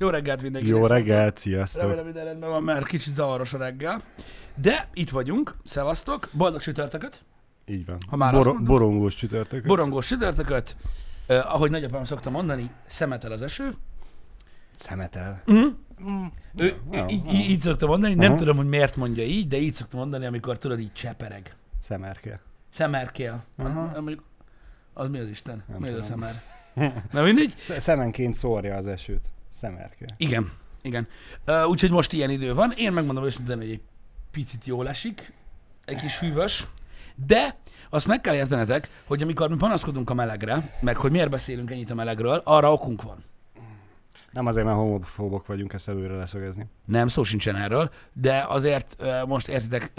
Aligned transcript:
Jó 0.00 0.08
reggelt 0.08 0.42
mindenkinek. 0.42 0.78
Jó 0.78 0.86
reggelt, 0.86 1.38
sziasztok! 1.38 1.80
Remélem 1.82 2.04
minden 2.04 2.24
rendben 2.24 2.50
van, 2.50 2.62
mert 2.62 2.86
kicsit 2.86 3.14
zavaros 3.14 3.52
a 3.52 3.58
reggel. 3.58 4.02
De 4.54 4.88
itt 4.94 5.10
vagyunk, 5.10 5.56
szevasztok, 5.64 6.28
boldog 6.32 6.60
csütörtököt, 6.60 7.22
Így 7.66 7.86
van. 7.86 7.98
Ha 8.08 8.16
már 8.16 8.32
mondtuk. 8.32 8.62
borongós 8.62 9.14
csütörtök. 9.14 9.66
borongós 9.66 10.06
csütörtököt, 10.06 10.76
uh, 11.28 11.54
ahogy 11.54 11.70
nagyapám 11.70 12.04
szokta 12.04 12.30
mondani, 12.30 12.70
szemetel 12.86 13.32
az 13.32 13.42
eső. 13.42 13.74
Szemetel. 14.74 15.42
Uh-huh. 15.46 15.72
Mm. 16.10 16.24
Ő, 16.56 16.74
Ja, 16.90 17.06
így, 17.08 17.24
ja. 17.24 17.32
így, 17.32 17.60
szokta 17.60 17.86
mondani, 17.86 18.14
nem 18.14 18.30
Aha. 18.30 18.38
tudom, 18.38 18.56
hogy 18.56 18.68
miért 18.68 18.96
mondja 18.96 19.24
így, 19.24 19.48
de 19.48 19.56
így 19.56 19.74
szokta 19.74 19.96
mondani, 19.96 20.26
amikor 20.26 20.58
tudod, 20.58 20.80
így 20.80 20.92
csepereg. 20.92 21.54
Szemerke. 21.78 22.40
Szemerkél. 22.70 23.44
Aha. 23.56 23.90
Mondjuk, 24.00 24.22
az 24.92 25.08
mi 25.08 25.18
az 25.18 25.28
Isten? 25.28 25.64
Nem 25.68 25.78
mi 25.80 25.88
az 25.88 25.94
a 25.94 26.12
tudom. 26.12 26.20
szemer? 26.74 27.02
Na 27.12 27.22
mindegy. 27.22 27.54
Sz- 27.60 27.80
Szemenként 27.80 28.34
szórja 28.34 28.76
az 28.76 28.86
esőt. 28.86 29.24
Szemerke. 29.52 30.06
Igen, 30.16 30.50
igen. 30.82 31.08
Uh, 31.46 31.68
úgyhogy 31.68 31.90
most 31.90 32.12
ilyen 32.12 32.30
idő 32.30 32.54
van. 32.54 32.72
Én 32.76 32.92
megmondom 32.92 33.24
őszintén, 33.24 33.56
hogy 33.56 33.70
egy 33.70 33.80
picit 34.30 34.64
jól 34.64 34.88
esik, 34.88 35.32
egy 35.84 35.96
kis 35.96 36.18
hűvös, 36.18 36.66
de 37.26 37.56
azt 37.90 38.06
meg 38.06 38.20
kell 38.20 38.34
értenetek, 38.34 39.02
hogy 39.06 39.22
amikor 39.22 39.48
mi 39.48 39.56
panaszkodunk 39.56 40.10
a 40.10 40.14
melegre, 40.14 40.78
meg 40.80 40.96
hogy 40.96 41.10
miért 41.10 41.30
beszélünk 41.30 41.70
ennyit 41.70 41.90
a 41.90 41.94
melegről, 41.94 42.40
arra 42.44 42.72
okunk 42.72 43.02
van. 43.02 43.24
Nem 44.32 44.46
azért, 44.46 44.66
mert 44.66 44.78
homofóbok 44.78 45.46
vagyunk, 45.46 45.72
ezt 45.72 45.88
előre 45.88 46.16
leszögezni. 46.16 46.66
Nem, 46.84 47.08
szó 47.08 47.22
sincsen 47.22 47.56
erről, 47.56 47.90
de 48.12 48.44
azért 48.48 48.96
uh, 49.00 49.26
most 49.26 49.48
értitek, 49.48 49.92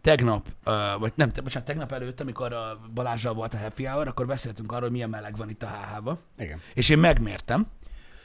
tegnap, 0.00 0.46
uh, 0.66 0.74
vagy 0.98 1.12
nem, 1.14 1.30
te, 1.30 1.40
bocsánat, 1.40 1.68
tegnap 1.68 1.92
előtt, 1.92 2.20
amikor 2.20 2.52
a 2.52 2.80
Balázsral 2.94 3.34
volt 3.34 3.54
a 3.54 3.58
happy 3.58 3.84
hour, 3.84 4.08
akkor 4.08 4.26
beszéltünk 4.26 4.70
arról, 4.70 4.82
hogy 4.82 4.90
milyen 4.90 5.10
meleg 5.10 5.36
van 5.36 5.48
itt 5.48 5.62
a 5.62 5.66
HH-ba, 5.66 6.18
Igen. 6.38 6.60
és 6.74 6.88
én 6.88 6.98
megmértem, 6.98 7.66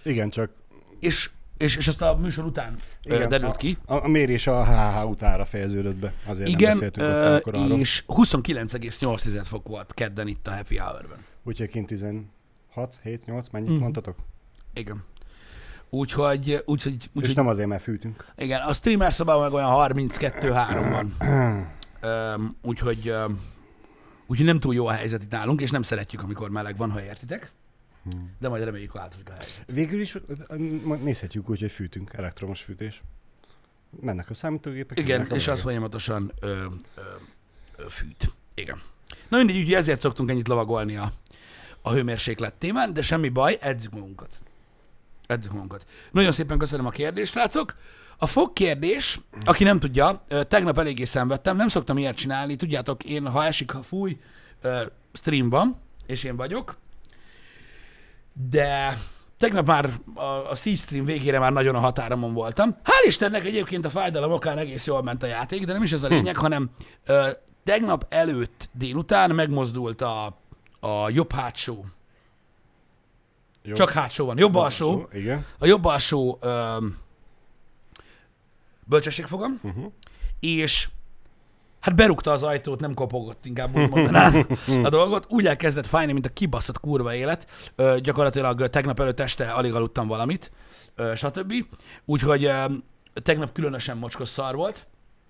Igen, 0.10 0.30
csak 0.30 0.52
és, 1.00 1.30
és, 1.58 1.76
és 1.76 1.88
azt 1.88 2.02
a 2.02 2.16
műsor 2.18 2.46
után 2.46 2.74
uh, 2.74 3.14
Igen, 3.16 3.30
derült 3.30 3.56
ki, 3.58 3.78
a, 3.86 3.94
a 4.04 4.08
mérés 4.08 4.48
a 4.48 4.66
HH 4.66 5.10
utára 5.10 5.46
fejeződött 5.46 5.96
be. 5.96 6.14
Azért 6.26 6.48
nem 6.50 6.60
Igen, 6.60 6.72
beszéltünk 6.72 7.08
ott 7.08 7.14
ö, 7.14 7.32
amikor 7.32 7.56
arról. 7.56 7.80
és 7.80 8.04
29,8 8.08 9.42
fok 9.44 9.68
volt 9.68 9.94
kedden 9.94 10.28
itt 10.28 10.48
a 10.48 10.52
Happy 10.56 10.78
Hour-ben. 10.78 11.18
Úgyhogy 11.44 11.70
kint 11.70 11.88
16, 11.88 12.26
7, 13.04 13.26
8, 13.26 13.50
mennyit 13.50 13.70
Mhm. 13.70 13.80
mondtatok? 13.80 14.16
Igen. 14.74 15.04
Úgyhogy, 15.90 16.62
úgyhogy, 16.66 16.94
És 16.94 17.08
úgyhogy 17.14 17.36
nem 17.36 17.48
azért, 17.48 17.68
mert 17.68 17.84
fűtünk. 17.84 18.26
igen, 18.38 18.62
a 18.62 18.74
streamer 18.74 19.14
szobában 19.14 19.42
meg 19.42 19.54
olyan 19.54 19.70
32-3 19.70 20.90
van. 20.90 21.14
Úgyhogy, 22.62 23.14
úgyhogy 24.28 24.46
nem 24.46 24.60
túl 24.60 24.74
jó 24.74 24.88
a 24.88 24.92
helyzet 24.92 25.24
itt 25.24 25.32
nálunk, 25.32 25.62
és 25.62 25.70
nem 25.72 25.82
szeretjük, 25.82 26.22
amikor 26.24 26.50
meleg 26.50 26.78
van, 26.78 26.92
ha 26.92 27.04
értitek. 27.04 27.52
De 28.40 28.50
majd 28.50 28.64
reméljük 28.64 28.94
változik 28.94 29.30
a 29.30 29.34
helyzet. 29.34 29.64
Végül 29.74 30.02
is 30.02 30.18
nézhetjük 31.04 31.50
úgy, 31.50 31.60
hogy 31.60 31.72
fűtünk, 31.72 32.14
elektromos 32.14 32.62
fűtés. 32.62 33.02
Mennek 34.02 34.30
a 34.30 34.34
számítógépek. 34.34 35.00
Igen, 35.00 35.28
és 35.34 35.48
az 35.48 35.62
folyamatosan 35.62 36.32
ö, 36.40 36.48
ö, 36.48 37.02
ö, 37.76 37.90
fűt. 37.90 38.34
Igen. 38.54 38.82
Na 39.28 39.38
mindegy, 39.38 39.58
úgyhogy 39.58 39.74
ezért 39.74 40.00
szoktunk 40.00 40.30
ennyit 40.30 40.48
lovagolni 40.48 40.96
a, 40.96 41.12
a 41.82 41.92
hőmérséklet 41.92 42.54
témán, 42.54 42.94
de 42.94 43.02
semmi 43.02 43.30
baj, 43.30 43.58
edzük 43.62 43.94
magunkat. 43.94 44.40
Edzük 45.28 45.52
magunkat. 45.52 45.86
Nagyon 46.12 46.32
szépen 46.32 46.58
köszönöm 46.58 46.86
a 46.86 46.90
kérdést, 46.90 47.32
srácok. 47.32 47.76
A 48.18 48.28
fog 48.28 48.54
kérdés, 48.54 49.20
aki 49.44 49.64
nem 49.64 49.80
tudja, 49.80 50.26
tegnap 50.48 50.78
eléggé 50.78 51.04
szenvedtem, 51.04 51.56
nem 51.56 51.68
szoktam 51.68 51.98
ilyet 51.98 52.16
csinálni, 52.16 52.56
tudjátok, 52.56 53.04
én 53.04 53.28
ha 53.28 53.46
esik, 53.46 53.72
ha 53.72 53.82
fúj, 53.82 54.20
ö, 54.62 54.86
stream 55.14 55.50
van, 55.50 55.78
és 56.06 56.24
én 56.24 56.36
vagyok, 56.36 56.78
de 58.50 58.98
tegnap 59.38 59.66
már 59.68 59.90
a, 60.16 60.24
a 60.24 60.56
Siege 60.56 60.78
stream 60.78 61.06
végére 61.06 61.40
már 61.40 61.52
nagyon 61.52 61.76
a 61.76 61.80
határomon 61.80 62.34
voltam. 62.34 62.76
Hál' 62.84 63.08
Istennek 63.08 63.46
egyébként 63.46 63.86
a 63.86 63.90
fájdalom 63.90 64.32
okán 64.32 64.58
egész 64.58 64.86
jól 64.86 65.04
ment 65.04 65.24
a 65.24 65.28
játék, 65.28 65.66
de 65.66 65.74
nem 65.74 65.84
is 65.84 65.92
ez 65.92 66.04
a 66.04 66.08
lényeg, 66.08 66.38
hanem 66.38 66.70
ö, 67.06 67.30
tegnap 67.64 68.06
előtt 68.10 68.70
délután 68.74 69.32
megmozdult 69.36 70.02
a, 70.02 70.26
a 70.80 71.10
jobb 71.10 71.32
hátsó. 71.32 71.86
Jó. 73.64 73.74
Csak 73.74 73.90
hátsó 73.90 74.26
van. 74.26 74.38
Jobb 74.38 74.56
alsó. 74.56 75.08
Igen. 75.14 75.46
A 75.60 75.66
jobb 75.66 75.86
alsó 75.86 76.38
ö, 76.42 76.78
bölcsességfogam, 78.86 79.60
Uh-huh. 79.64 79.92
és 80.40 80.90
hát 81.80 81.96
berúgta 81.96 82.32
az 82.32 82.44
ajtót, 82.44 82.80
nem 82.80 82.94
kopogott, 82.94 83.46
inkább 83.46 83.78
úgy 83.78 83.90
mondanám 83.90 84.46
a 84.84 84.90
dolgot. 84.90 85.26
Úgy 85.30 85.46
elkezdett 85.46 85.88
fájni, 85.88 86.12
mint 86.12 86.26
a 86.26 86.30
kibaszott 86.34 86.80
kurva 86.80 87.14
élet. 87.16 87.72
Ö, 87.76 87.98
gyakorlatilag 88.02 88.70
tegnap 88.70 89.00
előtt 89.00 89.20
este 89.20 89.52
alig 89.52 89.74
aludtam 89.74 90.08
valamit, 90.08 90.52
ö, 90.96 91.16
stb. 91.16 91.54
Úgyhogy 92.06 92.44
ö, 92.46 92.64
tegnap 93.24 93.52
különösen 93.52 93.98
mocskos 93.98 94.30
szar 94.30 94.56
volt, 94.56 94.88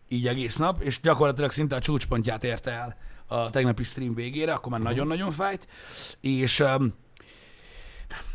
így 0.08 0.28
egész 0.28 0.56
nap, 0.58 0.82
és 0.82 1.00
gyakorlatilag 1.02 1.52
szinte 1.52 1.76
a 1.76 1.80
csúcspontját 1.80 2.44
érte 2.44 2.72
el 2.72 2.98
a 3.28 3.50
tegnapi 3.50 3.84
stream 3.84 4.14
végére, 4.16 4.54
akkor 4.54 4.72
már 4.72 4.82
nagyon-nagyon 4.82 5.32
fájt, 5.32 5.68
és 6.22 6.60
ö, 6.60 6.76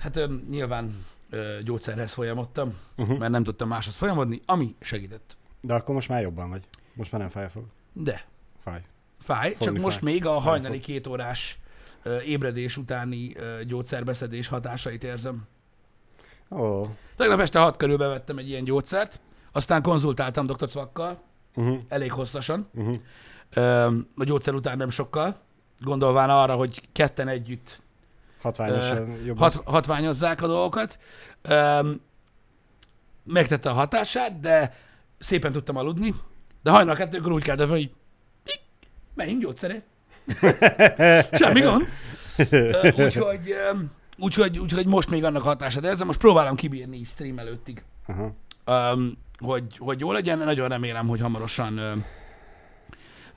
hát 0.01 0.17
ö, 0.17 0.27
nyilván 0.51 1.05
ö, 1.31 1.59
gyógyszerhez 1.65 2.13
folyamodtam, 2.13 2.75
Uh-huh. 2.97 3.19
mert 3.19 3.33
nem 3.33 3.45
tudtam 3.45 3.69
máshoz 3.69 3.97
folyamodni, 3.97 4.41
ami 4.47 4.75
segített. 4.81 5.37
De 5.61 5.75
akkor 5.75 5.95
most 5.95 6.09
már 6.09 6.23
jobban 6.23 6.51
vagy. 6.51 6.63
Most 6.95 7.13
már 7.13 7.21
nem 7.21 7.31
fáj 7.31 7.45
a 7.45 7.49
fog. 7.49 7.65
De 7.97 8.25
Fáj. 8.65 8.82
Fáj, 9.21 9.50
Fogni 9.53 9.65
csak 9.75 9.82
most 9.84 9.99
fáj. 9.99 10.12
még 10.12 10.27
a 10.27 10.38
hajnali 10.38 10.81
két 10.81 11.06
órás 11.06 11.59
ébredés 12.27 12.77
utáni 12.77 13.37
gyógyszerbeszedés 13.66 14.49
hatásait 14.49 15.05
érzem. 15.05 15.43
Ó. 16.50 16.81
Tegnap 17.16 17.41
este 17.41 17.59
hat 17.59 17.77
körül 17.77 17.97
bevettem 17.97 18.38
egy 18.38 18.49
ilyen 18.49 18.65
gyógyszert, 18.65 19.21
aztán 19.53 19.82
konzultáltam 19.82 20.47
dr. 20.47 20.69
Cvakkal, 20.69 21.19
Uh-huh. 21.56 21.78
elég 21.88 22.12
hosszasan, 22.12 22.69
Uh-huh. 22.75 22.97
a 24.16 24.25
gyógyszer 24.25 24.55
után 24.55 24.76
nem 24.76 24.91
sokkal, 24.91 25.37
gondolván 25.81 26.31
arra, 26.31 26.55
hogy 26.55 26.88
ketten 26.93 27.28
együtt 27.28 27.82
Hatványosan 28.43 29.11
jobb. 29.25 29.38
hat, 29.38 29.55
hatványozzák 29.65 30.43
a 30.43 30.47
dolgokat. 30.47 30.99
Megtette 33.25 33.71
a 33.71 33.72
hatását, 33.72 34.41
de 34.41 34.75
szépen 35.19 35.53
tudtam 35.53 35.76
aludni, 35.76 36.15
de 36.65 36.71
hajnal 36.71 36.95
kettőkor 36.95 37.33
úgy 37.33 37.43
keltem, 37.43 37.67
fel, 37.67 37.77
hogy 37.77 37.91
"Pik, 38.45 38.61
menjünk 39.15 39.43
gyógyszerért. 39.43 39.85
Semmi 41.41 41.61
gond. 41.61 41.89
Úgyhogy, 42.97 43.55
úgyhogy, 44.19 44.59
úgyhogy 44.59 44.87
most 44.87 45.11
még 45.11 45.25
annak 45.25 45.43
hatását 45.43 45.85
érzem, 45.85 46.07
most 46.07 46.19
próbálom 46.19 46.55
kibírni 46.55 46.97
így 46.97 47.07
stream 47.07 47.39
előttig, 47.39 47.83
Aha. 48.07 48.35
um, 48.93 49.19
hogy, 49.39 49.77
hogy 49.79 50.01
jó 50.01 50.13
legyen. 50.13 50.39
Nagyon 50.39 50.69
remélem, 50.69 51.09
hogy 51.09 51.21
hamarosan 51.21 52.05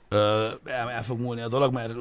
el, 0.08 0.90
el 0.90 1.02
fog 1.02 1.20
múlni 1.20 1.40
a 1.40 1.48
dolog, 1.48 1.72
mert 1.72 1.94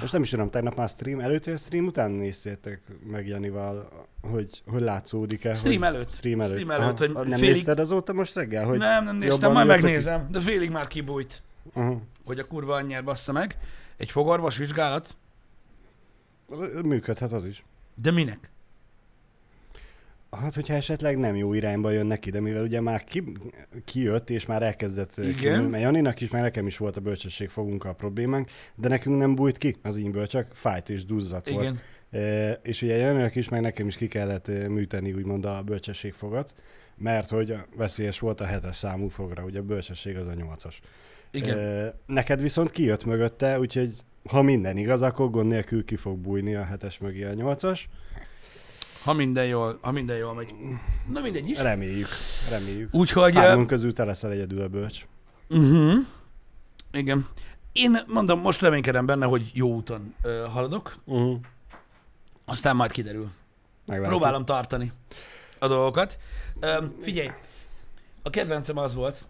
Most 0.00 0.12
nem 0.12 0.22
is 0.22 0.30
tudom, 0.30 0.50
tegnap 0.50 0.74
már 0.76 0.88
stream 0.88 1.20
előtt, 1.20 1.44
vagy 1.44 1.58
stream 1.58 1.86
után 1.86 2.10
néztétek 2.10 2.80
meg 3.10 3.26
Janival, 3.26 3.88
hogy, 4.20 4.62
hogy 4.66 4.80
látszódik-e? 4.80 5.54
stream 5.54 5.82
előtt. 5.84 6.10
Stream 6.10 6.40
előtt. 6.40 6.58
Stream 6.58 6.80
előtt, 6.80 6.98
hogy 6.98 7.12
nem 7.12 7.24
félig- 7.38 7.54
nézted 7.54 7.78
azóta 7.78 8.12
most 8.12 8.34
reggel? 8.34 8.64
Hogy... 8.64 8.78
nem, 8.78 9.04
nem 9.04 9.16
néztem, 9.16 9.52
majd 9.52 9.66
megnézem, 9.66 10.28
de 10.30 10.40
félig 10.40 10.70
már 10.70 10.86
kibújt, 10.86 11.42
Aha. 11.74 12.00
hogy 12.24 12.38
a 12.38 12.46
kurva 12.46 12.74
anyját 12.74 13.04
bassza 13.04 13.32
meg. 13.32 13.56
Egy 13.96 14.10
fogorvos 14.10 14.56
vizsgálat, 14.56 15.16
Működhet 16.84 17.32
az 17.32 17.44
is. 17.44 17.64
de 17.94 18.10
minek? 18.10 18.50
Hát, 20.40 20.54
hogyha 20.54 20.74
esetleg 20.74 21.18
nem 21.18 21.36
jó 21.36 21.54
irányba 21.54 21.90
jön 21.90 22.06
neki, 22.06 22.30
de 22.30 22.40
mivel 22.40 22.62
ugye 22.62 22.80
már 22.80 23.04
ki, 23.04 23.22
kijött, 23.84 24.30
és 24.30 24.46
már 24.46 24.62
elkezdett 24.62 25.16
Igen. 25.16 25.34
kinőni, 25.34 25.68
mert 25.68 25.82
Janinak 25.82 26.20
is, 26.20 26.30
meg 26.30 26.42
nekem 26.42 26.66
is 26.66 26.76
volt 26.76 26.96
a 26.96 27.00
bölcsesség 27.00 27.48
fogunk 27.48 27.84
a 27.84 27.92
problémánk, 27.92 28.50
de 28.74 28.88
nekünk 28.88 29.18
nem 29.18 29.34
bújt 29.34 29.58
ki 29.58 29.76
az 29.82 29.96
ímből, 29.96 30.26
csak 30.26 30.46
fájt 30.52 30.88
és 30.88 31.04
duzzadt 31.04 31.48
volt. 31.48 31.62
Igen. 31.62 31.80
E, 32.10 32.52
és 32.62 32.82
ugye 32.82 32.96
Janinak 32.96 33.34
is, 33.34 33.48
meg 33.48 33.60
nekem 33.60 33.86
is 33.86 33.96
ki 33.96 34.08
kellett 34.08 34.48
e, 34.48 34.68
műteni 34.68 35.12
úgymond 35.12 35.44
a 35.44 35.62
bölcsességfogat, 35.62 36.54
mert 36.96 37.28
hogy 37.28 37.54
veszélyes 37.76 38.18
volt 38.18 38.40
a 38.40 38.44
hetes 38.44 38.76
számú 38.76 39.08
fogra, 39.08 39.44
ugye 39.44 39.58
a 39.58 39.62
bölcsesség 39.62 40.16
az 40.16 40.26
a 40.26 40.34
nyolcas. 40.34 40.80
Igen. 41.30 41.58
E, 41.58 41.94
neked 42.06 42.40
viszont 42.40 42.70
kijött 42.70 43.04
mögötte, 43.04 43.58
úgyhogy 43.58 43.94
ha 44.28 44.42
minden 44.42 44.76
igaz, 44.76 45.02
akkor 45.02 45.30
gond 45.30 45.48
nélkül 45.48 45.84
ki 45.84 45.96
fog 45.96 46.18
bújni 46.18 46.54
a 46.54 46.64
hetes 46.64 46.98
mögé 46.98 47.24
a 47.24 47.32
nyolcas. 47.32 47.88
Ha 49.04 49.12
minden 49.12 49.46
jól, 49.46 49.78
ha 49.80 49.90
minden 49.90 50.16
jól 50.16 50.34
megy. 50.34 50.54
Na 51.08 51.20
mindegy 51.20 51.48
is. 51.48 51.58
Reméljük, 51.58 52.08
reméljük. 52.50 52.94
Úgyhogy... 52.94 53.34
Hármunk 53.34 53.66
közül 53.66 53.92
te 53.92 54.04
leszel 54.04 54.30
egyedül 54.30 54.62
a 54.62 54.68
bölcs. 54.68 55.06
Uh-huh. 55.48 55.92
Igen. 56.92 57.26
Én 57.72 57.98
mondom, 58.06 58.40
most 58.40 58.60
reménykedem 58.60 59.06
benne, 59.06 59.26
hogy 59.26 59.50
jó 59.54 59.74
úton 59.74 60.14
ö, 60.22 60.46
haladok, 60.50 60.96
Uh-huh. 61.04 61.38
aztán 62.44 62.76
majd 62.76 62.90
kiderül. 62.90 63.30
Meglátjuk. 63.86 64.18
Próbálom 64.18 64.44
tartani 64.44 64.92
a 65.58 65.68
dolgokat. 65.68 66.18
Ö, 66.60 66.84
figyelj, 67.00 67.30
a 68.22 68.30
kedvencem 68.30 68.76
az 68.76 68.94
volt, 68.94 69.24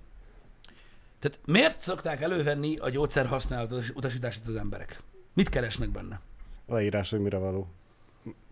tehát 1.18 1.40
miért 1.46 1.80
szokták 1.80 2.20
elővenni 2.20 2.76
a 2.76 2.88
gyógyszer 2.90 3.26
használat 3.26 3.74
utasítását 3.94 4.46
az 4.46 4.56
emberek? 4.56 5.02
Mit 5.34 5.48
keresnek 5.48 5.88
benne? 5.88 6.20
Leírás, 6.66 7.10
hogy 7.10 7.20
mire 7.20 7.36
való. 7.38 7.68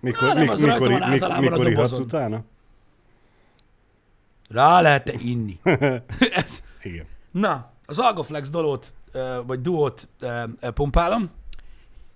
Mikor, 0.00 0.28
Na, 0.28 0.34
nem, 0.34 0.42
mik, 0.42 0.50
az 0.50 0.60
mikor, 0.60 0.78
van 0.78 0.90
mik, 0.90 1.02
általában 1.02 1.46
a 1.46 1.50
mikor 1.50 1.70
ihatsz 1.70 1.98
utána? 1.98 2.44
Rá 4.48 4.80
lehet 4.80 5.22
inni. 5.22 5.60
Ez. 6.44 6.62
Igen. 6.82 7.06
Na, 7.30 7.70
az 7.86 7.98
Algoflex 7.98 8.50
dolót, 8.50 8.92
vagy 9.46 9.60
duót 9.60 10.08
pumpálom. 10.74 11.30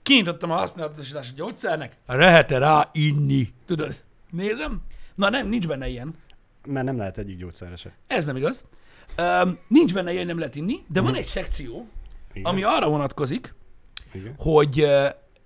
Kinyitottam 0.02 0.50
a 0.50 0.56
használatosítási 0.56 1.32
gyógyszernek, 1.34 1.96
lehet-e 2.06 2.58
rá 2.58 2.88
inni? 2.92 3.52
Tudod, 3.66 3.94
nézem. 4.30 4.82
Na 5.14 5.30
nem, 5.30 5.48
nincs 5.48 5.66
benne 5.66 5.88
ilyen. 5.88 6.14
Mert 6.66 6.86
nem 6.86 6.96
lehet 6.96 7.18
egyik 7.18 7.36
gyógyszerre 7.38 7.76
se. 7.76 7.92
Ez 8.06 8.24
nem 8.24 8.36
igaz. 8.36 8.66
Um, 9.18 9.58
nincs 9.68 9.94
benne 9.94 10.12
ilyen, 10.12 10.26
nem 10.26 10.38
lehet 10.38 10.54
inni, 10.54 10.84
de 10.88 11.00
van 11.00 11.14
egy 11.14 11.24
szekció, 11.24 11.86
Igen. 12.32 12.44
ami 12.52 12.62
arra 12.62 12.88
vonatkozik, 12.88 13.54
Igen. 14.12 14.34
hogy 14.38 14.86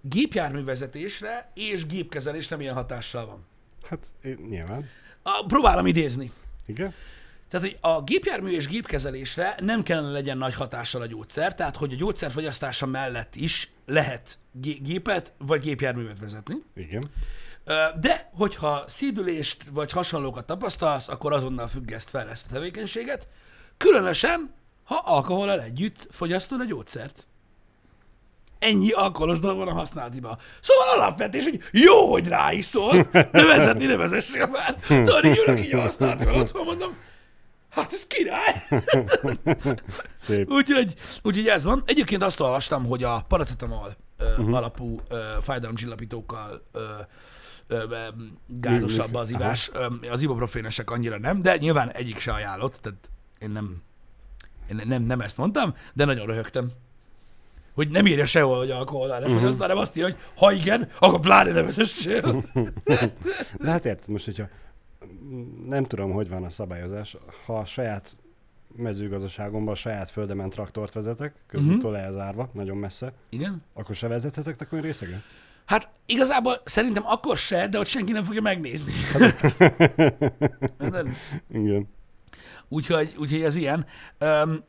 gépjárművezetésre 0.00 1.50
és 1.54 1.86
gépkezelésre 1.86 2.56
milyen 2.56 2.74
hatással 2.74 3.26
van. 3.26 3.46
Hát 3.88 4.06
én- 4.22 4.46
nyilván. 4.48 4.88
A, 5.22 5.44
próbálom 5.46 5.86
idézni. 5.86 6.30
Igen. 6.66 6.94
Tehát, 7.48 7.66
hogy 7.66 7.78
a 7.80 8.02
gépjármű 8.02 8.50
és 8.50 8.66
gépkezelésre 8.66 9.54
nem 9.60 9.82
kellene 9.82 10.10
legyen 10.10 10.38
nagy 10.38 10.54
hatással 10.54 11.02
a 11.02 11.06
gyógyszer, 11.06 11.54
tehát, 11.54 11.76
hogy 11.76 11.92
a 11.92 11.96
gyógyszer 11.96 12.30
fogyasztása 12.30 12.86
mellett 12.86 13.34
is 13.34 13.70
lehet 13.86 14.38
gé- 14.52 14.82
gépet 14.82 15.32
vagy 15.38 15.60
gépjárművet 15.60 16.18
vezetni. 16.18 16.54
Igen. 16.74 17.02
De, 18.00 18.30
hogyha 18.32 18.84
szídülést 18.86 19.64
vagy 19.72 19.90
hasonlókat 19.90 20.46
tapasztalsz, 20.46 21.08
akkor 21.08 21.32
azonnal 21.32 21.68
függeszt 21.68 22.10
fel 22.10 22.28
ezt 22.28 22.46
a 22.48 22.52
tevékenységet, 22.52 23.28
különösen, 23.76 24.54
ha 24.84 25.02
alkohollal 25.04 25.62
együtt 25.62 26.06
fogyasztod 26.10 26.60
a 26.60 26.64
gyógyszert. 26.64 27.26
Ennyi 28.58 28.90
alkoholos 28.90 29.40
dolog 29.40 29.56
van 29.58 29.68
a 29.68 29.72
használatiba. 29.72 30.38
Szóval 30.60 30.98
alapvetés, 30.98 31.44
hogy 31.44 31.60
jó, 31.70 32.10
hogy 32.10 32.28
ráiszol, 32.28 33.02
de 33.12 33.44
vezetni 33.46 33.86
ne 33.86 33.96
vezessél 33.96 34.46
már. 34.46 34.74
Tudod, 34.86 35.24
így 35.24 35.42
ülök 35.46 35.64
így 35.64 35.74
a 35.74 35.80
használatiban, 35.80 36.34
otthon 36.34 36.64
mondom, 36.64 36.96
hát 37.70 37.92
ez 37.92 38.06
király. 38.06 38.66
Szép. 40.14 40.50
Úgyhogy, 40.50 40.94
úgyhogy 41.22 41.46
ez 41.48 41.64
van. 41.64 41.82
Egyébként 41.86 42.22
azt 42.22 42.40
olvastam, 42.40 42.86
hogy 42.86 43.04
a 43.04 43.24
paracetamol 43.28 43.96
uh, 44.38 44.54
alapú 44.54 45.00
uh, 45.10 45.18
fájdalomcsillapítókkal 45.42 46.62
uh, 46.72 46.82
gázosabb 48.46 49.14
az 49.14 49.30
ivás. 49.30 49.70
Az 50.10 50.22
ibuprofénesek 50.22 50.90
annyira 50.90 51.18
nem, 51.18 51.42
de 51.42 51.56
nyilván 51.56 51.90
egyik 51.90 52.18
se 52.18 52.32
ajánlott, 52.32 52.78
tehát 52.82 53.10
én 53.38 53.50
nem, 53.50 53.82
én 54.70 54.80
nem, 54.86 55.02
nem 55.02 55.20
ezt 55.20 55.36
mondtam, 55.36 55.74
de 55.92 56.04
nagyon 56.04 56.26
röhögtem. 56.26 56.70
Hogy 57.78 57.88
nem 57.88 58.06
írja 58.06 58.26
sehol, 58.26 58.58
hogy 58.58 58.70
alkoholnál 58.70 59.20
ne 59.20 59.28
fogyaszt, 59.34 59.58
hanem 59.60 59.76
azt 59.76 59.96
írja, 59.96 60.08
hogy 60.10 60.18
ha 60.36 60.52
igen, 60.52 60.88
akkor 60.98 61.20
pláne 61.20 61.52
ne 61.52 61.62
vezessél. 61.62 62.44
De 63.62 63.70
hát 63.70 63.84
érted, 63.84 64.08
most, 64.08 64.24
hogyha 64.24 64.48
nem 65.66 65.84
tudom, 65.84 66.10
hogy 66.10 66.28
van 66.28 66.44
a 66.44 66.48
szabályozás, 66.48 67.16
ha 67.46 67.58
a 67.58 67.64
saját 67.64 68.16
mezőgazdaságomban, 68.76 69.72
a 69.72 69.76
saját 69.76 70.10
földemen 70.10 70.50
traktort 70.50 70.92
vezetek, 70.92 71.34
közúttól 71.46 71.90
Mhm. 71.90 72.00
elzárva, 72.00 72.48
nagyon 72.52 72.76
messze, 72.76 73.12
Igen? 73.28 73.62
akkor 73.74 73.94
se 73.94 74.08
vezethetek 74.08 74.56
takony 74.56 74.80
részegen? 74.80 75.22
Hát 75.64 75.88
igazából 76.06 76.60
szerintem 76.64 77.02
akkor 77.06 77.36
se, 77.36 77.68
de 77.68 77.78
ott 77.78 77.86
senki 77.86 78.12
nem 78.12 78.24
fogja 78.24 78.40
megnézni. 78.40 78.92
Érted? 80.80 81.08
Igen. 81.52 81.88
Úgyhogy, 82.68 83.14
úgyhogy 83.18 83.42
ez 83.42 83.56
ilyen. 83.56 83.86
Um, 84.20 84.64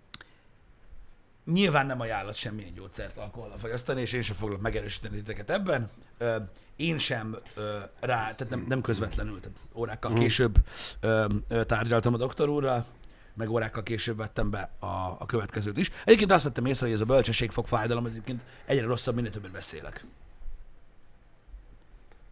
nyilván 1.52 1.86
nem 1.86 2.00
ajánlott 2.00 2.36
semmilyen 2.36 2.74
gyógyszert 2.74 3.18
alkohollal 3.18 3.58
fogyasztani, 3.58 4.02
és 4.02 4.14
én 4.14 4.22
sem 4.22 4.36
foglak 4.36 4.62
megerősíteni 4.62 5.16
titeket 5.16 5.50
ebben. 5.50 5.90
Ö, 6.18 6.36
én 6.76 6.98
sem 6.98 7.38
ö, 7.56 7.78
rá, 8.00 8.36
tehát 8.36 8.50
nem, 8.50 8.66
nem 8.68 8.82
közvetlenül, 8.82 9.40
tehát 9.40 9.58
órákkal 9.74 10.14
később 10.14 10.56
ö, 11.00 11.26
ö, 11.48 11.64
tárgyaltam 11.64 12.14
a 12.14 12.18
doktor 12.18 12.50
úrral, 12.50 12.86
meg 13.34 13.50
órákkal 13.50 13.84
később 13.84 14.18
vettem 14.18 14.50
be 14.50 14.70
a, 14.80 14.86
a 15.20 15.26
következőt 15.26 15.78
is. 15.78 15.90
Egyébként 16.06 16.32
azt 16.32 16.44
vettem 16.44 16.66
észre, 16.66 16.86
hogy 16.86 16.96
ez 16.96 17.02
a 17.02 17.06
bölcsességfog 17.06 17.68
fájdalom, 17.68 18.06
ez 18.06 18.12
egyébként 18.12 18.42
egyre 18.66 18.86
rosszabb, 18.86 19.16
minél 19.16 19.32
többet 19.32 19.52
beszélek. 19.52 20.06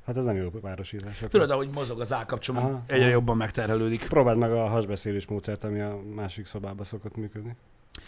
Hát 0.05 0.17
ez 0.17 0.25
nem 0.25 0.35
jó 0.35 0.49
párosítás. 0.49 1.23
Tudod, 1.29 1.51
ahogy 1.51 1.69
mozog 1.73 2.01
az 2.01 2.13
állkapcsom, 2.13 2.57
Aha, 2.57 2.81
egyre 2.85 3.03
aha. 3.03 3.11
jobban 3.11 3.37
megterhelődik. 3.37 4.07
Próbáld 4.07 4.37
meg 4.37 4.51
a 4.51 4.67
hasbeszélés 4.67 5.25
módszert, 5.25 5.63
ami 5.63 5.79
a 5.79 5.99
másik 6.15 6.45
szobában 6.45 6.85
szokott 6.85 7.15
működni. 7.15 7.55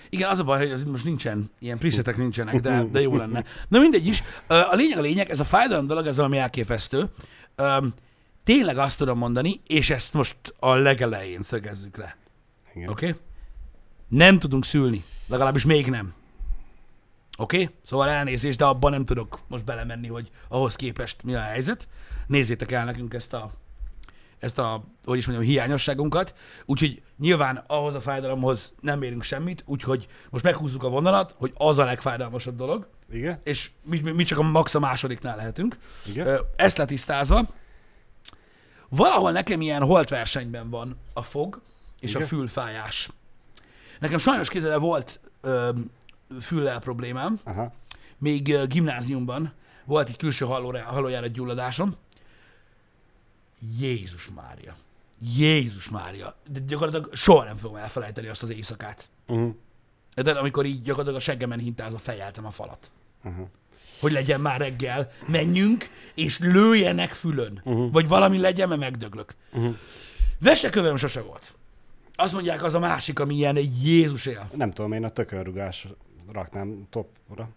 Igen, 0.10 0.30
az 0.30 0.40
a 0.40 0.44
baj, 0.44 0.57
hogy 0.57 0.72
az 0.72 0.81
itt 0.81 0.92
most 0.92 1.04
nincsen, 1.04 1.51
ilyen 1.60 1.78
presetek 1.78 2.18
nincsenek, 2.18 2.60
de, 2.60 2.84
de 2.92 3.01
jó 3.01 3.16
lenne. 3.16 3.44
Na 3.68 3.80
mindegy 3.80 4.07
is. 4.07 4.24
A 4.48 4.75
lényeg 4.75 4.98
a 4.98 5.01
lényeg, 5.01 5.30
ez 5.30 5.40
a 5.40 5.44
fájdalom 5.44 5.88
dolog, 5.88 6.06
ez 6.07 6.16
valami 6.16 6.38
elképesztő. 6.38 7.10
Tényleg 8.44 8.78
azt 8.78 8.98
tudom 8.98 9.18
mondani, 9.18 9.62
és 9.68 9.90
ezt 9.90 10.13
most 10.13 10.38
a 10.60 10.74
legelején 10.74 11.42
szögezzük 11.42 11.98
le. 11.98 12.16
Oké? 12.75 12.86
Okay? 12.88 13.16
Nem 14.07 14.40
tudunk 14.40 14.66
szülni. 14.66 15.04
Legalábbis 15.28 15.66
még 15.66 15.90
nem. 15.90 16.13
Oké? 17.38 17.62
Okay? 17.62 17.75
Szóval 17.84 18.10
elnézést, 18.10 18.57
de 18.57 18.66
abban 18.66 18.92
nem 18.92 19.06
tudok 19.06 19.40
most 19.48 19.66
belemenni, 19.66 20.07
hogy 20.07 20.30
ahhoz 20.48 20.75
képest 20.75 21.24
mi 21.24 21.36
a 21.36 21.40
helyzet. 21.40 21.88
Nézzétek 22.28 22.72
el 22.72 22.86
nekünk 22.86 23.13
ezt 23.13 23.34
a, 23.34 23.51
ezt 24.39 24.59
a, 24.59 24.83
hogy 25.06 25.18
is 25.18 25.27
mondjam, 25.27 25.50
hiányosságunkat. 25.50 26.33
Úgyhogy 26.65 27.01
nyilván 27.18 27.63
ahhoz 27.68 27.95
a 27.95 28.01
fájdalomhoz 28.01 28.74
nem 28.81 29.01
érünk 29.01 29.24
semmit, 29.24 29.63
úgyhogy 29.65 30.07
most 30.30 30.44
meghúzzuk 30.44 30.83
a 30.83 30.89
vonalat, 30.89 31.36
hogy 31.38 31.53
az 31.57 31.77
a 31.77 31.83
legfájdalmasabb 31.83 32.56
dolog, 32.56 32.88
Igen? 33.12 33.39
és 33.44 33.71
mi, 33.83 34.00
mi, 34.00 34.12
mi 34.12 34.24
csak 34.24 34.38
a 34.38 34.41
max 34.41 34.75
a 34.75 34.80
másodiknál 34.80 35.36
lehetünk. 35.36 35.77
Igen? 36.06 36.39
Ezt 36.56 36.77
letisztázva, 36.77 37.47
valahol 38.89 39.31
nekem 39.31 39.62
ilyen 39.62 39.83
holtversenyben 39.83 40.69
van 40.69 40.97
a 41.13 41.21
fog 41.21 41.62
és 42.00 42.09
Igen? 42.09 42.21
a 42.21 42.25
fülfájás. 42.25 43.09
Nekem 44.00 44.18
sajnos 44.18 44.50
kézzel 44.50 44.80
volt 44.80 45.19
ö, 45.41 45.69
füllel 46.41 46.80
problémám, 46.80 47.39
Aha. 47.44 47.74
még 48.18 48.68
gimnáziumban 48.68 49.53
volt 49.86 50.09
egy 50.09 50.18
külső 50.18 50.45
hallójára 50.86 51.27
gyulladásom. 51.27 51.95
Jézus 53.79 54.29
Mária. 54.35 54.75
Jézus 55.38 55.89
Mária. 55.89 56.35
De 56.47 56.59
gyakorlatilag 56.59 57.15
soha 57.15 57.44
nem 57.44 57.57
fogom 57.57 57.77
elfelejteni 57.77 58.27
azt 58.27 58.44
az 58.44 58.50
éjszakát. 58.50 59.09
Uh-huh. 59.27 59.56
De 60.15 60.31
amikor 60.31 60.65
így 60.65 60.81
gyakorlatilag 60.81 61.19
a 61.19 61.24
seggemen 61.24 61.60
hintázva 61.60 61.98
fejeltem 61.98 62.45
a 62.45 62.51
falat. 62.51 62.91
Uh-huh. 63.24 63.48
Hogy 64.00 64.12
legyen 64.12 64.41
már 64.41 64.60
reggel, 64.60 65.12
menjünk, 65.27 65.89
és 66.13 66.39
lőjenek 66.39 67.13
fülön. 67.13 67.62
Uh-huh. 67.63 67.91
Vagy 67.91 68.07
valami 68.07 68.38
legyen, 68.38 68.67
mert 68.67 68.81
megdöglök. 68.81 69.36
Uh-huh. 69.51 69.75
Vesekövem 70.39 70.95
sose 70.95 71.22
volt. 71.22 71.53
Azt 72.15 72.34
mondják, 72.34 72.63
az 72.63 72.74
a 72.74 72.79
másik, 72.79 73.19
ami 73.19 73.36
ilyen 73.36 73.55
egy 73.55 73.84
Jézus 73.86 74.25
él. 74.25 74.50
Nem 74.55 74.72
tudom, 74.72 74.91
én 74.91 75.03
a 75.03 75.10
tökörrugás 75.10 75.88
raknám 76.31 76.88
topra. 76.89 77.50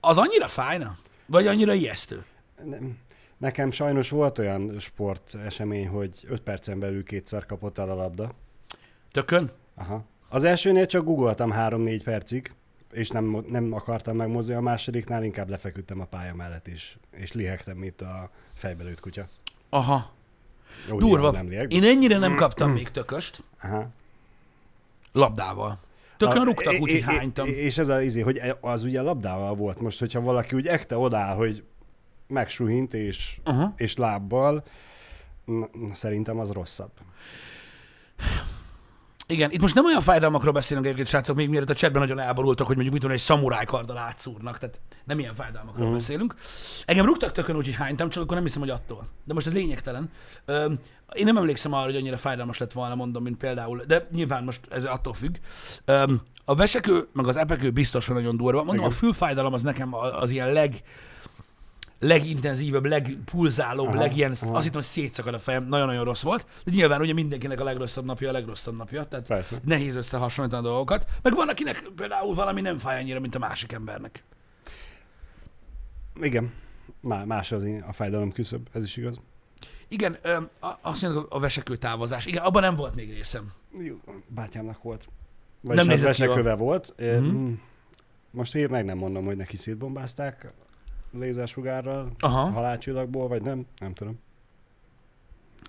Az 0.00 0.18
annyira 0.18 0.48
fájna? 0.48 0.96
Vagy 1.26 1.46
annyira 1.46 1.74
ijesztő? 1.74 2.24
Nem. 2.64 2.98
Nekem 3.36 3.70
sajnos 3.70 4.10
volt 4.10 4.38
olyan 4.38 4.80
sport 4.80 5.34
esemény, 5.44 5.88
hogy 5.88 6.24
5 6.28 6.40
percen 6.40 6.78
belül 6.78 7.04
kétszer 7.04 7.46
kapott 7.46 7.78
el 7.78 7.90
a 7.90 7.94
labda. 7.94 8.30
Tökön? 9.12 9.50
Aha. 9.74 10.04
Az 10.28 10.44
elsőnél 10.44 10.86
csak 10.86 11.04
googoltam 11.04 11.52
3-4 11.56 12.00
percig, 12.04 12.52
és 12.92 13.08
nem, 13.08 13.44
nem 13.48 13.72
akartam 13.72 14.16
megmozdulni, 14.16 14.60
a 14.60 14.64
másodiknál 14.64 15.24
inkább 15.24 15.48
lefeküdtem 15.48 16.00
a 16.00 16.04
pálya 16.04 16.34
mellett 16.34 16.66
is, 16.66 16.98
és 17.10 17.32
lihegtem, 17.32 17.76
mint 17.76 18.00
a 18.00 18.30
fejbelőtt 18.54 19.00
kutya. 19.00 19.28
Aha. 19.68 20.10
Úgy 20.90 20.98
Durva. 20.98 21.30
Nem 21.30 21.48
liheg. 21.48 21.72
Én 21.72 21.84
ennyire 21.84 22.18
nem 22.18 22.34
kaptam 22.34 22.70
még 22.70 22.90
tököst 22.90 23.42
Aha. 23.62 23.88
labdával. 25.12 25.78
Tökön 26.16 26.44
rúgtak, 26.44 26.80
úgyhogy 26.80 27.02
hánytam. 27.02 27.46
És 27.46 27.78
ez 27.78 27.88
az 27.88 28.02
izé, 28.02 28.20
hogy 28.20 28.36
e- 28.36 28.58
az 28.60 28.82
ugye 28.82 29.00
labdával 29.00 29.54
volt 29.54 29.80
most, 29.80 29.98
hogyha 29.98 30.20
valaki 30.20 30.56
úgy 30.56 30.66
ekte 30.66 30.96
odáll, 30.98 31.34
hogy 31.34 31.64
megsuhint 32.26 32.94
és, 32.94 33.38
Aha. 33.44 33.72
és 33.76 33.96
lábbal, 33.96 34.64
na, 35.44 35.68
szerintem 35.92 36.38
az 36.38 36.50
rosszabb. 36.50 36.90
Igen, 39.28 39.50
itt 39.50 39.60
most 39.60 39.74
nem 39.74 39.84
olyan 39.84 40.00
fájdalmakról 40.00 40.52
beszélünk 40.52 40.84
egyébként, 40.86 41.08
srácok, 41.08 41.36
még 41.36 41.48
mielőtt 41.48 41.70
a 41.70 41.74
chatben 41.74 42.02
nagyon 42.02 42.18
elborultak, 42.18 42.66
hogy 42.66 42.74
mondjuk 42.74 42.94
mit 42.94 43.02
tudom, 43.02 43.16
egy 43.16 43.22
szamurájkarddal 43.22 43.96
átszúrnak, 43.96 44.58
tehát 44.58 44.80
nem 45.04 45.18
ilyen 45.18 45.34
fájdalmakról 45.34 45.84
uh-huh. 45.84 45.98
beszélünk. 45.98 46.34
Engem 46.84 47.06
rúgtak 47.06 47.32
tökön, 47.32 47.56
úgyhogy 47.56 47.74
hánytam, 47.74 48.08
csak 48.08 48.22
akkor 48.22 48.34
nem 48.34 48.44
hiszem, 48.44 48.60
hogy 48.60 48.70
attól. 48.70 49.06
De 49.24 49.34
most 49.34 49.46
ez 49.46 49.52
lényegtelen. 49.52 50.10
Öm, 50.44 50.78
én 51.12 51.24
nem 51.24 51.36
emlékszem 51.36 51.72
arra, 51.72 51.84
hogy 51.84 51.96
annyira 51.96 52.16
fájdalmas 52.16 52.58
lett 52.58 52.72
volna, 52.72 52.94
mondom, 52.94 53.22
mint 53.22 53.36
például, 53.36 53.84
de 53.86 54.08
nyilván 54.12 54.44
most 54.44 54.60
ez 54.70 54.84
attól 54.84 55.14
függ. 55.14 55.36
Öm, 55.84 56.20
a 56.44 56.54
vesekő, 56.54 57.08
meg 57.12 57.26
az 57.26 57.36
epekő 57.36 57.70
biztosan 57.70 58.14
nagyon 58.14 58.36
durva. 58.36 58.58
Mondom, 58.58 58.76
Igen. 58.76 58.90
a 58.90 58.94
fülfájdalom 58.94 59.52
az 59.52 59.62
nekem 59.62 59.94
az 59.94 60.30
ilyen 60.30 60.52
leg, 60.52 60.82
legintenzívebb, 61.98 62.84
legpulzálóbb, 62.84 63.88
Aha, 63.88 63.98
legilyen, 63.98 64.32
aha. 64.40 64.54
azt 64.54 64.62
hittem, 64.64 64.80
hogy 64.80 64.90
szétszakad 64.90 65.34
a 65.34 65.38
fejem, 65.38 65.68
nagyon-nagyon 65.68 66.04
rossz 66.04 66.22
volt. 66.22 66.46
De 66.64 66.70
nyilván 66.70 67.00
ugye 67.00 67.12
mindenkinek 67.12 67.60
a 67.60 67.64
legrosszabb 67.64 68.04
napja 68.04 68.28
a 68.28 68.32
legrosszabb 68.32 68.76
napja, 68.76 69.04
tehát 69.04 69.26
Persze. 69.26 69.60
nehéz 69.64 69.96
összehasonlítani 69.96 70.66
a 70.66 70.68
dolgokat. 70.68 71.06
Meg 71.22 71.34
van, 71.34 71.48
akinek 71.48 71.88
például 71.96 72.34
valami 72.34 72.60
nem 72.60 72.78
fáj 72.78 73.00
annyira, 73.00 73.20
mint 73.20 73.34
a 73.34 73.38
másik 73.38 73.72
embernek. 73.72 74.22
Igen. 76.20 76.52
Má- 77.00 77.26
más 77.26 77.52
az 77.52 77.66
a 77.86 77.92
fájdalom 77.92 78.32
küszöb, 78.32 78.68
ez 78.72 78.82
is 78.84 78.96
igaz. 78.96 79.20
Igen, 79.88 80.18
azt 80.80 81.02
mondjuk 81.02 81.26
a 81.30 81.38
vesekő 81.38 81.76
távozás. 81.76 82.26
Igen, 82.26 82.42
abban 82.42 82.62
nem 82.62 82.76
volt 82.76 82.94
még 82.94 83.14
részem. 83.14 83.52
Jó, 83.78 83.96
bátyámnak 84.28 84.82
volt. 84.82 85.08
Nem 85.60 85.76
Vagyis 85.76 85.92
nézett 85.92 86.06
veseköve 86.06 86.54
volt. 86.54 86.94
Mhm. 86.98 87.24
Mm. 87.24 87.52
Most 88.30 88.54
én 88.54 88.68
meg 88.70 88.84
nem 88.84 88.98
mondom, 88.98 89.24
hogy 89.24 89.36
neki 89.36 89.56
szétbombázták 89.56 90.52
lézersugárral, 91.18 92.12
Aha. 92.18 92.50
halálcsillagból, 92.50 93.28
vagy 93.28 93.42
nem. 93.42 93.66
Nem 93.78 93.94
tudom. 93.94 94.18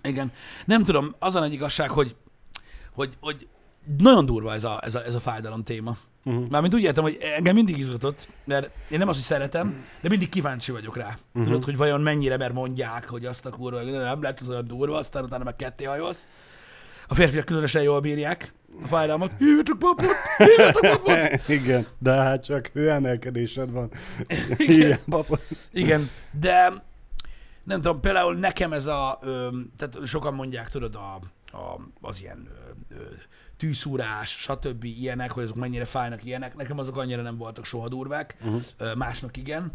Igen. 0.04 0.32
Nem 0.66 0.84
tudom, 0.84 1.16
az 1.20 1.36
a 1.36 1.40
nagy 1.40 1.54
igazság, 1.54 1.90
hogy, 1.90 2.16
hogy, 2.94 3.18
hogy 3.20 3.48
nagyon 3.98 4.26
durva 4.26 4.54
ez 4.54 4.64
a, 4.64 4.80
ez 4.84 4.96
a, 4.96 5.06
ez 5.06 5.16
a 5.16 5.20
fájdalom 5.20 5.64
téma. 5.64 5.96
Uh-huh. 6.24 6.50
Mármint 6.50 6.74
úgy 6.74 6.82
értem, 6.82 7.04
hogy 7.04 7.18
engem 7.36 7.56
mindig 7.56 7.78
izgatott, 7.78 8.30
mert 8.46 8.70
én 8.90 8.98
nem 8.98 9.08
azt, 9.08 9.18
hogy 9.18 9.28
szeretem, 9.28 9.86
de 10.02 10.10
mindig 10.10 10.30
kíváncsi 10.30 10.72
vagyok 10.72 10.98
rá. 10.98 11.08
Uh-huh. 11.08 11.44
Tudod, 11.44 11.64
hogy 11.64 11.78
vajon 11.78 12.02
mennyire, 12.02 12.38
mert 12.38 12.54
mondják, 12.54 13.10
hogy 13.10 13.26
azt 13.26 13.46
a 13.46 13.50
kurva, 13.50 13.82
hogy 13.82 13.92
nem 13.92 14.22
lehet 14.22 14.40
az 14.40 14.50
olyan 14.50 14.68
durva, 14.68 14.98
aztán 14.98 15.24
utána 15.24 15.44
meg 15.44 15.56
ketté 15.56 15.84
hajolsz. 15.84 16.28
A 17.08 17.14
férfiak 17.14 17.46
különösen 17.46 17.82
jól 17.82 18.00
bírják 18.00 18.54
a 18.84 18.88
fájdalmat. 18.88 19.32
Hívjatok 19.38 19.80
papot! 19.80 20.06
Hívjatok 20.38 20.82
papot! 20.82 21.48
Igen, 21.60 21.88
de 22.00 22.12
hát 22.12 22.44
csak 22.44 22.68
hőemelkedésed 22.74 23.72
van. 23.72 23.92
Igen, 24.58 25.00
papot. 25.10 25.42
Igen, 25.72 26.10
de 26.40 26.84
nem 27.64 27.82
tudom, 27.82 28.00
például 28.00 28.36
nekem 28.36 28.74
ez 28.74 28.86
a, 28.86 29.20
ö, 29.22 29.48
tehát 29.78 30.08
sokan 30.08 30.34
mondják, 30.34 30.70
tudod, 30.70 30.96
a, 30.96 31.20
a, 31.58 31.80
az 32.02 32.22
ilyen 32.22 32.48
ö, 32.92 32.96
ö, 32.96 33.02
tűszúrás, 33.58 34.30
stb. 34.40 34.84
ilyenek, 34.84 35.32
hogy 35.32 35.44
azok 35.44 35.56
mennyire 35.56 35.86
fájnak 35.86 36.24
ilyenek. 36.24 36.56
Nekem 36.56 36.80
azok 36.80 36.98
annyira 36.98 37.22
nem 37.22 37.38
voltak 37.38 37.66
soha 37.66 37.88
durvák, 37.88 38.36
Uh-huh. 38.46 38.96
másnak 38.96 39.38
igen. 39.38 39.72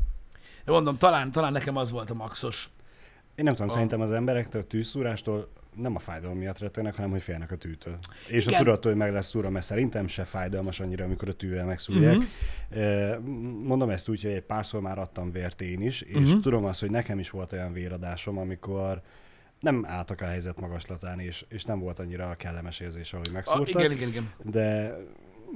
De 0.65 0.73
mondom, 0.73 0.97
talán, 0.97 1.31
talán 1.31 1.53
nekem 1.53 1.77
az 1.77 1.91
volt 1.91 2.11
a 2.11 2.15
maxos. 2.15 2.71
Én 3.35 3.45
nem 3.45 3.55
tudom, 3.55 3.69
A- 3.69 3.73
szerintem 3.73 4.01
az 4.01 4.13
emberek 4.13 4.55
a 4.55 4.63
tűzszúrástól 4.63 5.49
nem 5.77 5.95
a 5.95 5.99
fájdalom 5.99 6.39
miatt 6.39 6.59
rettegnek, 6.59 6.95
hanem 6.95 7.11
hogy 7.11 7.23
félnek 7.23 7.51
a 7.51 7.57
tűtől. 7.57 7.99
És 8.29 8.47
Igen. 8.47 8.61
a 8.61 8.65
tudattól, 8.65 8.91
hogy 8.91 9.01
meg 9.01 9.13
lesz 9.13 9.29
szúrva, 9.29 9.51
mert 9.51 9.65
szerintem 9.65 10.07
se 10.07 10.25
fájdalmas 10.25 10.81
annyira, 10.81 11.05
amikor 11.05 11.29
a 11.29 11.33
tűvel 11.33 11.67
megszúrják. 11.67 12.17
Uh-huh. 12.71 13.19
Mondom 13.65 13.91
ezt 13.91 14.09
úgy, 14.09 14.23
hogy 14.23 14.33
egy 14.33 14.43
párszor 14.43 14.81
már 14.81 14.99
adtam 14.99 15.33
vért 15.33 15.61
én 15.61 15.83
is, 15.83 16.01
és 16.01 16.17
uh-huh. 16.17 16.41
tudom 16.41 16.65
azt, 16.65 16.81
hogy 16.81 16.91
nekem 16.91 17.19
is 17.19 17.31
volt 17.31 17.53
olyan 17.53 17.73
véradásom, 17.73 18.39
amikor 18.39 19.03
nem 19.61 19.85
álltak 19.89 20.21
a 20.21 20.25
helyzet 20.25 20.61
magaslatán, 20.61 21.21
és, 21.21 21.45
és 21.49 21.65
nem 21.65 21.79
volt 21.79 21.99
annyira 21.99 22.35
kellemes 22.37 22.81
érzés, 22.81 23.13
ahogy 23.13 23.29
A, 23.29 23.33
megszúrtak. 23.33 23.69
igen, 23.69 23.93
igen, 23.93 24.09
igen. 24.09 24.31
de, 24.43 24.97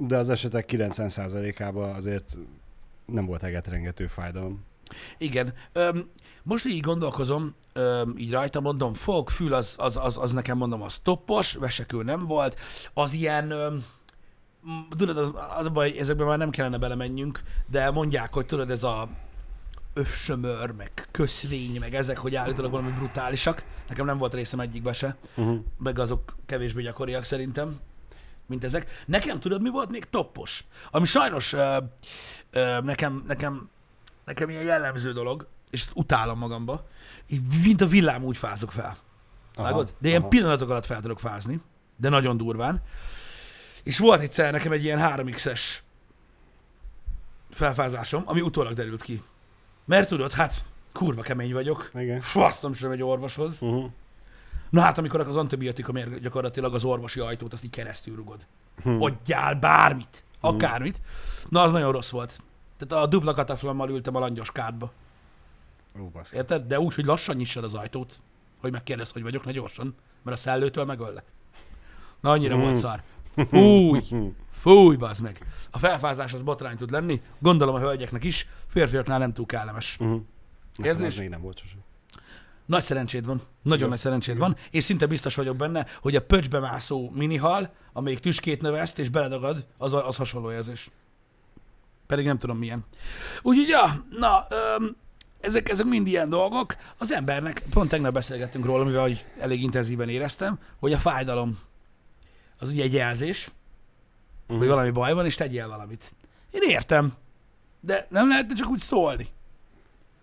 de 0.07 0.17
az 0.17 0.29
esetek 0.29 0.69
90%-ában 0.71 1.95
azért 1.95 2.37
nem 3.05 3.25
volt 3.25 3.43
egetrengető 3.43 4.07
fájdalom. 4.07 4.63
Igen. 5.17 5.53
Öm, 5.73 6.09
most 6.43 6.65
így 6.65 6.79
gondolkozom, 6.79 7.55
öm, 7.73 8.13
így 8.17 8.31
rajta 8.31 8.59
mondom, 8.59 8.93
fog, 8.93 9.29
fül, 9.29 9.53
az, 9.53 9.75
az, 9.77 9.97
az, 9.97 10.17
az 10.17 10.31
nekem 10.31 10.57
mondom, 10.57 10.81
az 10.81 10.99
toppos, 10.99 11.53
vesekő 11.53 12.03
nem 12.03 12.25
volt. 12.25 12.59
Az 12.93 13.13
ilyen, 13.13 13.51
öm, 13.51 13.83
tudod, 14.97 15.17
az, 15.17 15.31
az 15.57 15.65
a 15.65 15.69
baj, 15.69 15.97
ezekben 15.97 16.27
már 16.27 16.37
nem 16.37 16.49
kellene 16.49 16.77
belemenjünk, 16.77 17.41
de 17.69 17.91
mondják, 17.91 18.33
hogy 18.33 18.45
tudod, 18.45 18.69
ez 18.71 18.83
a 18.83 19.09
össömör, 19.93 20.71
meg 20.71 21.07
köszvény, 21.11 21.79
meg 21.79 21.95
ezek, 21.95 22.17
hogy 22.17 22.35
állítólag 22.35 22.71
valami 22.71 22.91
brutálisak. 22.91 23.63
Nekem 23.87 24.05
nem 24.05 24.17
volt 24.17 24.33
részem 24.33 24.59
egyikbe 24.59 24.93
se, 24.93 25.15
Uh-huh. 25.35 25.59
meg 25.77 25.99
azok 25.99 26.35
kevésbé 26.45 26.81
gyakoriak 26.81 27.23
szerintem, 27.23 27.79
mint 28.45 28.63
ezek. 28.63 29.03
Nekem 29.05 29.39
tudod, 29.39 29.61
mi 29.61 29.69
volt 29.69 29.89
még 29.89 30.05
toppos? 30.09 30.63
Ami 30.91 31.05
sajnos 31.05 31.53
ö, 31.53 31.77
ö, 32.51 32.81
nekem, 32.81 33.23
nekem, 33.27 33.69
nekem 34.27 34.49
ilyen 34.49 34.63
jellemző 34.63 35.11
dolog, 35.11 35.47
és 35.69 35.81
ezt 35.81 35.91
utálom 35.95 36.37
magamba, 36.37 36.87
így 37.27 37.41
mint 37.63 37.81
a 37.81 37.87
villám 37.87 38.23
úgy 38.23 38.37
fázok 38.37 38.71
fel. 38.71 38.97
Vágod? 39.55 39.93
De 39.99 40.07
ilyen 40.07 40.29
pillanatok 40.29 40.69
alatt 40.69 40.85
fel 40.85 41.01
tudok 41.01 41.19
fázni, 41.19 41.59
de 41.95 42.09
nagyon 42.09 42.37
durván. 42.37 42.81
És 43.83 43.97
volt 43.97 44.21
egyszer 44.21 44.51
nekem 44.51 44.71
egy 44.71 44.83
ilyen 44.83 44.99
3x-es 45.01 45.61
felfázásom, 47.51 48.23
ami 48.25 48.41
utólag 48.41 48.73
derült 48.73 49.01
ki. 49.01 49.21
Mert 49.85 50.07
tudod, 50.07 50.31
hát 50.31 50.65
kurva 50.91 51.21
kemény 51.21 51.53
vagyok. 51.53 51.91
Igen. 51.93 52.21
Fasztom 52.21 52.73
sem 52.73 52.91
egy 52.91 53.03
orvoshoz. 53.03 53.61
Uh-huh. 53.61 53.91
Na 54.69 54.81
hát, 54.81 54.97
amikor 54.97 55.19
az 55.19 55.35
antibiotikumért 55.35 56.19
gyakorlatilag 56.19 56.75
az 56.75 56.83
orvosi 56.83 57.19
ajtót 57.19 57.53
azt 57.53 57.63
így 57.63 57.69
keresztül 57.69 58.15
rugod. 58.15 58.45
Hm. 58.83 59.01
Adjál 59.01 59.55
bármit, 59.55 60.23
akármit. 60.39 61.01
Na, 61.49 61.61
az 61.61 61.71
nagyon 61.71 61.91
rossz 61.91 62.09
volt. 62.09 62.41
Tehát 62.77 63.03
a 63.03 63.07
dupla 63.07 63.33
kataflammal 63.33 63.89
ültem 63.89 64.15
a 64.15 64.19
langyos 64.19 64.51
kádba. 64.51 64.91
Ó. 65.99 66.09
Érted? 66.33 66.67
De 66.67 66.79
úgy, 66.79 66.93
hogy 66.93 67.05
lassan 67.05 67.35
nyissad 67.35 67.63
az 67.63 67.73
ajtót, 67.73 68.19
hogy 68.61 68.71
megkérdez, 68.71 69.11
hogy 69.11 69.21
vagyok, 69.21 69.45
ne 69.45 69.51
gyorsan, 69.51 69.95
mert 70.23 70.37
a 70.37 70.39
szellőtől 70.39 70.85
megöllek. 70.85 71.23
Na, 72.19 72.31
annyira 72.31 72.55
Mm. 72.55 72.59
volt 72.59 72.75
szar. 72.75 73.01
Fúj! 73.35 74.01
Fúj, 74.51 74.95
bazd 74.95 75.21
meg. 75.23 75.45
A 75.71 75.79
felfázás 75.79 76.33
az 76.33 76.41
botrány 76.41 76.77
tud 76.77 76.91
lenni, 76.91 77.21
gondolom 77.39 77.75
a 77.75 77.79
hölgyeknek 77.79 78.23
is, 78.23 78.47
férfiaknál 78.67 79.19
nem 79.19 79.33
túl 79.33 79.45
kellemes. 79.45 79.97
Uh-huh. 79.99 80.21
Érzés? 80.83 81.17
Még 81.19 81.29
nem 81.29 81.41
volt 81.41 81.57
sosem. 81.57 81.79
Nagy 82.65 82.83
szerencséd 82.83 83.25
van. 83.25 83.41
Nagyon 83.61 83.83
Jó. 83.83 83.87
nagy 83.89 83.99
szerencséd 83.99 84.37
van. 84.37 84.55
És 84.71 84.83
szinte 84.83 85.05
biztos 85.05 85.35
vagyok 85.35 85.55
benne, 85.55 85.85
hogy 86.01 86.15
a 86.15 86.21
pöcsbe 86.21 86.59
mászó 86.59 87.11
minihal, 87.13 87.73
amelyik 87.93 88.19
tüskét 88.19 88.61
növeszt 88.61 88.99
és 88.99 89.09
beledagad, 89.09 89.65
az, 89.77 89.93
az 89.93 90.15
hasonló 90.15 90.51
érzés. 90.51 90.89
Pedig 92.07 92.25
nem 92.25 92.37
tudom 92.37 92.57
milyen. 92.57 92.85
Úgyhogy, 93.41 93.67
ja, 93.67 94.05
na, 94.09 94.45
öm, 94.49 94.95
ezek, 95.41 95.69
ezek 95.69 95.85
mind 95.85 96.07
ilyen 96.07 96.29
dolgok. 96.29 96.75
Az 96.97 97.11
embernek, 97.11 97.63
pont 97.69 97.89
tegnap 97.89 98.13
beszélgettünk 98.13 98.65
róla, 98.65 98.83
mivel 98.83 99.01
hogy 99.01 99.25
elég 99.39 99.61
intenzíven 99.61 100.09
éreztem, 100.09 100.59
hogy 100.79 100.93
a 100.93 100.97
fájdalom 100.97 101.59
az 102.59 102.69
ugye 102.69 102.83
egy 102.83 102.93
jelzés, 102.93 103.49
uh-huh. 104.41 104.57
hogy 104.57 104.67
valami 104.67 104.89
baj 104.89 105.13
van, 105.13 105.25
és 105.25 105.35
tegyél 105.35 105.67
valamit. 105.67 106.13
Én 106.51 106.61
értem, 106.61 107.13
de 107.79 108.07
nem 108.09 108.27
lehetne 108.27 108.53
csak 108.53 108.69
úgy 108.69 108.79
szólni. 108.79 109.27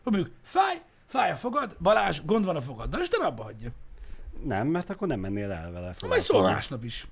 Hogy 0.02 0.12
mondjuk, 0.12 0.34
fáj, 0.42 0.82
fáj 1.06 1.30
a 1.30 1.36
fogad, 1.36 1.76
Balázs, 1.80 2.20
gond 2.24 2.44
van 2.44 2.56
a 2.56 2.62
fogaddal, 2.62 3.00
és 3.00 3.08
te 3.08 3.24
abba 3.24 3.42
hagyja. 3.42 3.70
Nem, 4.44 4.66
mert 4.66 4.90
akkor 4.90 5.08
nem 5.08 5.20
mennél 5.20 5.50
el 5.50 5.70
vele. 5.70 5.84
Majd 5.84 5.94
foglalkozni. 5.94 6.34
szól 6.34 6.42
másnap 6.42 6.84
is. 6.84 7.06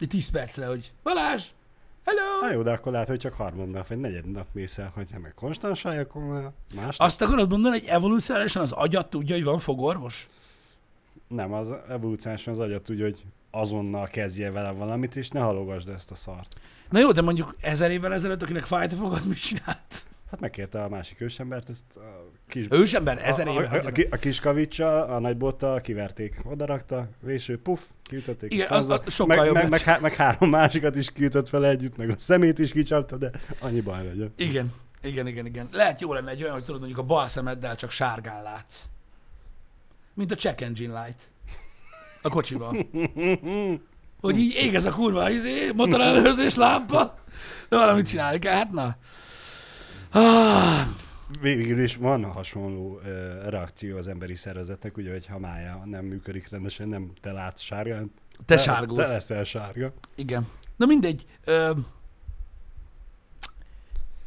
Egy 0.00 0.08
10 0.08 0.30
percre, 0.30 0.66
hogy 0.66 0.92
Balázs, 1.02 1.44
hello! 2.08 2.40
Na 2.40 2.52
jó, 2.52 2.62
de 2.62 2.70
akkor 2.70 2.92
lehet, 2.92 3.08
hogy 3.08 3.18
csak 3.18 3.32
harmadnap 3.32 3.86
vagy 3.86 3.98
negyed 3.98 4.30
nap 4.30 4.46
mész 4.52 4.78
el, 4.78 4.90
hogy 4.94 5.10
ha 5.12 5.18
meg 5.18 5.34
konstansáj, 5.34 5.98
akkor 5.98 6.22
már 6.22 6.50
más. 6.74 6.98
Azt 6.98 7.22
akarod 7.22 7.50
mondani, 7.50 7.78
hogy 7.78 7.88
evolúciálisan 7.88 8.62
az 8.62 8.72
agyat 8.72 9.10
tudja, 9.10 9.34
hogy 9.34 9.44
van 9.44 9.58
fogorvos? 9.58 10.28
Nem, 11.28 11.52
az 11.52 11.74
evolúciálisan 11.88 12.52
az 12.52 12.60
agyat 12.60 12.82
tudja, 12.82 13.04
hogy 13.04 13.24
azonnal 13.50 14.06
kezdje 14.06 14.50
vele 14.50 14.70
valamit, 14.70 15.16
és 15.16 15.28
ne 15.28 15.40
halogasd 15.40 15.88
ezt 15.88 16.10
a 16.10 16.14
szart. 16.14 16.54
Na 16.90 16.98
jó, 16.98 17.10
de 17.10 17.22
mondjuk 17.22 17.54
ezer 17.60 17.90
évvel 17.90 18.12
ezelőtt, 18.12 18.42
akinek 18.42 18.64
fájt 18.64 18.92
a 18.92 18.96
fogad, 18.96 19.26
mit 19.26 19.40
csinált? 19.40 20.06
Hát 20.30 20.40
megkérte 20.40 20.82
a 20.82 20.88
másik 20.88 21.20
ősembert, 21.20 21.68
ezt 21.68 21.84
kis... 22.48 22.66
Ősember, 22.70 23.20
ezer 23.24 23.46
éve. 23.46 23.66
a, 23.68 23.74
a, 23.74 23.88
a, 23.88 23.92
a 24.10 24.16
kis 24.16 24.40
kavicsal, 24.40 25.10
a 25.10 25.18
nagybottal 25.18 25.80
kiverték, 25.80 26.40
odarakta, 26.44 27.08
véső, 27.20 27.58
puff, 27.62 27.80
kiütötték. 28.02 28.52
Igen, 28.52 28.68
az- 28.70 28.90
az 28.90 29.00
sokkal 29.06 29.36
meg, 29.36 29.46
jobb 29.46 29.54
meg, 29.54 29.68
meg, 29.68 29.80
há- 29.80 30.00
meg, 30.00 30.14
három 30.14 30.50
másikat 30.50 30.96
is 30.96 31.12
kiütött 31.12 31.50
vele 31.50 31.68
együtt, 31.68 31.96
meg 31.96 32.10
a 32.10 32.14
szemét 32.18 32.58
is 32.58 32.72
kicsapta, 32.72 33.16
de 33.16 33.30
annyi 33.60 33.80
baj 33.80 34.04
legyen. 34.06 34.32
Igen, 34.36 34.72
igen, 35.02 35.26
igen, 35.26 35.46
igen. 35.46 35.68
Lehet 35.72 36.00
jó 36.00 36.12
lenne 36.12 36.30
egy 36.30 36.42
olyan, 36.42 36.54
hogy 36.54 36.64
tudod, 36.64 36.80
mondjuk 36.80 37.00
a 37.00 37.04
bal 37.06 37.28
szemeddel 37.28 37.76
csak 37.76 37.90
sárgán 37.90 38.42
látsz. 38.42 38.84
Mint 40.14 40.30
a 40.30 40.34
check 40.34 40.60
engine 40.60 41.02
light. 41.04 41.22
A 42.22 42.28
kocsiban. 42.28 42.76
Hogy 44.20 44.38
így 44.38 44.54
ég 44.54 44.74
ez 44.74 44.84
a 44.84 44.90
kurva 44.90 45.30
izé, 45.30 45.70
motorellenőrzés 45.74 46.54
lámpa. 46.54 47.18
De 47.68 47.76
valamit 47.76 48.08
csinálni 48.08 48.38
kell, 48.38 48.54
hát 48.54 48.70
na. 48.70 48.96
Ah, 50.10 50.86
Végül 51.40 51.80
is 51.80 51.96
van 51.96 52.24
hasonló 52.24 52.94
uh, 52.94 53.02
reakció 53.48 53.96
az 53.96 54.08
emberi 54.08 54.34
szervezetnek, 54.34 54.96
ugye, 54.96 55.12
hogy 55.12 55.26
ha 55.26 55.38
mája 55.38 55.82
nem 55.84 56.04
működik 56.04 56.48
rendesen, 56.48 56.88
nem 56.88 57.12
te 57.20 57.32
látsz 57.32 57.60
sárgán. 57.60 58.12
te 58.46 58.56
sárgulsz. 58.58 59.06
Te 59.06 59.12
leszel 59.12 59.44
sárga. 59.44 59.92
Igen. 60.14 60.48
Na 60.76 60.86
mindegy. 60.86 61.26
Ö, 61.44 61.70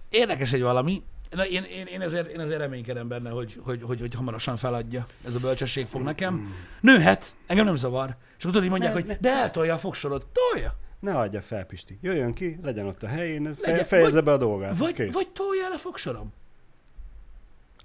érdekes 0.10 0.54
egy 0.54 0.62
valami. 0.62 1.04
Na, 1.30 1.46
én, 1.48 1.64
én, 1.64 1.86
én, 1.86 2.02
ezért, 2.02 2.28
én 2.32 2.40
ezért 2.40 2.60
reménykedem 2.60 3.08
benne, 3.08 3.30
hogy, 3.30 3.60
hogy, 3.64 3.82
hogy, 3.82 4.00
hogy 4.00 4.14
hamarosan 4.14 4.56
feladja. 4.58 5.06
Ez 5.26 5.36
a 5.36 5.40
bölcsesség 5.40 5.86
fog 5.86 6.02
nekem. 6.02 6.54
Nőhet, 6.82 7.34
engem 7.48 7.66
nem 7.66 7.76
zavar. 7.76 8.16
És 8.38 8.44
akkor 8.46 8.52
tudod, 8.56 8.70
mondják, 8.70 8.94
Ne, 8.94 9.00
hogy 9.00 9.08
ne. 9.10 9.18
de 9.20 9.30
eltolja 9.32 9.74
a 9.74 9.78
fogsorod. 9.78 10.26
Tolja. 10.32 10.74
Ne 11.00 11.18
adja 11.18 11.42
fel, 11.42 11.66
Pisti. 11.66 11.98
Jöjjön 12.02 12.34
ki, 12.34 12.60
legyen 12.62 12.86
ott 12.86 13.04
a 13.04 13.08
helyén, 13.08 13.42
Legyen- 13.62 13.78
fe, 13.80 13.84
fejezze 13.86 14.12
vagy- 14.14 14.24
be 14.24 14.32
a 14.32 14.38
dolgát. 14.38 14.78
Vagy, 14.78 14.94
kész. 14.94 15.14
vagy 15.14 15.28
tolja 15.30 15.66
el 15.66 15.72
a 15.72 15.78
fogsorom. 15.78 16.34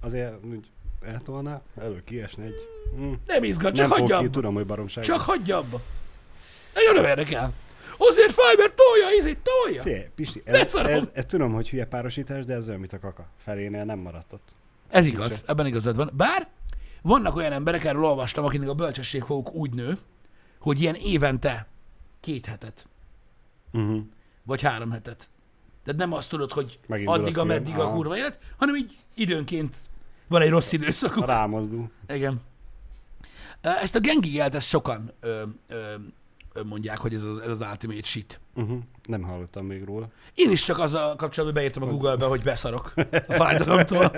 Azért 0.01 0.45
úgy 0.45 0.71
eltolná, 1.01 1.63
elő 1.81 2.03
kiesne 2.05 2.45
egy... 2.45 2.55
Mm. 2.97 3.13
Nem 3.27 3.45
izgat, 3.45 3.75
csak 3.75 3.89
Nem 3.89 3.99
hagyja 3.99 4.19
ki, 4.19 4.31
tudom, 4.31 4.55
hogy 4.55 4.67
baromság. 4.67 5.05
Csak 5.05 5.21
hagyja 5.21 5.57
abba. 5.57 5.81
Nagyon 6.75 6.95
nem 6.95 7.05
érdekel. 7.05 7.53
Azért 7.99 8.33
fáj, 8.33 8.55
mert 8.57 8.73
tolja, 8.75 9.19
izét 9.19 9.39
tolja. 9.43 9.83
Figyelj, 9.83 10.09
Pisti, 10.15 10.43
ez, 10.45 10.75
ez, 10.75 11.11
ez, 11.13 11.25
tudom, 11.25 11.53
hogy 11.53 11.71
hülye 11.71 11.87
párosítás, 11.87 12.45
de 12.45 12.55
ez 12.55 12.69
olyan, 12.69 12.81
mint 12.81 12.93
a 12.93 12.99
kaka. 12.99 13.27
Felénél 13.37 13.85
nem 13.85 13.99
maradt 13.99 14.33
ott. 14.33 14.55
Ez 14.89 15.07
igaz, 15.07 15.43
ebben 15.47 15.67
igazad 15.67 15.97
van. 15.97 16.11
Bár 16.15 16.49
vannak 17.03 17.37
olyan 17.37 17.53
emberek, 17.53 17.85
erről 17.85 18.05
olvastam, 18.05 18.45
akinek 18.45 18.69
a 18.69 18.75
bölcsességfoguk 18.75 19.55
úgy 19.55 19.75
nő, 19.75 19.97
hogy 20.59 20.81
ilyen 20.81 20.95
évente 20.95 21.67
két 22.21 22.47
hetet, 22.47 22.87
Uh-huh. 23.73 23.99
vagy 24.43 24.63
három 24.63 24.91
hetet. 24.91 25.29
Tehát 25.87 26.01
nem 26.01 26.13
azt 26.13 26.29
tudod, 26.31 26.53
hogy 26.53 26.79
Megindul 26.87 27.15
addig, 27.15 27.39
ameddig 27.39 27.79
a 27.79 27.91
kurva 27.91 28.17
élet, 28.17 28.39
hanem 28.57 28.77
így 28.77 28.99
időnként 29.15 29.77
van 30.29 30.43
egy 30.43 30.51
rossz 30.51 30.73
időszakuk. 30.73 31.27
Rámozdul. 31.27 31.91
Igen. 32.09 32.41
Ezt 33.61 33.95
a 33.97 34.01
gengigelt, 34.01 34.55
ezt 34.55 34.69
sokan 34.69 35.13
ö, 35.21 35.43
ö, 35.69 35.95
mondják, 36.65 36.99
hogy 36.99 37.15
ez 37.15 37.23
az, 37.23 37.39
ez 37.39 37.49
az 37.51 37.61
ultimate 37.71 38.03
shit. 38.03 38.41
Uh-huh. 38.55 38.79
Nem 39.05 39.23
hallottam 39.23 39.67
még 39.67 39.85
róla. 39.85 40.09
Én 40.35 40.51
is 40.51 40.65
csak 40.65 40.79
azzal 40.79 41.17
kapcsolatban 41.17 41.63
beírtam 41.63 41.83
a 41.83 41.87
Google-be, 41.87 42.25
hogy 42.27 42.43
beszarok 42.43 42.93
a 43.29 43.33
fájdalomtól, 43.43 44.13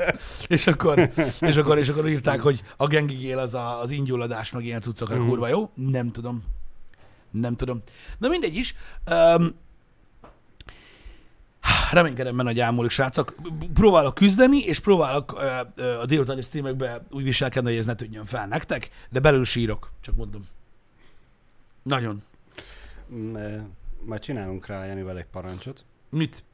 és 0.47 0.67
akkor, 0.67 1.11
és 1.41 1.57
akkor, 1.57 1.79
és 1.79 1.89
akkor 1.89 2.09
írták, 2.09 2.41
hogy 2.41 2.63
a 2.77 2.87
gengigél 2.87 3.39
az 3.39 3.55
a, 3.55 3.81
az 3.81 3.91
ingyulladás, 3.91 4.53
meg 4.53 4.65
ilyen 4.65 4.81
cuccokra 4.81 5.17
Mhm. 5.17 5.29
kurva 5.29 5.49
jó. 5.49 5.71
Nem 5.75 6.11
tudom. 6.11 6.43
Nem 7.31 7.57
tudom. 7.57 7.83
Na 8.19 8.29
mindegy 8.29 8.55
is. 8.57 8.75
Um, 9.11 9.55
reménykedem 11.93 12.37
benne, 12.37 12.49
hogy 12.49 12.61
elmúlik, 12.61 12.91
srácok. 12.91 13.35
Próbálok 13.75 14.15
küzdeni, 14.15 14.59
és 14.59 14.81
próbálok 14.81 15.35
ö, 15.37 15.61
ö, 15.75 15.99
a 15.99 16.07
délutáni 16.07 16.43
streamekbe 16.43 17.03
úgy 17.11 17.23
viselkedni, 17.23 17.71
hogy 17.71 17.79
ez 17.79 17.87
ne 17.87 17.95
tűnjön 17.95 18.25
fel 18.25 18.47
nektek, 18.47 18.89
de 19.11 19.21
belül 19.21 19.45
sírok, 19.45 19.93
csak 20.01 20.17
mondom. 20.17 20.43
Nagyon. 21.83 22.23
Mm, 23.13 23.37
eh, 23.37 23.63
Majd 24.05 24.21
csinálunk 24.21 24.67
rá 24.67 24.85
Janivel 24.85 25.19
egy 25.19 25.27
parancsot, 25.27 25.85
Mit? 26.11 26.45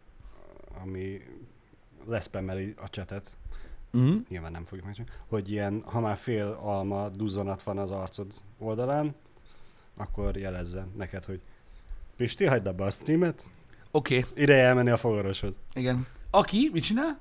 ami 0.82 1.20
leszpemmeli 2.06 2.74
a 2.76 2.88
csetet. 2.90 3.36
Uh-huh. 3.92 4.20
Nyilván 4.28 4.52
nem 4.52 4.64
fogjuk 4.64 4.86
megcsinálni. 4.86 5.18
Hogy 5.26 5.50
ilyen, 5.50 5.82
ha 5.86 6.00
már 6.00 6.16
fél 6.16 6.58
alma 6.62 7.08
duzzanat 7.08 7.62
van 7.62 7.78
az 7.78 7.90
arcod 7.90 8.32
oldalán, 8.58 9.14
akkor 9.96 10.36
jelezzen 10.36 10.92
neked, 10.96 11.24
hogy 11.24 11.40
Pisti, 12.16 12.44
hagyd 12.44 12.66
abba 12.66 12.84
a 12.84 12.90
streamet, 12.90 13.50
Oké, 13.96 14.18
okay, 14.18 14.42
ideje 14.42 14.62
elmenni 14.64 14.90
a 14.90 14.96
fogorvoshoz. 14.96 15.52
igen. 15.74 16.06
Aki, 16.30 16.70
mit 16.72 16.84
csinál? 16.84 17.18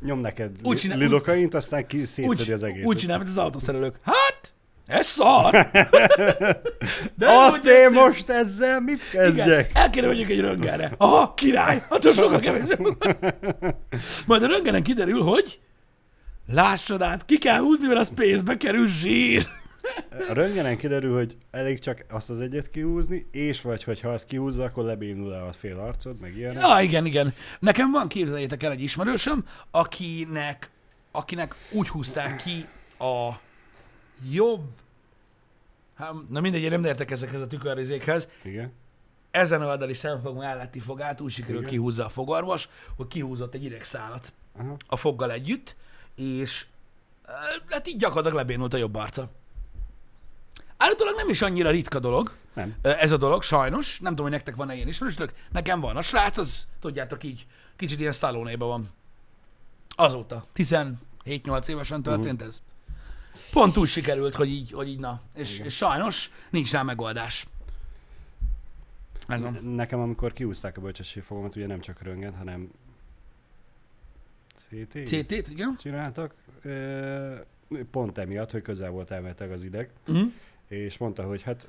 Nyom 0.00 0.20
neked 0.20 0.50
Úgy 0.50 0.66
úgy 0.66 0.76
csinál- 0.76 0.98
lidokaint, 0.98 1.54
aztán 1.54 1.86
ki 1.86 2.04
szétszedi 2.04 2.52
az 2.52 2.62
egészet. 2.62 2.86
úgy 2.86 2.96
csinál, 2.96 3.16
mint 3.18 3.28
az 3.30 3.36
autószerelők. 3.36 3.96
Hát, 4.02 4.52
ez 4.86 5.06
szar! 5.06 5.50
De 7.18 7.26
Azt 7.30 7.64
én 7.64 7.90
most 7.90 8.28
ezzel 8.28 8.80
mit 8.80 9.00
Igen, 9.12 9.24
kezdjek? 9.24 9.70
el 9.74 9.90
kéne 9.90 10.06
megyek 10.06 10.28
egy 10.30 10.40
röngenre. 10.40 10.90
Aha, 10.96 11.34
király! 11.34 11.82
Attól 11.88 12.12
sokkal 12.12 12.38
kevesebb. 12.38 12.80
Majd 14.26 14.42
a 14.42 14.46
röngenen 14.46 14.82
kiderül, 14.82 15.22
hogy 15.22 15.60
lássad 16.46 17.02
át, 17.02 17.24
ki 17.24 17.38
kell 17.38 17.58
húzni, 17.60 17.86
mert 17.86 18.00
a 18.00 18.04
space-be 18.04 18.56
kerül 18.56 18.88
zsír. 18.88 19.46
A 20.28 20.32
röntgenen 20.32 20.76
kiderül, 20.76 21.14
hogy 21.14 21.36
elég 21.50 21.78
csak 21.78 22.04
azt 22.08 22.30
az 22.30 22.40
egyet 22.40 22.68
kihúzni, 22.68 23.26
és 23.32 23.60
vagy, 23.60 23.84
hogy 23.84 24.00
ha 24.00 24.08
azt 24.08 24.26
kihúzza, 24.26 24.64
akkor 24.64 24.84
lebénul 24.84 25.34
el 25.34 25.46
a 25.46 25.52
fél 25.52 25.78
arcod, 25.78 26.20
meg 26.20 26.36
ilyenek. 26.36 26.62
Ja, 26.62 26.80
igen, 26.80 27.06
igen. 27.06 27.34
Nekem 27.58 27.90
van, 27.90 28.08
képzeljétek 28.08 28.62
el, 28.62 28.70
egy 28.70 28.82
ismerősöm, 28.82 29.44
akinek, 29.70 30.70
akinek 31.10 31.54
úgy 31.70 31.88
húzták 31.88 32.36
ki 32.36 32.66
a 32.98 33.40
jobb, 34.30 34.64
hát, 35.94 36.12
na 36.28 36.40
mindegy, 36.40 36.62
én 36.62 36.70
nem 36.70 36.84
értek 36.84 37.10
ezekhez 37.10 37.40
a 37.40 37.46
tükörrizékhez, 37.46 38.28
Igen. 38.42 38.72
ezen 39.30 39.62
oldali 39.62 39.94
szemfog 39.94 40.36
melletti 40.36 40.78
fogát 40.78 41.20
úgy 41.20 41.32
sikerült 41.32 41.60
Igen. 41.60 41.72
kihúzza 41.72 42.04
a 42.04 42.08
fogorvos, 42.08 42.68
hogy 42.96 43.06
kihúzott 43.06 43.54
egy 43.54 43.64
idegszálat 43.64 44.32
Aha. 44.58 44.76
a 44.86 44.96
foggal 44.96 45.32
együtt, 45.32 45.76
és 46.14 46.66
ö, 47.26 47.30
hát 47.68 47.88
így 47.88 47.96
gyakorlatilag 47.96 48.36
lebénult 48.36 48.74
a 48.74 48.76
jobb 48.76 48.94
arca. 48.94 49.30
Állítólag 50.78 51.14
nem 51.16 51.28
is 51.28 51.42
annyira 51.42 51.70
ritka 51.70 51.98
dolog, 51.98 52.32
Nem. 52.54 52.74
ez 52.82 53.12
a 53.12 53.16
dolog, 53.16 53.42
sajnos. 53.42 53.98
Nem 54.00 54.10
tudom, 54.10 54.26
hogy 54.26 54.34
nektek 54.34 54.56
van-e 54.56 54.74
ilyen 54.74 54.88
ismerősök. 54.88 55.32
Nekem 55.52 55.80
van. 55.80 55.96
A 55.96 56.02
srác 56.02 56.38
az, 56.38 56.66
tudjátok 56.80 57.24
így, 57.24 57.46
kicsit 57.76 57.98
ilyen 58.00 58.12
stallone 58.12 58.56
van. 58.56 58.88
Azóta. 59.96 60.44
17-8 60.56 61.68
évesen 61.68 62.02
történt 62.02 62.42
ez. 62.42 62.62
Pont 63.50 63.76
úgy 63.76 63.88
sikerült, 63.88 64.34
hogy 64.34 64.48
így, 64.48 64.70
hogy 64.72 64.88
így 64.88 64.98
na. 64.98 65.20
És, 65.34 65.54
Igen. 65.54 65.66
és 65.66 65.76
sajnos 65.76 66.30
nincs 66.50 66.72
rá 66.72 66.82
megoldás. 66.82 67.46
Ez 69.28 69.40
van. 69.40 69.52
Nekem, 69.62 70.00
amikor 70.00 70.32
kiúzták 70.32 70.76
a 70.76 70.80
bölcsességfogamat, 70.80 71.56
ugye 71.56 71.66
nem 71.66 71.80
csak 71.80 72.02
röntgen, 72.02 72.34
hanem 72.36 72.70
CT? 74.56 74.92
CT-t, 75.06 75.48
igen? 75.48 75.76
csináltak. 75.80 76.34
Ö, 76.62 77.34
Pont 77.90 78.18
emiatt, 78.18 78.50
hogy 78.50 78.62
közel 78.62 78.90
volt 78.90 79.10
elméletileg 79.10 79.52
az 79.52 79.62
ideg, 79.64 79.90
Uh-huh. 80.06 80.32
És 80.68 80.98
mondta, 80.98 81.22
hogy 81.22 81.42
hát 81.42 81.66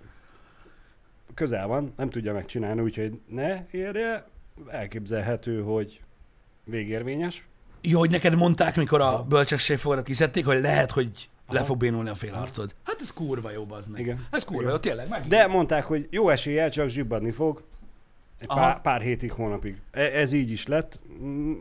közel 1.33 1.67
van, 1.67 1.93
nem 1.97 2.09
tudja 2.09 2.33
megcsinálni, 2.33 2.81
úgyhogy 2.81 3.19
ne 3.27 3.65
érje, 3.71 4.27
elképzelhető, 4.67 5.61
hogy 5.61 6.01
végérvényes. 6.63 7.47
Jó, 7.81 7.99
hogy 7.99 8.09
neked 8.09 8.35
mondták, 8.35 8.75
mikor 8.75 9.01
a 9.01 9.23
bölcsességfogadat 9.23 10.05
kiszedték, 10.05 10.45
hogy 10.45 10.61
lehet, 10.61 10.91
hogy 10.91 11.29
le 11.49 11.63
fog 11.63 11.77
bénulni 11.77 12.09
a 12.09 12.15
fél 12.15 12.33
Aha. 12.33 12.41
arcod. 12.41 12.75
Hát 12.83 13.01
ez 13.01 13.13
kurva 13.13 13.51
jó, 13.51 13.65
bazd 13.65 13.89
meg. 13.91 14.01
Igen. 14.01 14.27
Ez 14.31 14.43
kurva 14.43 14.61
Igen. 14.61 14.73
jó, 14.73 14.79
tényleg. 14.79 15.09
Meg. 15.09 15.27
De 15.27 15.47
mondták, 15.47 15.85
hogy 15.85 16.07
jó 16.09 16.29
eséllyel 16.29 16.69
csak 16.69 16.87
zsibbadni 16.87 17.31
fog. 17.31 17.63
Aha. 18.47 18.59
pár, 18.59 18.81
pár 18.81 19.01
hétig, 19.01 19.31
hónapig. 19.31 19.81
E- 19.91 20.01
Ez 20.01 20.31
így 20.31 20.49
is 20.51 20.67
lett. 20.67 20.99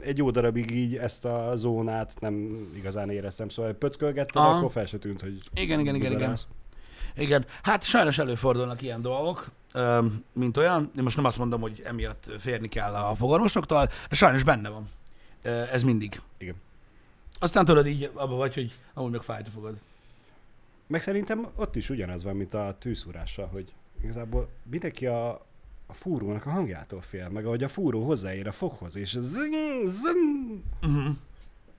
Egy 0.00 0.16
jó 0.16 0.30
darabig 0.30 0.70
így 0.70 0.96
ezt 0.96 1.24
a 1.24 1.52
zónát 1.54 2.14
nem 2.20 2.66
igazán 2.76 3.10
éreztem, 3.10 3.48
szóval 3.48 3.72
pöckölgettem, 3.72 4.42
Aha. 4.42 4.56
akkor 4.56 4.70
fel 4.70 4.86
se 4.86 4.98
tűnt, 4.98 5.20
hogy 5.20 5.38
Igen, 5.54 5.80
igen, 5.80 5.94
igen, 5.94 6.12
igen. 6.12 6.36
Igen, 7.18 7.44
hát 7.62 7.82
sajnos 7.84 8.18
előfordulnak 8.18 8.82
ilyen 8.82 9.00
dolgok, 9.00 9.50
mint 10.32 10.56
olyan. 10.56 10.90
Én 10.96 11.02
most 11.02 11.16
nem 11.16 11.24
azt 11.24 11.38
mondom, 11.38 11.60
hogy 11.60 11.82
emiatt 11.84 12.30
férni 12.38 12.68
kell 12.68 12.94
a 12.94 13.14
fogorvosoktól, 13.14 13.88
de 14.08 14.16
sajnos 14.16 14.42
benne 14.42 14.68
van. 14.68 14.88
Ez 15.72 15.82
mindig. 15.82 16.20
Igen. 16.38 16.54
Aztán 17.38 17.64
tudod 17.64 17.86
így, 17.86 18.10
abba 18.14 18.34
vagy, 18.34 18.54
hogy 18.54 18.78
amúgy 18.94 19.10
meg 19.10 19.22
fájt 19.22 19.48
fogad. 19.48 19.76
Meg 20.86 21.02
szerintem 21.02 21.48
ott 21.56 21.76
is 21.76 21.90
ugyanaz 21.90 22.22
van, 22.22 22.36
mint 22.36 22.54
a 22.54 22.76
tűszúrással, 22.78 23.46
hogy 23.46 23.72
igazából 24.02 24.48
mindenki 24.70 25.06
a, 25.06 25.30
a 25.86 25.92
fúrónak 25.92 26.46
a 26.46 26.50
hangjától 26.50 27.00
fél, 27.00 27.28
meg 27.28 27.46
ahogy 27.46 27.62
a 27.62 27.68
fúró 27.68 28.04
hozzáér 28.06 28.46
a 28.46 28.52
foghoz, 28.52 28.96
és 28.96 29.16
zing, 29.20 29.54
zing. 29.86 30.62
Uh-huh. 30.82 31.14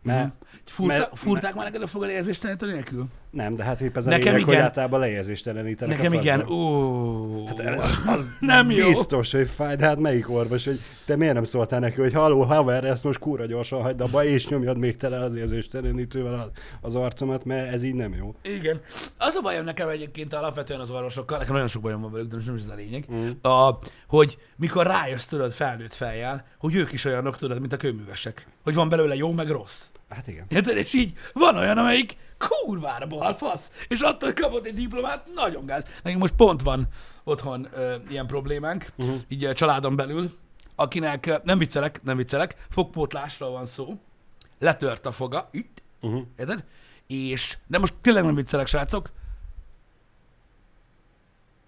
Mert, 0.02 0.34
Fúrta, 0.65 0.93
mert- 0.97 1.17
fúrták 1.17 1.56
már 1.56 1.65
neked 1.65 1.82
a 1.82 1.88
fogad 1.88 2.10
érzéstelenítő 2.10 2.71
nélkül? 2.71 3.06
Nem, 3.31 3.55
de 3.55 3.63
hát 3.63 3.81
épp 3.81 3.97
ez 3.97 4.05
a 4.05 4.09
Nekem 4.09 4.25
lényeg, 4.25 4.43
hogy 4.43 4.53
igen. 4.53 4.65
általában 4.65 4.99
leérzéstelenítenek 4.99 5.97
Nekem 5.97 6.13
igen. 6.13 6.49
Ó, 6.49 7.45
Hát 7.47 7.59
az, 7.59 8.01
az 8.05 8.29
nem 8.39 8.71
jó. 8.71 8.87
Biztos, 8.87 9.31
hogy 9.31 9.49
fáj, 9.49 9.75
de 9.75 9.85
hát 9.85 9.99
melyik 9.99 10.29
orvos, 10.29 10.65
hogy 10.65 10.79
te 11.05 11.15
miért 11.15 11.33
nem 11.33 11.43
szóltál 11.43 11.79
neki, 11.79 12.01
hogy 12.01 12.13
haló, 12.13 12.41
haver, 12.41 12.83
ezt 12.83 13.03
most 13.03 13.19
kúra 13.19 13.45
gyorsan 13.45 13.81
hagyd 13.81 14.01
abba, 14.01 14.23
és 14.25 14.47
nyomjad 14.47 14.77
még 14.77 14.97
tele 14.97 15.19
az 15.19 15.35
érzéstelenítővel 15.35 16.51
az 16.81 16.95
arcomat, 16.95 17.45
mert 17.45 17.73
ez 17.73 17.83
így 17.83 17.93
nem 17.93 18.13
jó. 18.13 18.35
Igen. 18.41 18.81
Az 19.17 19.35
a 19.35 19.41
bajom 19.41 19.63
nekem 19.65 19.89
egyébként 19.89 20.33
alapvetően 20.33 20.79
az 20.79 20.89
orvosokkal, 20.89 21.37
nekem 21.37 21.53
nagyon 21.53 21.67
sok 21.69 21.81
bajom 21.81 22.01
van 22.01 22.11
velük, 22.11 22.27
de 22.27 22.35
most 22.35 22.47
nem 22.47 22.55
is 22.55 22.61
ez 22.61 22.67
a 22.69 22.75
lényeg, 22.75 23.05
Mm. 23.13 23.29
a, 23.41 23.77
hogy 24.07 24.37
mikor 24.55 24.85
rájössz 24.85 25.25
tudod 25.25 25.51
felnőtt 25.51 25.93
fejjel, 25.93 26.45
hogy 26.57 26.75
ők 26.75 26.91
is 26.91 27.05
olyanok 27.05 27.37
tudod, 27.37 27.59
mint 27.59 27.73
a 27.73 27.77
kőművesek. 27.77 28.47
Hogy 28.63 28.75
van 28.75 28.89
belőle 28.89 29.15
jó, 29.15 29.31
meg 29.31 29.49
rossz. 29.49 29.85
Hát 30.09 30.27
igen. 30.27 30.45
Érted? 30.49 30.77
És 30.77 30.93
így 30.93 31.13
van 31.33 31.57
olyan, 31.57 31.77
amelyik 31.77 32.17
kurvára 32.47 33.08
balfasz, 33.08 33.71
és 33.88 33.99
attól 33.99 34.34
kapott 34.34 34.65
egy 34.65 34.73
diplomát, 34.73 35.28
nagyon 35.36 35.65
gáz. 35.65 35.86
Nekünk 36.04 36.21
most 36.21 36.34
pont 36.36 36.62
van 36.62 36.88
otthon 37.23 37.67
ö, 37.73 37.95
ilyen 38.10 38.28
problémánk, 38.28 38.91
Uh-huh. 38.97 39.19
így 39.28 39.43
a 39.45 39.54
családon 39.54 39.95
belül, 39.95 40.32
akinek, 40.75 41.43
nem 41.43 41.58
viccelek, 41.58 42.04
nem 42.04 42.17
viccelek, 42.17 42.65
fogpótlásról 42.69 43.52
van 43.52 43.65
szó, 43.65 43.99
letört 44.60 45.06
a 45.06 45.12
foga, 45.12 45.49
itt, 45.52 45.82
Uh-huh. 46.02 46.21
érted? 46.38 46.63
És, 47.08 47.58
de 47.67 47.78
most 47.78 47.93
tényleg 48.02 48.23
nem 48.23 48.36
viccelek, 48.36 48.67
srácok, 48.67 49.10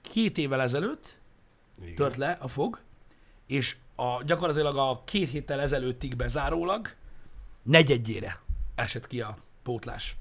két 0.01 0.37
évvel 0.37 0.61
ezelőtt 0.61 1.17
Igen. 1.81 1.95
tört 1.95 2.15
le 2.15 2.37
a 2.41 2.47
fog, 2.47 2.79
és 3.47 3.77
a, 3.95 4.23
gyakorlatilag 4.23 4.77
a 4.77 5.01
két 5.05 5.29
héttel 5.29 5.59
ezelőttig 5.61 6.15
bezárólag 6.15 6.89
negyedjére 7.63 8.39
esett 8.75 9.07
ki 9.07 9.21
a 9.21 9.37
pótlás. 9.63 10.15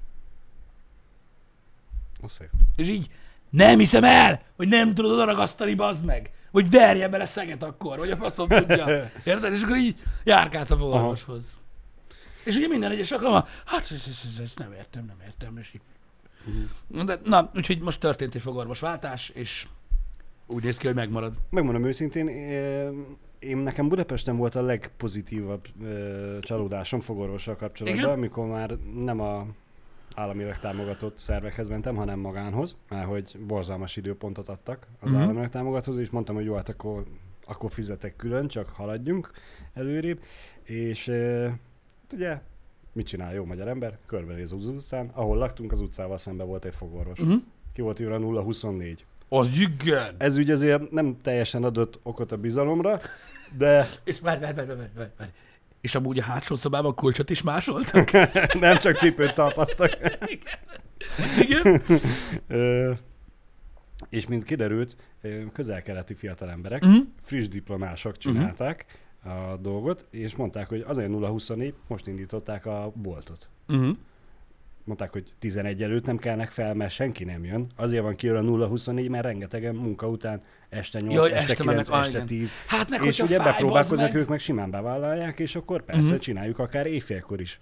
És 2.75 2.87
így 2.87 3.09
nem 3.49 3.79
hiszem 3.79 4.03
el, 4.03 4.41
hogy 4.55 4.67
nem 4.67 4.93
tudod 4.93 5.11
oda 5.11 5.25
ragasztani, 5.25 5.73
bazd 5.73 6.05
meg. 6.05 6.31
Vagy 6.51 6.69
verje 6.69 7.07
bele 7.07 7.25
szeget 7.25 7.63
akkor, 7.63 7.97
vagy 7.97 8.11
a 8.11 8.15
faszom 8.15 8.47
tudja. 8.47 8.85
Érted? 9.23 9.53
És 9.53 9.63
akkor 9.63 9.77
így 9.77 9.95
járkálsz 10.23 10.71
a 10.71 10.77
fogorvoshoz. 10.77 11.43
És 12.43 12.55
ugye 12.55 12.67
minden 12.67 12.91
egyes 12.91 13.11
alkalommal, 13.11 13.47
hát 13.65 13.81
ezt, 13.81 14.07
ezt, 14.07 14.25
ezt, 14.25 14.39
ezt 14.39 14.57
nem 14.57 14.73
értem, 14.73 15.05
nem 15.05 15.17
értem, 15.25 15.57
és 15.57 15.73
így. 15.73 15.81
Mhm. 16.45 17.05
De, 17.05 17.19
na, 17.23 17.49
úgyhogy 17.55 17.79
most 17.79 17.99
történt 17.99 18.35
egy 18.35 18.41
fogorvosváltás, 18.41 19.29
és 19.29 19.67
úgy 20.45 20.63
néz 20.63 20.77
ki, 20.77 20.85
hogy 20.85 20.95
megmarad. 20.95 21.33
Megmondom 21.49 21.85
őszintén, 21.85 22.27
én, 22.27 23.17
én 23.39 23.57
nekem 23.57 23.87
Budapesten 23.87 24.37
volt 24.37 24.55
a 24.55 24.61
legpozitívabb 24.61 25.67
ö, 25.83 26.37
csalódásom 26.41 26.99
fogorvossal 26.99 27.55
kapcsolatban, 27.55 28.03
Igen? 28.03 28.13
amikor 28.13 28.47
már 28.47 28.77
nem 28.95 29.19
a 29.19 29.45
államileg 30.15 30.59
támogatott 30.59 31.17
szervekhez 31.17 31.67
mentem, 31.67 31.95
hanem 31.95 32.19
magánhoz, 32.19 32.75
mert 32.89 33.07
hogy 33.07 33.37
borzalmas 33.47 33.95
időpontot 33.95 34.49
adtak 34.49 34.77
az 34.79 34.87
Mhm. 34.99 35.05
uh-huh. 35.05 35.21
államileg 35.21 35.49
támogatóhoz, 35.49 35.99
és 35.99 36.09
mondtam, 36.09 36.35
hogy 36.35 36.45
jó, 36.45 36.55
hát 36.55 36.69
akkor, 36.69 37.03
akkor 37.45 37.71
fizetek 37.71 38.15
külön, 38.15 38.47
csak 38.47 38.69
haladjunk 38.69 39.31
előrébb. 39.73 40.19
És 40.63 41.07
e, 41.07 41.47
hát 42.01 42.13
ugye, 42.13 42.39
mit 42.93 43.07
csinál 43.07 43.33
jó 43.33 43.45
magyar 43.45 43.67
ember? 43.67 43.97
Körbenéz 44.05 44.51
az 44.51 44.67
utcán, 44.67 45.09
ahol 45.13 45.37
laktunk, 45.37 45.71
az 45.71 45.79
utcával 45.81 46.17
szemben 46.17 46.47
volt 46.47 46.65
egy 46.65 46.75
fogorvos. 46.75 47.19
Uh-huh. 47.19 47.41
Ki 47.73 47.81
volt 47.81 47.99
írva 47.99 48.17
024. 48.17 49.05
Az 49.29 49.49
igen. 49.59 50.15
Ez 50.17 50.37
ügy 50.37 50.49
azért 50.51 50.91
nem 50.91 51.17
teljesen 51.21 51.63
adott 51.63 51.99
okot 52.03 52.31
a 52.31 52.37
bizalomra, 52.37 52.99
de 53.57 53.87
És 54.03 54.19
várj, 54.19 54.39
várj, 54.41 54.55
várj, 54.55 54.67
várj, 54.67 55.09
várj. 55.17 55.29
És 55.81 55.95
amúgy 55.95 56.19
a 56.19 56.23
hátsó 56.23 56.55
szobában 56.55 56.95
kulcsot 56.95 57.29
is 57.29 57.41
másoltak? 57.41 58.11
nem 58.59 58.77
csak 58.77 58.97
cipőt 58.97 59.33
talpaztak. 59.33 59.97
Igen. 61.39 61.81
És 64.09 64.27
mint 64.27 64.43
kiderült, 64.43 64.95
közel-keleti 65.53 66.13
fiatal 66.13 66.49
emberek, 66.49 66.83
Uh-huh. 66.85 67.03
friss 67.21 67.47
diplomások 67.47 68.17
csinálták 68.17 68.85
a 69.23 69.57
dolgot, 69.57 70.05
és 70.11 70.35
mondták, 70.35 70.67
hogy 70.69 70.83
azért 70.87 71.09
0-24, 71.11 71.73
most 71.87 72.07
indították 72.07 72.65
a 72.65 72.91
boltot. 72.95 73.49
Uh-huh. 73.67 73.97
Mondták, 74.83 75.11
hogy 75.11 75.33
11 75.39 75.83
előtt 75.83 76.05
nem 76.05 76.17
kelnek 76.17 76.49
fel, 76.49 76.73
mert 76.73 76.91
senki 76.91 77.23
nem 77.23 77.45
jön. 77.45 77.67
Azért 77.75 78.03
van 78.03 78.15
kiír 78.15 78.33
a 78.33 78.41
0-24, 78.41 79.09
mert 79.09 79.23
rengetegen 79.23 79.75
munka 79.75 80.07
után 80.07 80.41
este 80.69 80.99
8, 80.99 81.13
Jaj, 81.13 81.31
este, 81.31 81.51
este 81.51 81.55
9, 81.55 81.89
mennek, 81.89 82.05
este 82.05 82.17
igen. 82.17 82.25
10. 82.27 82.51
Hát 82.67 82.89
meg, 82.89 83.03
és 83.03 83.19
ugye 83.19 83.37
bepróbálkoznak 83.37 84.11
meg. 84.11 84.21
ők, 84.21 84.27
meg 84.27 84.39
simán 84.39 84.71
bevállalják, 84.71 85.39
és 85.39 85.55
akkor 85.55 85.83
persze 85.83 86.03
uh-huh. 86.03 86.19
csináljuk 86.19 86.59
akár 86.59 86.85
éjfélkor 86.85 87.41
is. 87.41 87.59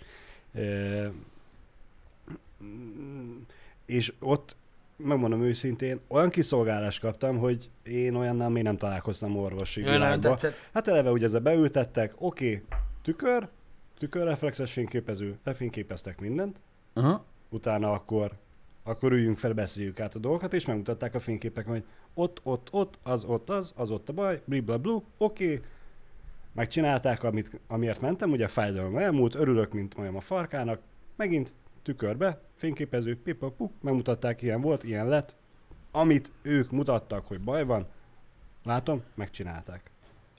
Ö, 0.53 1.07
és 3.85 4.13
ott, 4.19 4.55
megmondom 4.95 5.43
őszintén, 5.43 5.99
olyan 6.07 6.29
kiszolgálást 6.29 6.99
kaptam, 6.99 7.37
hogy 7.37 7.69
én 7.83 8.15
olyannal 8.15 8.49
még 8.49 8.63
nem 8.63 8.77
találkoztam 8.77 9.37
orvosi 9.37 9.81
világban. 9.81 10.19
tetszett. 10.19 10.69
Hát 10.73 10.87
eleve 10.87 11.11
ugye 11.11 11.25
ezzel 11.25 11.39
beültettek, 11.39 12.13
oké, 12.17 12.45
okay, 12.45 12.63
tükör, 13.01 13.47
tükörreflexes 13.97 14.71
fényképező, 14.71 15.37
lefényképeztek 15.43 16.19
mindent, 16.19 16.59
Uh-huh. 16.95 17.21
utána 17.49 17.91
akkor, 17.91 18.31
akkor 18.83 19.11
üljünk 19.11 19.37
fel, 19.37 19.53
beszéljük 19.53 19.99
át 19.99 20.15
a 20.15 20.19
dolgokat, 20.19 20.53
és 20.53 20.65
megmutatták 20.65 21.15
a 21.15 21.19
fényképek, 21.19 21.65
hogy 21.65 21.83
ott, 22.13 22.39
ott, 22.43 22.67
ott, 22.71 22.99
az 23.03 23.23
ott 23.23 23.49
az, 23.49 23.73
az 23.75 23.91
ott 23.91 24.09
a 24.09 24.13
baj, 24.13 24.41
blibla 24.45 24.75
oké, 24.75 25.03
okay. 25.17 25.61
megcsinálták, 26.53 27.23
amit, 27.23 27.59
amiért 27.67 28.01
mentem, 28.01 28.31
ugye 28.31 28.45
a 28.45 28.49
fájdalom 28.49 28.97
elmúlt, 28.97 29.35
örülök, 29.35 29.73
mint 29.73 29.97
majd 29.97 30.15
a 30.15 30.19
farkának, 30.19 30.79
megint 31.15 31.53
tükörbe, 31.83 32.41
fényképező, 32.55 33.21
pipa, 33.21 33.51
puk, 33.51 33.71
megmutatták, 33.81 34.41
ilyen 34.41 34.61
volt, 34.61 34.83
ilyen 34.83 35.07
lett, 35.07 35.35
amit 35.91 36.31
ők 36.41 36.71
mutattak, 36.71 37.27
hogy 37.27 37.41
baj 37.41 37.65
van, 37.65 37.87
látom, 38.63 39.03
megcsinálták. 39.15 39.91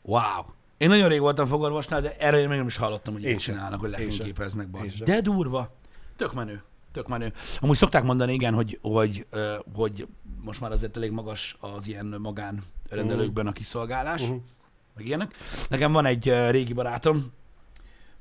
Wow. 0.02 0.44
Én 0.76 0.88
nagyon 0.88 1.08
rég 1.08 1.20
voltam 1.20 1.46
fogorvosnál, 1.46 2.00
de 2.00 2.16
erre 2.16 2.38
én 2.38 2.48
még 2.48 2.58
nem 2.58 2.66
is 2.66 2.76
hallottam, 2.76 3.14
hogy 3.14 3.24
Én 3.24 3.34
így 3.34 3.40
sem. 3.40 3.54
csinálnak, 3.54 3.80
hogy 3.80 3.90
lefényképeznek, 3.90 4.66
Én 4.66 4.72
bazd. 4.72 5.02
De 5.02 5.20
durva. 5.20 5.70
Tök 6.20 6.32
menő. 6.32 6.62
Tök 6.92 7.08
menő. 7.08 7.32
Amúgy 7.60 7.76
szokták 7.76 8.02
mondani, 8.02 8.32
igen, 8.32 8.54
hogy, 8.54 8.78
hogy, 8.82 9.26
hogy 9.74 10.06
most 10.40 10.60
már 10.60 10.72
azért 10.72 10.96
elég 10.96 11.10
magas 11.10 11.56
az 11.60 11.86
ilyen 11.86 12.06
magán 12.06 12.62
rendelőkben 12.88 13.46
a 13.46 13.52
kiszolgálás, 13.52 14.22
Uh-huh. 14.22 14.40
meg 14.94 15.06
ilyenek. 15.06 15.34
Nekem 15.68 15.92
van 15.92 16.06
egy 16.06 16.32
régi 16.50 16.72
barátom, 16.72 17.24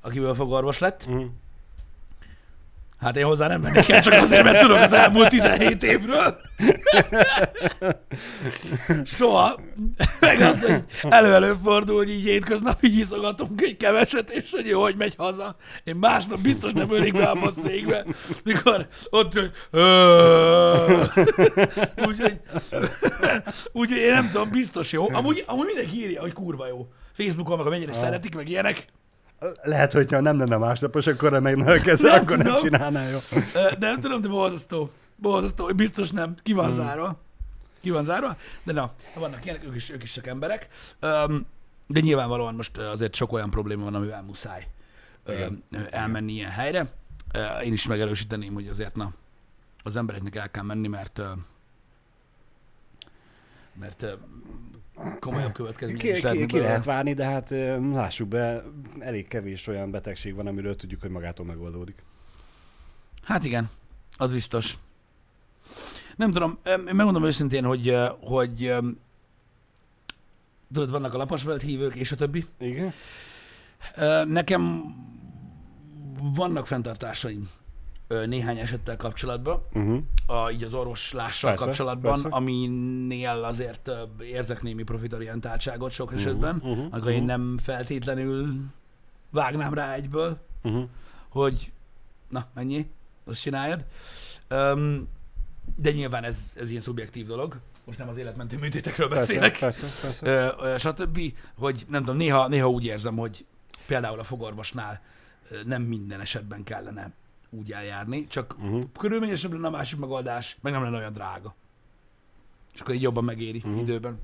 akiből 0.02 0.36
fogorvos 0.36 0.80
lett. 0.80 1.06
Uh-huh. 1.08 1.26
Hát 3.00 3.18
én 3.18 3.26
hozzá 3.26 3.48
nem 3.48 3.62
mennék 3.62 3.90
el, 3.90 4.02
csak 4.02 4.14
azért, 4.14 4.44
mert 4.44 4.60
tudok 4.60 4.78
az 4.78 4.94
elmúlt 4.94 5.30
17 5.30 5.84
évről. 5.84 6.40
Soha. 9.06 9.60
Meg 10.20 10.42
az, 10.42 10.62
hogy 10.62 10.84
elő-elő 11.02 11.56
fordul, 11.64 11.96
hogy 11.96 12.10
így 12.10 12.24
hétköznap 12.24 12.84
így 12.84 12.98
iszogatunk 12.98 13.62
egy 13.62 13.78
keveset, 13.78 14.30
és 14.30 14.52
hogy 14.52 14.66
jó, 14.66 14.82
hogy 14.82 14.96
megy 14.96 15.14
haza. 15.18 15.56
Én 15.84 15.96
másnap 15.96 16.40
biztos 16.40 16.72
nem 16.72 16.94
ölik 16.94 17.14
be 17.14 17.30
a 17.30 17.52
székbe, 17.52 18.06
mikor 18.44 18.88
ott, 19.10 19.34
hogy 19.34 19.52
úgyhogy, 22.08 22.40
úgyhogy 23.72 24.00
én 24.00 24.12
nem 24.12 24.30
tudom, 24.32 24.50
biztos 24.50 24.92
jó. 24.92 25.10
Amúgy, 25.14 25.44
amúgy 25.48 25.66
mindenki 25.66 26.02
írja, 26.02 26.22
hogy 26.22 26.34
kurva 26.34 26.68
jó. 26.68 26.88
Facebookon 27.14 27.58
meg 27.58 27.68
mennyire 27.68 27.94
szeretik, 27.94 28.36
meg 28.36 28.50
ilyenek. 28.50 28.86
Lehet, 29.64 29.92
hogyha 29.94 30.20
nem 30.20 30.38
lenne 30.38 30.58
másnapos, 30.58 31.08
akkor 31.08 31.40
meg 31.40 31.68
a 31.68 31.82
keze, 31.82 32.08
Nem 32.08 32.22
akkor 32.22 32.38
nem 32.38 32.46
tudom. 32.46 32.62
csinálná 32.62 33.10
jó. 33.10 33.18
Nem 33.80 34.00
tudom, 34.00 34.22
de 34.22 34.28
borzasztó. 34.28 34.90
Borzasztó, 35.16 35.66
biztos 35.66 36.12
nem. 36.12 36.36
Ki 36.44 36.52
Hmm. 36.52 36.62
van 36.62 36.72
zárva. 36.72 37.20
Ki 37.82 37.90
van 37.90 38.04
zárva. 38.04 38.38
De 38.64 38.74
na, 38.74 38.92
vannak 39.16 39.46
ilyenek, 39.46 39.66
ők 39.66 39.76
is, 39.76 39.90
ők 39.90 40.04
is 40.04 40.12
csak 40.12 40.28
emberek. 40.28 40.68
De 41.88 42.00
nyilvánvalóan 42.00 42.56
most 42.56 42.78
azért 42.78 43.16
sok 43.16 43.32
olyan 43.32 43.50
probléma 43.50 43.84
van, 43.84 43.96
amivel 43.96 44.22
muszáj 44.22 44.68
Igen. 45.28 45.64
elmenni 45.90 46.32
ilyen 46.32 46.50
helyre. 46.52 46.86
Én 47.64 47.74
is 47.74 47.88
megerősíteném, 47.88 48.54
hogy 48.54 48.68
azért 48.68 48.96
na, 48.96 49.12
az 49.84 49.96
embereknek 49.96 50.36
el 50.36 50.52
kell 50.52 50.64
menni, 50.64 50.88
mert 50.88 51.22
mert 53.74 54.06
komolyabb 55.20 55.52
következmények 55.52 56.02
Ki, 56.02 56.10
is 56.10 56.22
ki, 56.22 56.46
ki 56.46 56.60
lehet 56.60 56.86
várni, 56.86 57.14
de 57.14 57.26
hát 57.26 57.50
lássuk 57.94 58.28
be, 58.28 58.64
elég 59.00 59.28
kevés 59.28 59.68
olyan 59.68 59.92
betegség 59.92 60.36
van, 60.36 60.48
amiről 60.48 60.76
tudjuk, 60.76 61.02
hogy 61.02 61.10
magától 61.10 61.46
megoldódik. 61.46 62.04
Hát 63.24 63.44
igen, 63.44 63.70
az 64.18 64.32
biztos. 64.32 64.78
Nem 66.16 66.32
tudom, 66.32 66.60
én 66.66 66.80
megmondom 66.96 67.26
őszintén, 67.26 67.64
hogy, 67.64 67.98
hogy 68.20 68.74
tudod, 70.74 70.92
vannak 70.92 71.14
a 71.14 71.18
lapasvelt 71.18 71.62
hívők 71.62 71.96
és 71.96 72.12
a 72.12 72.16
többi. 72.16 72.46
Igen? 72.58 72.94
Nekem 74.26 74.94
vannak 76.22 76.68
fenntartásaim 76.68 77.50
néhány 78.26 78.58
esettel 78.58 78.98
kapcsolatban, 78.98 79.64
Uh-huh. 79.74 80.02
a, 80.26 80.50
így 80.52 80.64
az 80.64 80.74
orvoslással 80.74 81.50
Persze, 81.50 81.66
kapcsolatban, 81.66 82.22
persze. 82.22 82.36
aminél 82.36 83.30
azért 83.44 83.92
érzek 84.22 84.62
némi 84.62 84.84
profitorientáltságot 84.84 85.92
sok 85.92 86.14
esetben, 86.14 86.56
uh-huh, 86.56 86.72
uh-huh, 86.72 86.94
akkor 86.94 87.12
én 87.12 87.24
nem 87.24 87.58
feltétlenül 87.64 88.54
vágnám 89.30 89.74
rá 89.74 89.94
egyből, 89.94 90.38
Uh-huh. 90.62 90.84
hogy 91.30 91.72
na, 92.30 92.46
ennyi, 92.56 92.90
azt 93.26 93.42
csináljad. 93.42 93.86
Um, 94.50 95.08
de 95.76 95.92
nyilván 95.92 96.24
ez, 96.24 96.52
ez 96.56 96.70
ilyen 96.70 96.82
szubjektív 96.82 97.26
dolog. 97.26 97.60
Most 97.86 97.98
nem 98.00 98.08
az 98.10 98.18
életmentő 98.18 98.58
műtétekről 98.58 99.08
Persze, 99.10 99.34
beszélek, 99.34 99.60
persze, 99.60 99.82
persze. 100.02 100.28
ö, 100.28 100.68
ö, 100.74 100.78
stb. 100.78 101.20
Hogy 101.58 101.86
nem 101.90 102.02
tudom, 102.04 102.18
néha, 102.18 102.48
néha 102.48 102.70
úgy 102.70 102.86
érzem, 102.86 103.18
hogy 103.18 103.46
például 103.86 104.20
a 104.20 104.24
fogorvosnál 104.24 105.02
nem 105.66 105.82
minden 105.82 106.20
esetben 106.20 106.64
kellene 106.64 107.12
úgy 107.50 107.72
eljárni, 107.72 108.28
csak 108.28 108.56
Uh-huh. 108.60 108.84
körülményesebb 109.00 109.52
lenne 109.52 109.68
a 109.68 109.72
másik 109.72 110.00
megoldás, 110.00 110.58
meg 110.62 110.74
nem 110.74 110.84
lenne 110.84 110.98
olyan 110.98 111.14
drága. 111.14 111.56
És 112.74 112.82
akkor 112.82 112.96
így 112.96 113.02
jobban 113.02 113.24
megéri 113.24 113.58
uh-huh. 113.58 113.80
időben. 113.80 114.20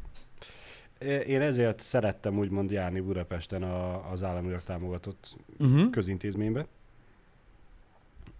Én 1.28 1.42
ezért 1.42 1.80
szerettem 1.80 2.38
úgymond 2.38 2.72
járni 2.72 3.00
Budapesten 3.00 3.64
a, 3.64 4.12
az 4.12 4.24
államilag 4.24 4.64
támogatott 4.64 5.36
Uh-huh. 5.60 5.90
közintézménybe. 5.90 6.66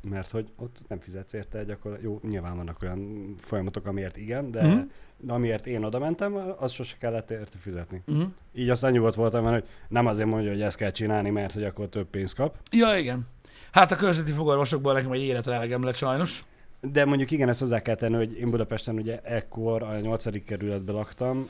Mert 0.10 0.30
hogy 0.32 0.50
ott 0.56 0.82
nem 0.88 1.00
fizetsz 1.00 1.34
érte, 1.34 1.64
gyakorlatilag 1.64 2.14
jó, 2.24 2.30
nyilván 2.30 2.56
vannak 2.56 2.82
olyan 2.82 3.36
folyamatok, 3.38 3.86
amiért 3.86 4.18
igen, 4.18 4.52
de 4.52 4.66
uh-huh. 4.66 4.84
amiért 5.28 5.66
én 5.66 5.84
oda 5.84 6.00
mentem, 6.00 6.56
az 6.60 6.72
sose 6.72 6.96
kellett 7.00 7.32
érte 7.32 7.58
fizetni. 7.58 8.02
Uh-huh. 8.08 8.28
Így 8.54 8.70
aztán 8.70 8.92
nyugodt 8.92 9.16
voltam, 9.16 9.44
mert 9.44 9.62
hogy 9.62 9.70
nem 9.88 10.06
azért 10.06 10.30
mondja, 10.30 10.52
hogy 10.52 10.62
ezt 10.62 10.78
kell 10.78 10.92
csinálni, 10.92 11.30
mert 11.30 11.54
hogy 11.54 11.64
akkor 11.64 11.90
több 11.90 12.08
pénzt 12.08 12.36
kap. 12.36 12.58
Ja, 12.72 12.98
igen. 12.98 13.28
Hát 13.76 13.92
a 13.92 13.96
körzeti 13.96 14.32
fogorvosokból 14.32 14.94
nekem 14.94 15.12
egy 15.12 15.22
életelegem 15.22 15.84
lett 15.84 15.96
sajnos. 15.96 16.46
De 16.82 17.06
mondjuk 17.06 17.32
igen, 17.32 17.50
ezt 17.50 17.60
hozzá 17.60 17.82
kell 17.82 17.96
tenni, 17.96 18.16
hogy 18.16 18.38
én 18.40 18.50
Budapesten 18.50 18.96
ugye 18.96 19.20
ekkor 19.20 19.84
a 19.84 20.00
8. 20.00 20.44
kerületben 20.46 20.96
laktam, 20.96 21.50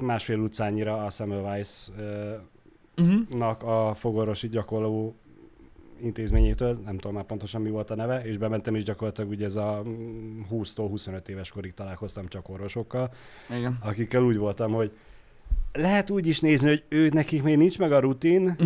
másfél 0.00 0.38
utcányira 0.38 1.04
a 1.04 1.10
Semmelweis-nak 1.10 2.42
Uh-huh. 2.98 3.88
a 3.88 3.94
fogorvosi 3.94 4.48
gyakorló 4.48 5.14
intézményétől, 6.00 6.80
nem 6.84 6.98
tudom 6.98 7.16
már 7.16 7.24
pontosan 7.24 7.62
mi 7.62 7.70
volt 7.70 7.90
a 7.90 7.94
neve, 7.94 8.24
és 8.24 8.36
bementem 8.36 8.74
is 8.74 8.84
gyakorlatilag 8.84 9.30
ugye 9.30 9.44
ez 9.44 9.56
a 9.56 9.82
mm, 9.86 10.40
20-tól 10.50 10.86
25 10.88 11.28
éves 11.28 11.50
korig 11.50 11.74
találkoztam 11.74 12.28
csak 12.28 12.48
orvosokkal, 12.48 13.10
Igen. 13.50 13.78
akikkel 13.82 14.22
úgy 14.22 14.36
voltam, 14.36 14.72
hogy 14.72 14.92
lehet 15.72 16.10
úgy 16.10 16.26
is 16.26 16.40
nézni, 16.40 16.68
hogy 16.68 16.84
ő 16.88 17.08
nekik 17.08 17.42
még 17.42 17.56
nincs 17.56 17.78
meg 17.78 17.92
a 17.92 18.00
rutin, 18.00 18.56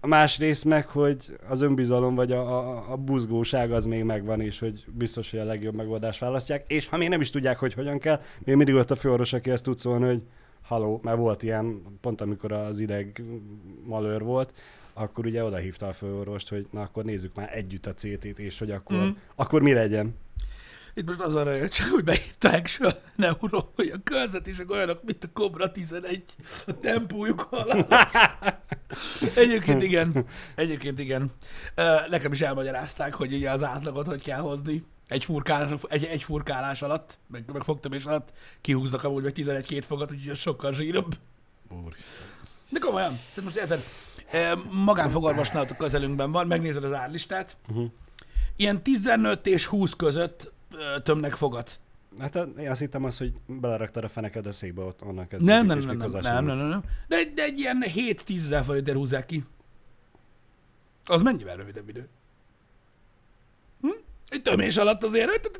a 0.00 0.06
másrészt 0.16 0.64
meg, 0.64 0.86
hogy 0.86 1.36
az 1.48 1.60
önbizalom 1.60 2.14
vagy 2.14 2.32
a, 2.32 2.58
a, 2.58 2.92
a 2.92 2.96
buzgóság 2.96 3.72
az 3.72 3.86
még 3.86 4.04
megvan, 4.04 4.40
és 4.40 4.58
hogy 4.58 4.84
biztos, 4.92 5.30
hogy 5.30 5.40
a 5.40 5.44
legjobb 5.44 5.74
megoldást 5.74 6.20
választják, 6.20 6.64
és 6.68 6.88
ha 6.88 6.96
még 6.96 7.08
nem 7.08 7.20
is 7.20 7.30
tudják, 7.30 7.58
hogy 7.58 7.74
hogyan 7.74 7.98
kell, 7.98 8.20
még 8.44 8.56
mindig 8.56 8.74
ott 8.74 8.90
a 8.90 8.96
főorvos, 8.96 9.32
aki 9.32 9.50
ezt 9.50 9.64
tud 9.64 9.78
szólni, 9.78 10.06
hogy 10.06 10.22
haló, 10.62 11.00
mert 11.02 11.16
volt 11.16 11.42
ilyen, 11.42 11.82
pont 12.00 12.20
amikor 12.20 12.52
az 12.52 12.78
ideg 12.78 13.22
malőr 13.84 14.22
volt, 14.22 14.52
akkor 14.92 15.26
ugye 15.26 15.44
oda 15.44 15.56
hívta 15.56 15.88
a 15.88 15.92
főorvost, 15.92 16.48
hogy 16.48 16.66
na 16.70 16.80
akkor 16.80 17.04
nézzük 17.04 17.34
már 17.34 17.56
együtt 17.56 17.86
a 17.86 17.94
CT-t, 17.94 18.38
és 18.38 18.58
hogy 18.58 18.70
akkor, 18.70 18.96
Mm. 18.96 19.06
mm. 19.06 19.10
akkor 19.34 19.62
mi 19.62 19.72
legyen. 19.72 20.14
Itt 20.94 21.06
most 21.06 21.20
az 21.20 21.34
a 21.34 21.42
rajongság, 21.42 21.88
hogy 21.88 22.04
beírták 22.04 22.66
se 22.66 22.86
a 22.86 22.92
neuro, 23.16 23.68
hogy 23.74 23.88
a 23.88 24.02
körzetések 24.04 24.70
olyanok, 24.70 25.02
mint 25.04 25.24
a 25.24 25.28
Cobra 25.32 25.72
11, 25.72 26.24
a 26.66 26.80
tempójuk 26.80 27.40
halál. 27.40 27.86
Egyébként 29.34 29.82
igen, 29.82 30.26
egyébként 30.54 30.98
igen. 30.98 31.30
Nekem 32.08 32.32
is 32.32 32.40
elmagyarázták, 32.40 33.14
hogy 33.14 33.32
ugye 33.32 33.50
az 33.50 33.62
átlagot 33.62 34.06
hogy 34.06 34.22
kell 34.22 34.40
hozni 34.40 34.82
egy 35.08 35.24
furkálás, 35.24 35.70
egy, 35.88 36.04
egy 36.04 36.22
furkálás 36.22 36.82
alatt, 36.82 37.18
meg, 37.26 37.44
meg 37.52 37.62
fogtömés 37.62 38.04
alatt 38.04 38.32
kihúznak 38.60 39.04
amúgy 39.04 39.22
meg 39.22 39.32
11-2 39.36 39.82
fogat, 39.86 40.12
úgyhogy 40.12 40.30
az 40.30 40.38
sokkal 40.38 40.74
zsírabb. 40.74 41.14
Úristen. 41.68 42.26
De 42.68 42.78
komolyan, 42.78 43.18
tehát 43.34 43.44
most 43.44 43.56
érted, 43.56 43.84
ö, 44.32 44.52
magánfogarvasnál 44.70 45.66
a 45.68 45.76
közelünkben 45.76 46.32
van, 46.32 46.46
megnézed 46.46 46.84
az 46.84 46.92
árlistát, 46.92 47.56
Uh-huh. 47.68 47.90
ilyen 48.56 48.82
15 48.82 49.46
és 49.46 49.66
20 49.66 49.92
között 49.92 50.52
tömnek 51.02 51.34
fogat. 51.34 51.80
Hát 52.18 52.34
én 52.58 52.70
azt 52.70 52.80
hittem 52.80 53.04
az, 53.04 53.18
hogy 53.18 53.32
beleraktad 53.46 54.04
a 54.04 54.08
feneked 54.08 54.46
a 54.46 54.52
székbe, 54.52 54.82
ott 54.82 55.02
onnan 55.02 55.28
kezdődik. 55.28 55.54
Nem, 55.54 55.66
nem, 55.66 55.78
nem, 55.78 55.96
nem, 55.96 56.08
nem, 56.10 56.44
nem, 56.44 56.56
nem, 56.56 56.66
nem. 56.66 56.82
De, 57.08 57.16
egy- 57.16 57.34
de 57.34 57.42
egy 57.42 57.58
ilyen 57.58 57.82
7-10 57.86 58.36
ezer 58.44 58.64
forintért 58.64 58.96
húzzák 58.96 59.26
ki. 59.26 59.44
Az 61.06 61.22
mennyivel 61.22 61.56
rövidebb 61.56 61.88
idő? 61.88 62.08
Hm? 63.80 63.88
Egy 64.28 64.42
tömés 64.42 64.76
alatt 64.76 65.02
azért. 65.02 65.50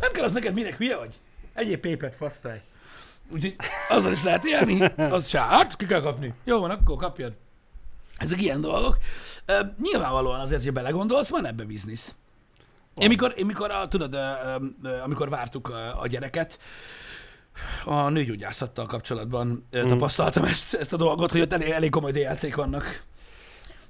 Nem 0.00 0.12
kell 0.12 0.24
az 0.24 0.32
neked, 0.32 0.54
minek 0.54 0.76
hülye 0.76 0.96
vagy? 0.96 1.18
Egyéb 1.54 1.80
pépet, 1.80 2.14
faszfej. 2.16 2.62
Úgyhogy 3.30 3.56
azzal 3.88 4.12
is 4.12 4.22
lehet 4.22 4.44
élni, 4.44 4.80
az 4.96 5.28
se. 5.28 5.40
Hát, 5.40 5.76
ki 5.76 5.86
kell 5.86 6.00
kapni. 6.00 6.34
Jó 6.44 6.58
van, 6.60 6.70
akkor 6.70 6.96
kapjad. 6.96 7.32
Ezek 8.16 8.40
ilyen 8.42 8.60
dolgok. 8.60 8.98
Uh, 9.48 9.66
nyilvánvalóan 9.82 10.40
azért, 10.40 10.62
hogy 10.62 10.72
belegondolsz, 10.72 11.28
van 11.28 11.46
ebbe 11.46 11.64
biznisz. 11.64 12.14
Én 12.96 13.08
mikor, 13.08 13.34
én 13.36 13.46
mikor 13.46 13.70
a, 13.70 13.88
tudod, 13.88 14.16
amikor 15.04 15.28
vártuk 15.28 15.68
a, 16.00 16.06
gyereket, 16.06 16.58
a 17.84 18.08
nőgyógyászattal 18.08 18.86
kapcsolatban 18.86 19.66
mm. 19.76 19.86
tapasztaltam 19.86 20.44
ezt, 20.44 20.74
ezt 20.74 20.92
a 20.92 20.96
dolgot, 20.96 21.30
hogy 21.30 21.40
ott 21.40 21.52
elég, 21.52 21.68
elég 21.68 21.90
komoly 21.90 22.12
DLC-k 22.12 22.54
vannak. 22.54 23.04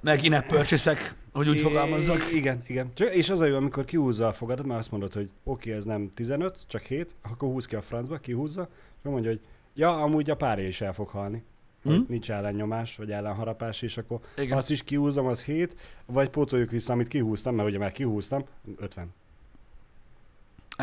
Meg 0.01 0.25
in 0.25 0.43
purchase 0.47 0.99
hogy 1.33 1.49
úgy 1.49 1.57
I- 1.57 1.61
fogalmazzak. 1.61 2.33
Igen, 2.33 2.63
igen. 2.67 2.91
Csak, 2.95 3.15
és 3.15 3.31
az 3.31 3.41
a 3.41 3.45
jó, 3.45 3.57
amikor 3.57 3.85
kihúzza 3.85 4.27
a 4.27 4.33
fogadat, 4.33 4.67
mert 4.67 4.79
azt 4.79 4.91
mondod, 4.91 5.13
hogy 5.13 5.31
oké, 5.45 5.69
okay, 5.69 5.73
ez 5.73 5.85
nem 5.85 6.11
15, 6.15 6.59
csak 6.67 6.83
7, 6.83 7.15
akkor 7.23 7.49
húz 7.49 7.67
ki 7.67 7.75
a 7.75 7.83
francba, 7.83 8.19
kihúzza, 8.19 8.69
és 9.03 9.11
mondja, 9.11 9.31
hogy 9.31 9.41
ja, 9.75 10.03
amúgy 10.03 10.31
a 10.31 10.37
párja 10.37 10.67
is 10.67 10.81
el 10.81 10.93
fog 10.93 11.09
halni. 11.09 11.45
Hogy 11.85 11.93
Mhm. 11.99 12.03
nincs 12.09 12.31
ellennyomás, 12.31 12.97
vagy 12.97 13.11
ellenharapás, 13.11 13.83
és 13.83 13.97
akkor 13.97 14.19
Igen. 14.37 14.57
Azt 14.59 14.71
is 14.71 14.83
kihúzom, 14.83 15.27
az 15.27 15.43
7, 15.43 15.77
vagy 16.07 16.29
pótoljuk 16.31 16.71
vissza, 16.71 16.93
amit 16.93 17.09
kihúztam, 17.09 17.55
mert 17.55 17.69
ugye 17.69 17.79
már 17.79 17.93
kihúztam, 17.93 18.45
50. 18.77 19.09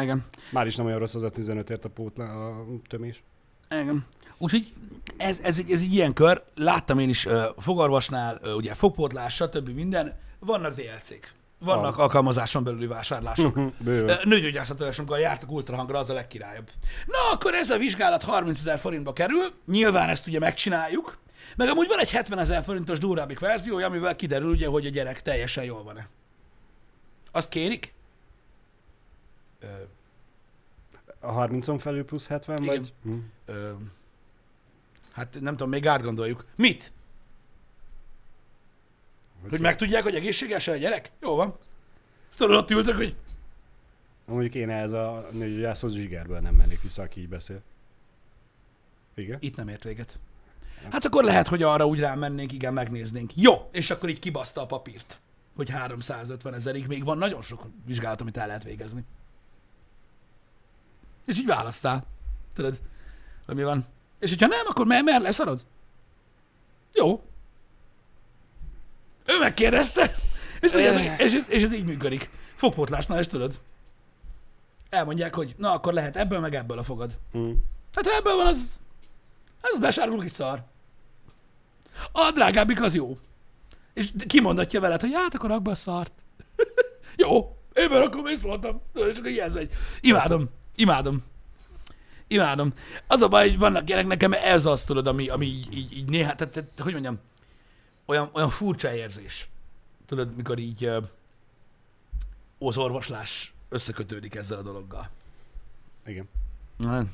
Igen. 0.01 0.25
Már 0.51 0.65
is 0.67 0.75
nem 0.75 0.85
olyan 0.85 0.99
rossz 0.99 1.15
az 1.15 1.23
a 1.23 1.29
15ért 1.29 1.85
a, 1.85 1.89
pótla, 1.89 2.47
a 2.47 2.65
tömés. 2.87 3.23
Igen. 3.69 4.05
Úgyhogy 4.37 4.71
ez, 5.17 5.39
ez, 5.39 5.59
egy, 5.59 5.71
ez 5.71 5.81
egy 5.81 5.93
ilyen 5.93 6.13
kör. 6.13 6.43
Láttam 6.55 6.99
én 6.99 7.09
is 7.09 7.25
uh, 7.25 7.43
fogarvasnál, 7.57 8.39
uh, 8.43 8.55
ugye 8.55 8.73
fogpótlás, 8.73 9.33
stb. 9.35 9.69
minden. 9.69 10.13
Vannak 10.39 10.75
DLC-k. 10.75 11.33
Vannak 11.63 11.95
Van. 11.95 12.03
alkalmazáson 12.03 12.63
belüli 12.63 12.87
vásárlások. 12.87 13.59
Bőven. 13.77 14.19
Nőgyógyászatolásomkor 14.23 15.19
jártak 15.19 15.51
ultrahangra, 15.51 15.97
az 15.97 16.09
a 16.09 16.13
legkirályabb. 16.13 16.69
Na, 17.05 17.17
akkor 17.33 17.53
ez 17.53 17.69
a 17.69 17.77
vizsgálat 17.77 18.23
30 18.23 18.59
ezer 18.59 18.79
forintba 18.79 19.13
kerül, 19.13 19.45
nyilván 19.65 20.09
ezt 20.09 20.27
ugye 20.27 20.39
megcsináljuk, 20.39 21.17
meg 21.55 21.67
amúgy 21.69 21.87
van 21.87 21.99
egy 21.99 22.11
70 22.11 22.39
ezer 22.39 22.63
forintos 22.63 22.99
durvábbik 22.99 23.39
verziója, 23.39 23.85
amivel 23.85 24.15
kiderül 24.15 24.49
ugye, 24.51 24.67
hogy 24.67 24.85
a 24.85 24.89
gyerek 24.89 25.21
teljesen 25.21 25.63
jól 25.63 25.83
van-e. 25.83 26.07
Azt 27.31 27.49
kérik? 27.49 27.93
Ö, 29.59 29.65
A 31.19 31.47
30-on 31.47 31.77
felül 31.79 32.05
plusz 32.05 32.27
70, 32.27 32.63
Igen. 32.63 32.67
vagy? 32.75 32.93
Hm. 33.03 33.13
ö, 33.45 33.71
hát 35.11 35.37
nem 35.39 35.53
tudom, 35.55 35.69
még 35.69 35.87
átgondoljuk. 35.87 36.45
Mit? 36.55 36.91
Hogy 39.49 39.59
megtudják, 39.59 40.03
hogy 40.03 40.15
egészséges 40.15 40.67
a 40.67 40.75
gyerek? 40.75 41.11
Jó 41.21 41.35
van. 41.35 41.57
Azt 42.29 42.39
tudod, 42.39 42.55
ott 42.55 42.69
ültök, 42.69 42.95
hogy 42.95 43.15
Mondjuk 44.25 44.55
én 44.55 44.69
ez 44.69 44.91
a 44.91 45.27
nőgyógyászhoz 45.31 45.93
zsigerből 45.93 46.39
nem 46.39 46.55
mennék 46.55 46.81
vissza, 46.81 47.01
aki 47.01 47.19
így 47.19 47.29
beszél. 47.29 47.61
Igen? 49.15 49.37
Itt 49.41 49.55
nem 49.55 49.67
ért 49.67 49.83
véget. 49.83 50.19
Hát 50.89 51.05
akkor 51.05 51.23
lehet, 51.23 51.47
hogy 51.47 51.63
arra 51.63 51.85
úgy 51.85 51.99
rámennénk, 51.99 52.51
igen, 52.51 52.73
megnéznénk. 52.73 53.31
Jó, 53.35 53.69
és 53.71 53.89
akkor 53.89 54.09
így 54.09 54.19
kibaszta 54.19 54.61
a 54.61 54.65
papírt, 54.65 55.19
hogy 55.55 55.69
350 55.69 56.53
ezerig 56.53 56.87
még 56.87 57.03
van 57.03 57.17
nagyon 57.17 57.41
sok 57.41 57.65
vizsgálat, 57.85 58.21
amit 58.21 58.37
el 58.37 58.47
lehet 58.47 58.63
végezni. 58.63 59.03
És 61.25 61.39
így 61.39 61.45
válasszál. 61.45 62.05
Tudod, 62.53 62.79
hogy 63.45 63.55
mi 63.55 63.63
van. 63.63 63.85
És 64.19 64.29
hogyha 64.29 64.47
nem, 64.47 64.65
akkor 64.67 64.85
mer, 64.85 65.03
mer 65.03 65.21
leszarod? 65.21 65.65
Jó. 66.93 67.23
Ő 69.31 69.39
megkérdezte. 69.39 70.15
És, 70.59 70.71
tudjátok, 70.71 71.19
és, 71.19 71.33
ez, 71.33 71.49
és 71.49 71.63
ez 71.63 71.73
így 71.73 71.85
működik. 71.85 72.29
Fogpótlásnál 72.55 73.19
is 73.19 73.27
tudod. 73.27 73.59
Elmondják, 74.89 75.35
hogy 75.35 75.55
na 75.57 75.71
akkor 75.71 75.93
lehet 75.93 76.17
ebből 76.17 76.39
meg 76.39 76.55
ebből 76.55 76.77
a 76.77 76.83
fogad. 76.83 77.17
Hm. 77.31 77.51
Hát 77.95 78.05
ha 78.05 78.15
ebből 78.15 78.35
van, 78.35 78.47
az, 78.47 78.79
az 79.61 79.79
besárgul 79.79 80.23
is 80.23 80.31
szar. 80.31 80.63
A 82.11 82.31
drágábbik 82.33 82.81
az 82.81 82.95
jó. 82.95 83.17
És 83.93 84.09
kimondatja 84.27 84.79
veled, 84.79 85.01
hogy 85.01 85.13
hát 85.13 85.35
akkor 85.35 85.61
be 85.61 85.71
a 85.71 85.75
szart. 85.75 86.11
jó, 87.15 87.57
akkor 87.73 88.29
én 88.29 88.37
szóltam. 88.37 88.81
Tudod, 88.93 89.09
És 89.09 89.17
akkor 89.17 89.29
ilyen 89.29 89.51
vagy. 89.51 89.69
Imádom, 90.01 90.49
imádom. 90.75 91.23
Imádom. 92.27 92.73
Az 93.07 93.21
a 93.21 93.27
baj, 93.27 93.49
hogy 93.49 93.59
vannak 93.59 93.89
ilyenek, 93.89 94.07
nekem 94.07 94.33
ez 94.33 94.65
az, 94.65 94.83
tudod, 94.83 95.07
ami, 95.07 95.29
ami 95.29 95.45
így, 95.45 95.77
így, 95.77 95.97
így 95.97 96.09
néha, 96.09 96.35
tehát, 96.35 96.53
tehát, 96.53 96.69
hogy 96.79 96.91
mondjam, 96.91 97.19
olyan, 98.11 98.29
olyan 98.33 98.49
furcsa 98.49 98.93
érzés. 98.93 99.49
Tudod, 100.05 100.35
mikor 100.35 100.57
így 100.59 100.85
uh, 100.85 101.03
az 102.59 102.77
orvoslás 102.77 103.53
összekötődik 103.69 104.35
ezzel 104.35 104.57
a 104.57 104.61
dologgal. 104.61 105.09
Igen. 106.05 106.29
Nem. 106.77 107.13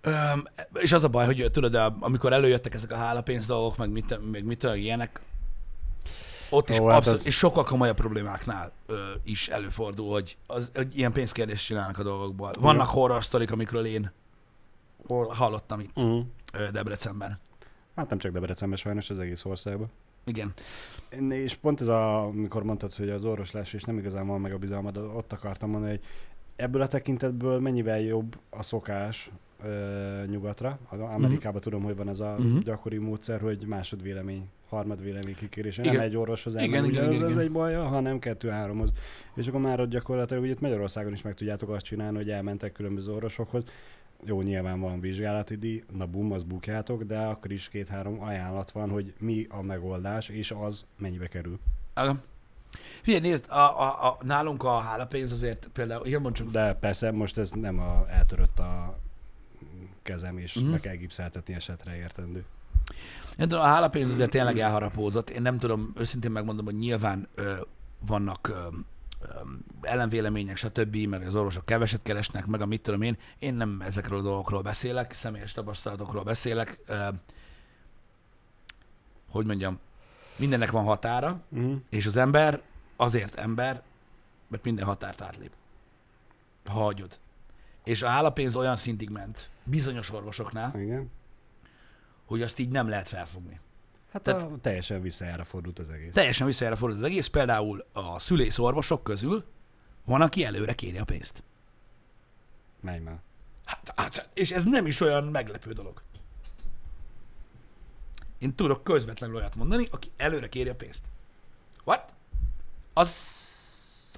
Öm, 0.00 0.46
és 0.74 0.92
az 0.92 1.04
a 1.04 1.08
baj, 1.08 1.24
hogy 1.26 1.50
tudod, 1.50 1.74
amikor 2.00 2.32
előjöttek 2.32 2.74
ezek 2.74 2.90
a 2.92 2.96
hálapénz 2.96 3.46
dolgok, 3.46 3.76
meg 3.76 3.90
mit, 3.90 4.30
meg 4.30 4.44
mit 4.44 4.58
tudom, 4.58 4.76
ilyenek, 4.76 5.20
ott 6.50 6.68
is 6.70 6.78
Ó, 6.78 6.86
hát 6.86 6.96
abszolút, 6.96 7.18
az- 7.18 7.26
és 7.26 7.36
sokkal 7.36 7.64
komolyabb 7.64 7.96
problémáknál 7.96 8.72
ö, 8.86 9.12
is 9.24 9.48
előfordul, 9.48 10.12
hogy, 10.12 10.36
az, 10.46 10.70
hogy 10.74 10.98
ilyen 10.98 11.12
pénzkérdést 11.12 11.64
csinálnak 11.64 11.98
a 11.98 12.02
dolgokból. 12.02 12.52
Vannak 12.58 12.88
horror 12.88 13.24
sztorik, 13.24 13.50
amikről 13.52 13.86
én 13.86 14.12
Hol? 15.06 15.26
hallottam 15.28 15.80
itt 15.80 15.96
Uh-huh. 15.96 16.24
ö, 16.52 16.70
Debrecenben. 16.70 17.38
Hát 17.96 18.08
nem 18.08 18.18
csak 18.18 18.32
Debrecenben 18.32 18.78
sajnos, 18.78 19.10
az 19.10 19.18
egész 19.18 19.44
országban. 19.44 19.90
Igen. 20.24 20.52
És 21.28 21.54
pont 21.54 21.80
ez 21.80 21.88
a, 21.88 22.22
amikor 22.24 22.62
mondtad, 22.62 22.94
hogy 22.94 23.10
az 23.10 23.24
orvoslás 23.24 23.72
és 23.72 23.82
nem 23.82 23.98
igazán 23.98 24.26
van 24.26 24.40
meg 24.40 24.52
a 24.52 24.58
bizalmad, 24.58 24.96
ott 24.96 25.32
akartam 25.32 25.70
mondani, 25.70 25.90
hogy 25.92 26.02
ebből 26.56 26.82
a 26.82 26.86
tekintetből 26.86 27.60
mennyivel 27.60 28.00
jobb 28.00 28.36
a 28.50 28.62
szokás 28.62 29.30
ö, 29.64 30.22
nyugatra. 30.26 30.78
Amerikában 30.90 31.60
tudom, 31.60 31.82
hogy 31.82 31.96
van 31.96 32.08
ez 32.08 32.20
a 32.20 32.34
Mhm. 32.38 32.58
gyakori 32.58 32.98
módszer, 32.98 33.40
hogy 33.40 33.64
másodvélemény, 33.66 34.48
harmadvélemény 34.68 35.34
kikérése. 35.34 35.82
Igen. 35.82 35.94
Nem 35.94 36.02
egy 36.04 36.16
orvoshoz 36.16 36.54
Igen, 36.54 36.74
elmegy, 36.74 36.90
igen, 36.90 37.02
ugye 37.04 37.10
az, 37.10 37.14
igen, 37.16 37.26
az 37.26 37.32
igen. 37.32 37.44
egy 37.44 37.52
baja, 37.52 37.82
hanem 37.82 38.18
kettő-háromhoz. 38.18 38.92
És 39.34 39.46
akkor 39.46 39.60
már 39.60 39.80
ott 39.80 39.88
gyakorlatilag, 39.88 40.42
ugye 40.42 40.52
itt 40.52 40.60
Magyarországon 40.60 41.12
is 41.12 41.22
meg 41.22 41.34
tudjátok 41.34 41.68
azt 41.68 41.84
csinálni, 41.84 42.16
hogy 42.16 42.30
elmentek 42.30 42.72
különböző 42.72 43.12
orvosokhoz. 43.12 43.64
Jó, 44.24 44.42
nyilván 44.42 44.80
van 44.80 45.00
vizsgálati 45.00 45.56
díj, 45.56 45.84
na 45.92 46.06
bum, 46.06 46.32
az 46.32 46.42
bukjátok, 46.42 47.02
de 47.02 47.18
akkor 47.18 47.52
is 47.52 47.68
két-három 47.68 48.22
ajánlat 48.22 48.70
van, 48.70 48.90
hogy 48.90 49.14
mi 49.18 49.46
a 49.50 49.62
megoldás, 49.62 50.28
és 50.28 50.50
az 50.50 50.84
mennyibe 50.98 51.26
kerül. 51.26 51.58
Aga. 51.94 52.16
Figyelj, 53.02 53.22
nézd, 53.22 53.50
a, 53.50 53.80
a, 53.80 54.06
a, 54.06 54.18
nálunk 54.22 54.62
a 54.62 54.78
hálapénz 54.78 55.32
azért 55.32 55.68
például, 55.72 56.06
igen, 56.06 56.20
mondjuk, 56.20 56.50
De 56.50 56.74
persze 56.74 57.10
most 57.10 57.38
ez 57.38 57.50
nem 57.50 57.78
a, 57.78 58.04
eltörött 58.08 58.58
a 58.58 58.98
kezem, 60.02 60.38
és 60.38 60.54
Mhm. 60.54 60.64
mm-hmm. 60.64 60.72
be 60.72 60.80
kell 60.80 60.94
gipszeltetni 60.94 61.54
esetre 61.54 61.96
értendő. 61.96 62.44
én 63.38 63.48
tudom, 63.48 63.60
a 63.60 63.66
hálapénz 63.66 64.10
azért 64.10 64.30
tényleg 64.30 64.58
elharapózott. 64.58 65.30
Én 65.30 65.42
nem 65.42 65.58
tudom, 65.58 65.92
őszintén 65.96 66.30
megmondom, 66.30 66.64
hogy 66.64 66.76
nyilván 66.78 67.28
ö, 67.34 67.54
vannak 68.06 68.48
ö, 68.48 68.76
ellenvélemények, 69.80 70.56
stb., 70.56 70.96
meg 70.96 71.26
az 71.26 71.34
orvosok 71.34 71.64
keveset 71.64 72.02
keresnek, 72.02 72.46
meg 72.46 72.60
a 72.60 72.66
mit 72.66 72.80
tudom 72.82 73.02
én. 73.02 73.16
Én 73.38 73.54
nem 73.54 73.80
ezekről 73.80 74.18
a 74.18 74.22
dolgokról 74.22 74.62
beszélek, 74.62 75.12
személyes 75.12 75.52
tapasztalatokról 75.52 76.22
beszélek. 76.22 76.78
Hogy 79.30 79.46
mondjam, 79.46 79.78
mindennek 80.36 80.70
van 80.70 80.84
határa, 80.84 81.42
Mm-hmm. 81.56 81.76
és 81.88 82.06
az 82.06 82.16
ember 82.16 82.62
azért 82.96 83.34
ember, 83.34 83.82
mert 84.48 84.64
minden 84.64 84.84
határt 84.84 85.20
átlép. 85.20 85.52
Ha 86.64 86.72
hagyod. 86.80 87.18
és 87.84 88.02
a 88.02 88.08
hálapénz 88.08 88.56
olyan 88.56 88.76
szintig 88.76 89.10
ment 89.10 89.50
bizonyos 89.64 90.12
orvosoknál, 90.12 90.80
Igen. 90.80 91.10
hogy 92.24 92.42
azt 92.42 92.58
így 92.58 92.68
nem 92.68 92.88
lehet 92.88 93.08
felfogni. 93.08 93.60
Hát 94.14 94.22
Tehát- 94.22 94.42
a, 94.42 94.58
teljesen 94.60 95.02
visszajára 95.02 95.44
fordult 95.44 95.78
az 95.78 95.90
egész. 95.90 96.12
Teljesen 96.12 96.46
visszajára 96.46 96.76
fordult 96.76 97.00
az 97.02 97.06
egész, 97.08 97.26
például 97.26 97.86
a 97.92 98.18
szülész 98.18 98.58
orvosok 98.58 99.02
közül 99.02 99.44
van, 100.04 100.20
aki 100.20 100.44
előre 100.44 100.74
kéri 100.74 100.98
a 100.98 101.04
pénzt. 101.04 101.42
Menj 102.80 102.98
már. 102.98 103.18
Hát, 103.64 103.92
hát, 103.96 104.28
és 104.34 104.50
ez 104.50 104.64
nem 104.64 104.86
is 104.86 105.00
olyan 105.00 105.24
meglepő 105.24 105.72
dolog. 105.72 106.02
Én 108.38 108.54
tudok 108.54 108.84
közvetlenül 108.84 109.36
olyat 109.36 109.54
mondani, 109.54 109.88
aki 109.90 110.10
előre 110.16 110.48
kéri 110.48 110.68
a 110.68 110.74
pénzt. 110.74 111.04
What? 111.84 112.14
Az... 112.92 113.42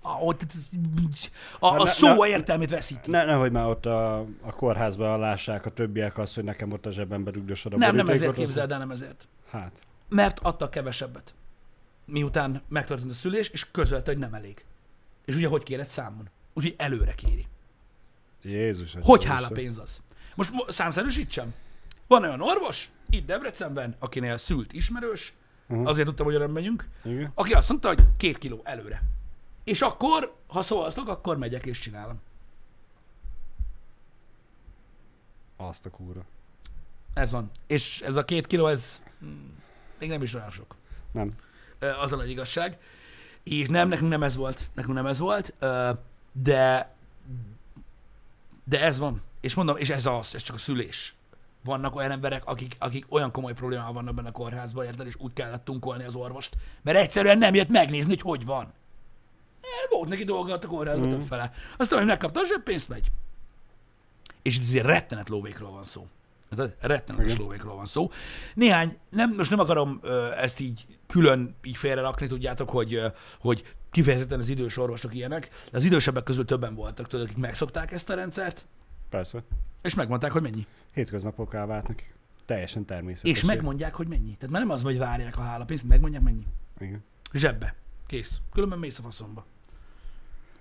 A, 0.02 1.66
a, 1.66 1.80
a 1.80 1.86
szó 1.86 2.14
ne- 2.14 2.28
értelmét 2.28 2.70
veszíti. 2.70 3.10
Ne, 3.10 3.24
nehogy 3.24 3.52
már 3.52 3.66
ott 3.66 3.86
a, 3.86 4.18
a 4.20 4.52
kórházban 4.56 5.18
lássák 5.18 5.66
a 5.66 5.70
többiek 5.70 6.18
azt, 6.18 6.34
hogy 6.34 6.44
nekem 6.44 6.72
ott 6.72 6.86
a 6.86 6.90
zsebembe 6.90 7.30
rugdosod 7.30 7.72
a 7.72 7.76
Nem, 7.76 7.96
nem 7.96 8.08
ezért 8.08 8.34
képzeld 8.34 8.72
el, 8.72 8.78
nem 8.78 8.90
ezért. 8.90 9.28
Hát. 9.50 9.85
Mert 10.08 10.38
adtak 10.38 10.70
kevesebbet. 10.70 11.34
Miután 12.04 12.62
megtörtént 12.68 13.10
a 13.10 13.14
szülés, 13.14 13.48
és 13.48 13.70
közölte, 13.70 14.10
hogy 14.10 14.20
nem 14.20 14.34
elég. 14.34 14.64
És 15.24 15.34
ugye 15.34 15.48
hogy 15.48 15.62
kéred 15.62 15.88
számon? 15.88 16.28
Úgyhogy 16.54 16.74
előre 16.78 17.14
kéri. 17.14 17.46
Jézus. 18.42 18.94
Hogy 19.02 19.24
hála 19.24 19.48
pénz 19.48 19.78
az? 19.78 20.02
Most 20.34 20.52
mo- 20.52 20.70
számszerűsítsem. 20.70 21.54
Van 22.06 22.22
olyan 22.22 22.40
orvos, 22.40 22.90
itt 23.10 23.26
Debrecenben, 23.26 23.96
akinél 23.98 24.36
szült 24.36 24.72
ismerős, 24.72 25.34
Mhm. 25.66 25.86
azért 25.86 26.06
tudtam, 26.06 26.26
hogy 26.26 26.34
arra 26.34 26.48
megyünk, 26.48 26.88
Igen. 27.04 27.30
aki 27.34 27.52
azt 27.52 27.68
mondta, 27.68 27.88
hogy 27.88 28.04
két 28.16 28.38
kiló 28.38 28.60
előre. 28.64 29.02
És 29.64 29.80
akkor, 29.82 30.36
ha 30.46 30.62
szólsztok, 30.62 31.08
akkor 31.08 31.36
megyek 31.36 31.66
és 31.66 31.78
csinálom. 31.78 32.20
Azt 35.56 35.86
a 35.86 35.90
kúra. 35.90 36.24
Ez 37.14 37.30
van. 37.30 37.50
És 37.66 38.00
ez 38.00 38.16
a 38.16 38.24
két 38.24 38.46
kiló, 38.46 38.66
ez 38.66 39.02
mm, 39.24 39.46
még 39.98 40.08
nem 40.08 40.22
is 40.22 40.34
olyan 40.34 40.50
sok. 40.50 40.74
Nem. 41.12 41.32
Az 42.02 42.12
a 42.12 42.16
nagy 42.16 42.30
igazság. 42.30 42.78
És 43.42 43.68
nem, 43.68 43.88
nekünk 43.88 44.10
nem 44.10 44.22
ez 44.22 44.36
volt. 44.36 44.70
Nekünk 44.74 44.94
nem 44.94 45.06
ez 45.06 45.18
volt, 45.18 45.54
de 46.32 46.94
de 48.68 48.80
ez 48.80 48.98
van. 48.98 49.22
És 49.40 49.54
mondom, 49.54 49.76
és 49.76 49.90
ez 49.90 50.06
az, 50.06 50.34
ez 50.34 50.42
csak 50.42 50.56
a 50.56 50.58
szülés. 50.58 51.14
Vannak 51.64 51.96
olyan 51.96 52.10
emberek, 52.10 52.46
akik, 52.46 52.74
akik 52.78 53.04
olyan 53.08 53.30
komoly 53.30 53.52
problémával 53.52 53.92
vannak 53.92 54.14
benne 54.14 54.28
a 54.28 54.32
kórházban, 54.32 54.84
érted, 54.84 55.06
és 55.06 55.14
úgy 55.18 55.32
kellett 55.32 55.64
tunkolni 55.64 56.04
az 56.04 56.14
orvost, 56.14 56.56
mert 56.82 56.98
egyszerűen 56.98 57.38
nem 57.38 57.54
jött 57.54 57.68
megnézni, 57.68 58.08
hogy 58.08 58.20
hogy 58.20 58.44
van. 58.44 58.72
Volt 59.90 60.08
neki 60.08 60.24
dolga 60.24 60.52
a 60.52 60.58
kórházban 60.58 61.08
mm. 61.08 61.10
többfele. 61.10 61.52
Aztán, 61.76 61.98
hogy 61.98 62.06
megkapta 62.06 62.40
a 62.40 62.46
zseppénzt, 62.46 62.88
megy. 62.88 63.10
És 64.42 64.56
itt 64.56 64.62
azért 64.62 64.86
rettenet 64.86 65.28
lóvékról 65.28 65.70
van 65.70 65.82
szó. 65.82 66.06
Érted? 66.58 66.76
Rettenetes 66.80 67.36
lóvékról 67.36 67.76
van 67.76 67.86
szó. 67.86 68.10
Néhány, 68.54 68.96
nem, 69.10 69.34
most 69.36 69.50
nem 69.50 69.58
akarom 69.58 70.00
ezt 70.36 70.60
így 70.60 70.86
külön 71.06 71.54
így 71.62 71.76
félre 71.76 72.00
rakni, 72.00 72.26
tudjátok, 72.26 72.70
hogy, 72.70 73.02
hogy 73.40 73.74
kifejezetten 73.90 74.40
az 74.40 74.48
idős 74.48 74.76
orvosok 74.76 75.14
ilyenek, 75.14 75.48
de 75.70 75.76
az 75.76 75.84
idősebbek 75.84 76.22
közül 76.22 76.44
többen 76.44 76.74
voltak, 76.74 77.08
tudod, 77.08 77.26
akik 77.26 77.38
megszokták 77.38 77.92
ezt 77.92 78.10
a 78.10 78.14
rendszert, 78.14 78.66
Persze. 79.10 79.42
és 79.82 79.94
megmondták, 79.94 80.32
hogy 80.32 80.42
mennyi. 80.42 80.66
Hétköznapokká 80.92 81.66
vált 81.66 81.88
nekik. 81.88 82.14
Teljesen 82.44 82.84
természetes. 82.84 83.30
És 83.30 83.42
megmondják, 83.42 83.94
hogy 83.94 84.08
mennyi. 84.08 84.34
Tehát 84.34 84.50
már 84.50 84.60
nem 84.60 84.70
az, 84.70 84.82
hogy 84.82 84.98
várják 84.98 85.38
a 85.38 85.40
hálapénzt, 85.40 85.84
megmondják 85.84 86.22
mennyi. 86.22 86.46
Igen. 86.78 87.04
Zsebbe. 87.32 87.74
Kész. 88.06 88.40
Különben 88.52 88.78
mész 88.78 88.98
a 88.98 89.02
faszomba. 89.02 89.44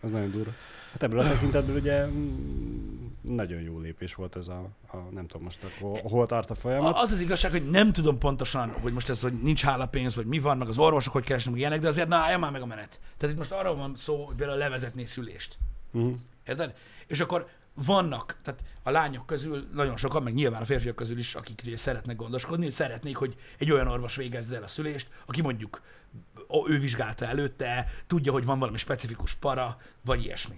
Az 0.01 0.11
nagyon 0.11 0.31
durva. 0.31 0.51
Hát 0.91 1.03
ebből 1.03 1.19
a 1.19 1.23
tekintetből 1.23 1.75
ugye 1.75 2.05
mm, 2.05 3.04
nagyon 3.27 3.61
jó 3.61 3.79
lépés 3.79 4.13
volt 4.13 4.35
ez 4.35 4.47
a, 4.47 4.69
a 4.87 4.97
nem 4.97 5.27
tudom 5.27 5.43
most 5.43 5.63
akkor, 5.63 5.99
hol 6.03 6.27
tart 6.27 6.51
a 6.51 6.55
folyamat. 6.55 6.95
Az 6.95 7.11
az 7.11 7.19
igazság, 7.19 7.51
hogy 7.51 7.69
nem 7.69 7.91
tudom 7.91 8.17
pontosan, 8.17 8.69
hogy 8.69 8.93
most 8.93 9.09
ez, 9.09 9.21
hogy 9.21 9.41
nincs 9.41 9.63
hálapénz, 9.63 10.15
vagy 10.15 10.25
mi 10.25 10.39
van, 10.39 10.57
meg 10.57 10.67
az 10.67 10.77
orvosok 10.77 11.13
hogy 11.13 11.23
keresnek 11.23 11.51
meg 11.51 11.59
ilyenek, 11.61 11.79
de 11.79 11.87
azért 11.87 12.07
na 12.07 12.15
állja 12.15 12.37
már 12.37 12.51
meg 12.51 12.61
a 12.61 12.65
menet. 12.65 12.99
Tehát 13.17 13.35
itt 13.35 13.41
most 13.41 13.51
arról 13.51 13.75
van 13.75 13.95
szó, 13.95 14.25
hogy 14.25 14.35
például 14.35 14.57
levezetné 14.57 15.05
szülést. 15.05 15.57
Uh-huh. 15.91 16.15
Érted? 16.47 16.75
És 17.07 17.19
akkor 17.19 17.47
vannak, 17.85 18.37
tehát 18.43 18.63
a 18.83 18.89
lányok 18.89 19.25
közül 19.25 19.67
nagyon 19.73 19.97
sokan, 19.97 20.23
meg 20.23 20.33
nyilván 20.33 20.61
a 20.61 20.65
férfiak 20.65 20.95
közül 20.95 21.17
is, 21.17 21.35
akik 21.35 21.61
ugye 21.65 21.77
szeretnek 21.77 22.15
gondoskodni, 22.15 22.69
szeretnék, 22.69 23.15
hogy 23.15 23.35
egy 23.57 23.71
olyan 23.71 23.87
orvos 23.87 24.15
végezze 24.15 24.55
el 24.55 24.63
a 24.63 24.67
szülést, 24.67 25.09
aki 25.25 25.41
mondjuk 25.41 25.81
ő 26.67 26.79
vizsgálta 26.79 27.25
előtte, 27.25 27.87
tudja, 28.07 28.31
hogy 28.31 28.45
van 28.45 28.59
valami 28.59 28.77
specifikus 28.77 29.33
para, 29.33 29.77
vagy 30.01 30.23
ilyesmi. 30.23 30.55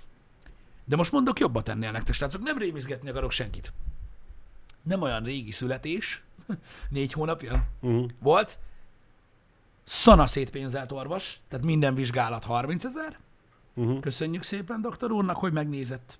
De 0.87 0.95
most 0.95 1.11
mondok 1.11 1.39
jobbat 1.39 1.63
tennél 1.63 1.91
nektek, 1.91 2.13
srácok, 2.15 2.41
nem 2.41 2.57
rémizgetni 2.57 3.09
akarok 3.09 3.31
senkit. 3.31 3.73
Nem 4.81 5.01
olyan 5.01 5.23
régi 5.23 5.51
születés, 5.51 6.23
négy 6.89 7.13
hónapja 7.13 7.65
Uh-huh. 7.81 8.09
volt, 8.19 8.59
szana 9.83 10.27
szétpénzelt 10.27 10.91
orvos, 10.91 11.39
tehát 11.47 11.65
minden 11.65 11.95
vizsgálat 11.95 12.43
30 12.43 12.83
ezer, 12.83 13.17
Uh-huh. 13.77 13.99
Köszönjük 13.99 14.43
szépen 14.43 14.81
doktor 14.81 15.11
úrnak, 15.11 15.37
hogy 15.37 15.51
megnézett. 15.53 16.19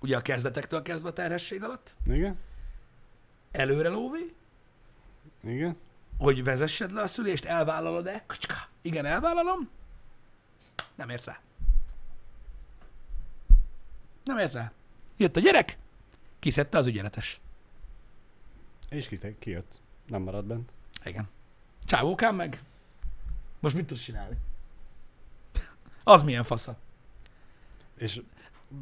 Ugye 0.00 0.16
a 0.16 0.22
kezdetektől 0.22 0.82
kezdve 0.82 1.08
a 1.08 1.12
terhesség 1.12 1.62
alatt. 1.62 1.94
Igen? 2.06 2.38
Előre 3.50 3.88
lóvé, 3.88 4.34
Igen? 5.44 5.76
hogy 6.18 6.44
vezessed 6.44 6.92
le 6.92 7.02
a 7.02 7.06
szülést, 7.06 7.44
elvállalod-e? 7.44 8.24
Kacska. 8.26 8.54
Igen, 8.82 9.04
elvállalom. 9.04 9.68
Nem 10.94 11.08
ért 11.08 11.24
rá. 11.24 11.40
Nem 14.28 14.38
ért 14.38 14.52
rá. 14.52 14.72
Jött 15.16 15.36
a 15.36 15.40
gyerek, 15.40 15.78
kiszedte 16.38 16.78
az 16.78 16.86
ügyeletes. 16.86 17.40
És 18.90 19.08
ki, 19.08 19.18
kijött. 19.38 19.80
Nem 20.06 20.22
maradt 20.22 20.46
bent. 20.46 20.70
Igen. 21.04 21.28
Csávókám 21.84 22.36
meg. 22.36 22.62
Most 23.60 23.74
mit 23.74 23.86
tudsz 23.86 24.00
csinálni? 24.00 24.36
Az 26.04 26.22
milyen 26.22 26.44
fasza. 26.44 26.76
És 27.96 28.20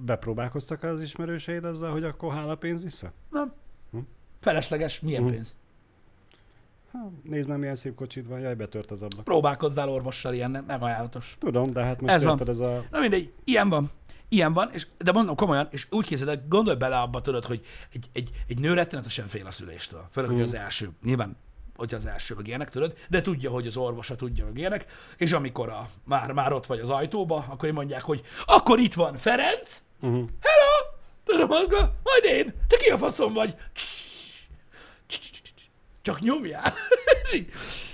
bepróbálkoztak 0.04 0.82
az 0.82 1.00
ismerőseid 1.00 1.64
azzal, 1.64 1.90
hogy 1.90 2.04
akkor 2.04 2.32
hála 2.32 2.54
pénz 2.56 2.82
vissza? 2.82 3.12
Nem. 3.30 3.52
Hm. 3.90 3.98
Felesleges. 4.40 5.00
Milyen 5.00 5.22
Hm. 5.22 5.28
pénz? 5.30 5.54
Ha, 6.90 7.10
nézd 7.22 7.48
meg, 7.48 7.58
milyen 7.58 7.74
szép 7.74 7.94
kocsid 7.94 8.28
van, 8.28 8.40
jaj, 8.40 8.54
betört 8.54 8.90
az 8.90 9.02
ablak. 9.02 9.24
Próbálkozzál 9.24 9.88
orvossal, 9.88 10.34
ilyen 10.34 10.50
nem, 10.50 10.64
nem 10.66 10.82
ajánlatos. 10.82 11.36
Tudom, 11.38 11.72
de 11.72 11.84
hát 11.84 12.00
most 12.00 12.12
Ez 12.12 12.22
van. 12.24 12.48
ez 12.48 12.58
a... 12.58 12.84
Na 12.90 13.00
mindegy, 13.00 13.32
ilyen 13.44 13.68
van. 13.68 13.90
Ilyen 14.28 14.52
van, 14.52 14.70
és, 14.72 14.86
de 14.98 15.12
mondom 15.12 15.34
komolyan, 15.34 15.68
és 15.70 15.86
úgy 15.90 16.06
képzeld, 16.06 16.28
el, 16.28 16.44
gondolj 16.48 16.76
bele 16.76 16.98
abba, 16.98 17.20
tudod, 17.20 17.44
hogy 17.44 17.66
egy, 17.92 18.06
egy, 18.12 18.30
egy 18.48 18.58
nő 18.60 18.74
rettenetesen 18.74 19.26
fél 19.28 19.46
a 19.46 19.50
szüléstől. 19.50 20.08
Főleg, 20.12 20.30
hogy 20.30 20.40
az 20.40 20.54
első. 20.54 20.90
Nyilván, 21.02 21.36
hogy 21.76 21.94
az 21.94 22.06
első, 22.06 22.34
meg 22.34 22.46
ilyenek, 22.46 22.70
tudod, 22.70 22.96
de 23.08 23.22
tudja, 23.22 23.50
hogy 23.50 23.66
az 23.66 23.76
orvosa 23.76 24.16
tudja, 24.16 24.44
meg 24.44 24.58
ilyenek, 24.58 24.86
és 25.16 25.32
amikor 25.32 25.68
a, 25.68 25.88
már, 26.04 26.32
már 26.32 26.52
ott 26.52 26.66
vagy 26.66 26.78
az 26.80 26.90
ajtóba, 26.90 27.46
akkor 27.48 27.70
mondják, 27.70 28.02
hogy 28.02 28.22
akkor 28.46 28.78
itt 28.78 28.94
van 28.94 29.16
Ferenc, 29.16 29.84
Uh-huh. 30.00 30.28
hello, 30.40 30.96
tudom, 31.24 31.50
az 31.50 31.66
go- 31.68 31.90
majd 32.02 32.24
én, 32.24 32.52
te 32.68 32.76
ki 32.76 32.88
a 32.90 32.98
faszom 32.98 33.32
vagy? 33.32 33.54
Csak 36.02 36.20
nyomjál. 36.20 36.74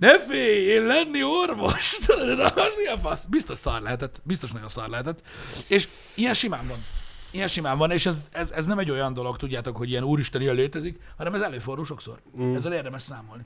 Ne 0.00 0.20
félj, 0.20 0.66
én 0.66 0.86
lenni 0.86 1.22
orvos. 1.22 1.98
Tudod, 2.06 2.28
ez 2.28 2.38
a 2.38 2.98
fasz? 3.02 3.24
Biztos 3.24 3.58
szar 3.58 3.80
lehetett. 3.80 4.20
Biztos 4.24 4.52
nagyon 4.52 4.68
szar 4.68 4.88
lehetett. 4.88 5.22
És 5.68 5.88
ilyen 6.14 6.34
simán 6.34 6.66
van. 6.68 6.84
Ilyen 7.30 7.48
simán 7.48 7.78
van, 7.78 7.90
és 7.90 8.06
ez, 8.06 8.28
ez, 8.32 8.50
ez 8.50 8.66
nem 8.66 8.78
egy 8.78 8.90
olyan 8.90 9.14
dolog, 9.14 9.36
tudjátok, 9.36 9.76
hogy 9.76 9.88
ilyen 9.90 10.04
úristen 10.04 10.40
ilyen 10.40 10.54
létezik, 10.54 11.00
hanem 11.16 11.34
ez 11.34 11.40
előfordul 11.40 11.84
sokszor. 11.84 12.20
Mm. 12.40 12.44
Mm. 12.44 12.54
Ezzel 12.54 12.72
érdemes 12.72 13.02
számolni. 13.02 13.44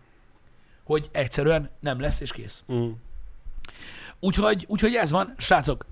Hogy 0.85 1.09
egyszerűen 1.13 1.71
nem 1.81 2.01
lesz, 2.01 2.21
és 2.21 2.33
kész. 2.33 2.63
Uh-huh. 2.67 2.91
Úgyhogy, 4.21 4.65
úgyhogy 4.69 4.95
ez 4.95 5.11
van, 5.11 5.35
srácok, 5.39 5.87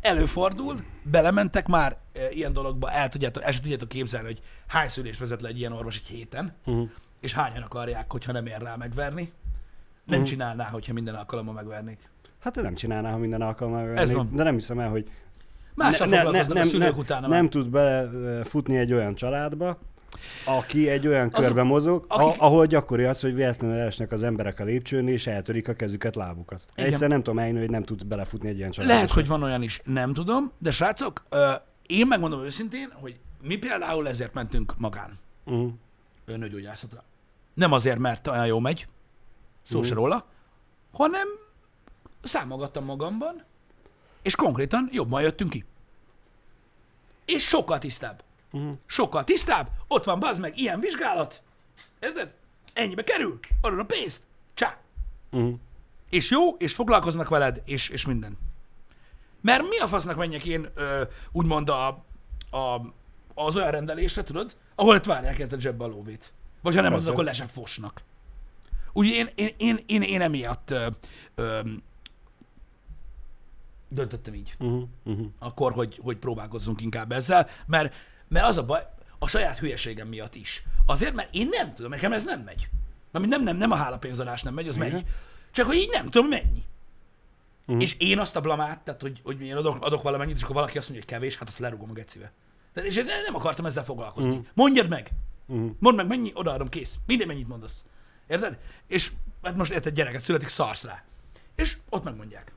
előfordul, 0.00 0.84
belementek 1.02 1.66
már 1.66 1.96
e, 2.12 2.30
ilyen 2.30 2.52
dologba, 2.52 2.90
el 2.90 3.08
tudjátok, 3.08 3.42
el 3.42 3.52
tudjátok 3.58 3.88
képzelni, 3.88 4.26
hogy 4.26 4.40
hány 4.66 4.88
szülés 4.88 5.18
vezet 5.18 5.40
le 5.40 5.48
egy 5.48 5.58
ilyen 5.58 5.72
orvos 5.72 5.96
egy 5.96 6.06
héten, 6.06 6.56
Uh-huh. 6.64 6.90
és 7.20 7.32
hányan 7.32 7.62
akarják, 7.62 8.12
hogyha 8.12 8.32
nem 8.32 8.46
ér 8.46 8.60
rá 8.60 8.76
megverni. 8.76 9.32
Nem 10.04 10.18
Mhm. 10.18 10.28
csinálná, 10.28 10.64
hogyha 10.64 10.92
minden 10.92 11.14
alkalommal 11.14 11.54
megvernék. 11.54 11.98
Hát 12.40 12.56
ő 12.56 12.62
nem 12.62 12.74
csinálná, 12.74 13.10
ha 13.10 13.16
minden 13.18 13.40
alkalommal 13.42 13.88
Ez 13.88 13.94
vennék, 13.94 14.16
van. 14.16 14.28
De 14.32 14.42
nem 14.42 14.54
hiszem 14.54 14.78
el, 14.78 14.88
hogy 14.90 15.10
Mással 15.74 16.06
ne, 16.06 16.16
foglalkoznak 16.22 16.56
a 16.56 16.64
szülők 16.64 16.90
nem, 16.90 16.98
utána 16.98 17.26
nem 17.28 17.48
tud 17.50 17.68
belefutni 17.68 18.76
egy 18.76 18.92
olyan 18.92 19.14
családba, 19.14 19.78
aki 20.46 20.88
egy 20.88 21.06
olyan 21.06 21.28
Azok- 21.32 21.44
körben 21.44 21.66
mozog, 21.66 22.04
akik- 22.08 22.40
ahol 22.40 22.66
gyakori 22.66 23.04
az, 23.04 23.20
hogy 23.20 23.34
véletlenül 23.34 23.76
esnek 23.78 24.12
az 24.12 24.22
emberek 24.22 24.60
a 24.60 24.64
lépcsőn, 24.64 25.08
és 25.08 25.26
eltörik 25.26 25.68
a 25.68 25.72
kezüket, 25.72 26.14
lábukat. 26.16 26.64
Igen. 26.76 26.90
Egyszer 26.92 27.08
nem 27.08 27.22
tudom 27.22 27.38
eljönni, 27.38 27.58
hogy 27.58 27.70
nem 27.70 27.82
tud 27.82 28.06
belefutni 28.06 28.48
egy 28.48 28.56
ilyen 28.58 28.70
családba. 28.70 28.94
Lehet, 28.94 29.10
hogy 29.10 29.26
van 29.26 29.42
olyan 29.42 29.62
is, 29.62 29.80
nem 29.84 30.12
tudom, 30.12 30.52
de 30.58 30.70
srácok, 30.70 31.22
én 31.86 32.06
megmondom 32.06 32.42
őszintén, 32.42 32.88
hogy 32.92 33.18
mi 33.42 33.56
például 33.56 34.08
ezért 34.08 34.34
mentünk 34.34 34.74
magán 34.78 35.10
Uh-huh. 35.44 35.72
nőgyógyászatra. 36.26 37.02
Nem 37.54 37.72
azért, 37.72 37.98
mert 37.98 38.26
olyan 38.28 38.46
jó 38.46 38.58
megy, 38.58 38.86
szó 39.68 39.78
Mhm. 39.78 39.88
se 39.88 39.94
róla, 39.94 40.26
hanem 40.92 41.28
számolgattam 42.22 42.84
magamban, 42.84 43.44
és 44.22 44.34
konkrétan 44.34 44.88
jobban 44.92 45.22
jöttünk 45.22 45.50
ki. 45.50 45.64
És 47.24 47.46
sokkal 47.46 47.78
tisztább. 47.78 48.22
Uh-huh. 48.52 48.76
Sokkal 48.86 49.24
tisztább, 49.24 49.68
ott 49.88 50.04
van 50.04 50.18
bazd 50.18 50.40
meg, 50.40 50.58
ilyen 50.58 50.80
vizsgálat, 50.80 51.42
érted? 52.00 52.32
Ennyibe 52.72 53.04
kerül, 53.04 53.38
adod 53.60 53.78
a 53.78 53.84
pénzt, 53.84 54.22
csá. 54.54 54.78
Uh-huh. 55.30 55.54
És 56.10 56.30
jó, 56.30 56.56
és 56.56 56.74
foglalkoznak 56.74 57.28
veled, 57.28 57.62
és, 57.64 57.88
és 57.88 58.06
minden. 58.06 58.38
Mert 59.40 59.68
mi 59.68 59.78
a 59.78 59.86
fasznak 59.88 60.16
menjek 60.16 60.44
én 60.44 60.68
ö, 60.74 61.02
úgymond 61.32 61.68
a, 61.68 61.86
a, 62.50 62.80
az 63.34 63.56
olyan 63.56 63.70
rendelésre, 63.70 64.22
tudod, 64.22 64.56
ahol 64.74 65.00
várják 65.00 65.38
érted 65.38 65.60
zsebbe 65.60 65.84
a 65.84 65.86
lóvét. 65.86 66.32
Vagy 66.60 66.74
ha 66.74 66.80
nem, 66.80 66.94
az 66.94 67.06
akkor 67.06 67.24
le 67.24 67.32
sem 67.32 67.46
fosnak. 67.46 68.02
Ugye 68.92 69.14
én, 69.14 69.28
én, 69.34 69.54
én, 69.56 69.78
én, 69.86 70.02
én 70.02 70.20
emiatt 70.20 70.70
ö, 70.70 70.86
ö, 71.34 71.60
döntöttem 73.88 74.34
így 74.34 74.54
Uh-huh. 74.58 74.82
Uh-huh. 75.04 75.26
akkor, 75.38 75.72
hogy, 75.72 76.00
hogy 76.02 76.16
próbálkozzunk 76.16 76.80
inkább 76.80 77.12
ezzel, 77.12 77.48
mert, 77.66 77.94
mert 78.28 78.46
az 78.46 78.56
a 78.56 78.64
baj, 78.64 78.86
a 79.18 79.28
saját 79.28 79.58
hülyeségem 79.58 80.08
miatt 80.08 80.34
is. 80.34 80.62
Azért, 80.86 81.14
mert 81.14 81.34
én 81.34 81.48
nem 81.50 81.74
tudom, 81.74 81.90
nekem 81.90 82.12
ez 82.12 82.24
nem 82.24 82.40
megy. 82.40 82.68
Ami 83.12 83.26
nem, 83.26 83.42
nem, 83.42 83.56
nem 83.56 83.70
a 83.70 83.74
hálapénzadás 83.74 84.42
nem 84.42 84.54
megy, 84.54 84.68
az 84.68 84.76
Igen. 84.76 84.90
megy. 84.92 85.04
Csak 85.50 85.66
hogy 85.66 85.76
így 85.76 85.90
nem 85.92 86.08
tudom 86.08 86.28
mennyi. 86.28 86.64
Mhm. 87.66 87.80
És 87.80 87.94
én 87.98 88.18
azt 88.18 88.36
a 88.36 88.40
blamát, 88.40 88.80
tehát 88.80 89.00
hogy, 89.00 89.20
hogy 89.24 89.40
én 89.42 89.56
adok, 89.56 89.84
adok 89.84 90.02
valamennyit, 90.02 90.36
és 90.36 90.42
akkor 90.42 90.54
valaki 90.54 90.78
azt 90.78 90.88
mondja, 90.88 91.06
hogy 91.08 91.16
kevés, 91.18 91.36
hát 91.36 91.48
azt 91.48 91.58
lerúgom 91.58 91.90
a 91.90 91.92
gecibe. 91.92 92.32
Tehát, 92.72 92.88
és 92.88 92.96
én 92.96 93.04
nem 93.04 93.34
akartam 93.34 93.66
ezzel 93.66 93.84
foglalkozni. 93.84 94.34
Mhm. 94.34 94.46
Mondjad 94.54 94.88
meg! 94.88 95.10
Uh-huh. 95.46 95.70
Mondd 95.78 95.96
meg, 95.96 96.06
mennyi, 96.06 96.30
odaadom, 96.34 96.68
kész. 96.68 96.98
Minden 97.06 97.26
mennyit 97.26 97.48
mondasz. 97.48 97.84
Érted? 98.32 98.58
És 98.86 99.12
hát 99.42 99.56
most 99.56 99.72
érted, 99.72 99.94
gyereket 99.94 100.20
születik, 100.20 100.48
szarsz 100.48 100.84
rá. 100.84 101.02
És 101.54 101.76
ott 101.88 102.04
megmondják. 102.04 102.52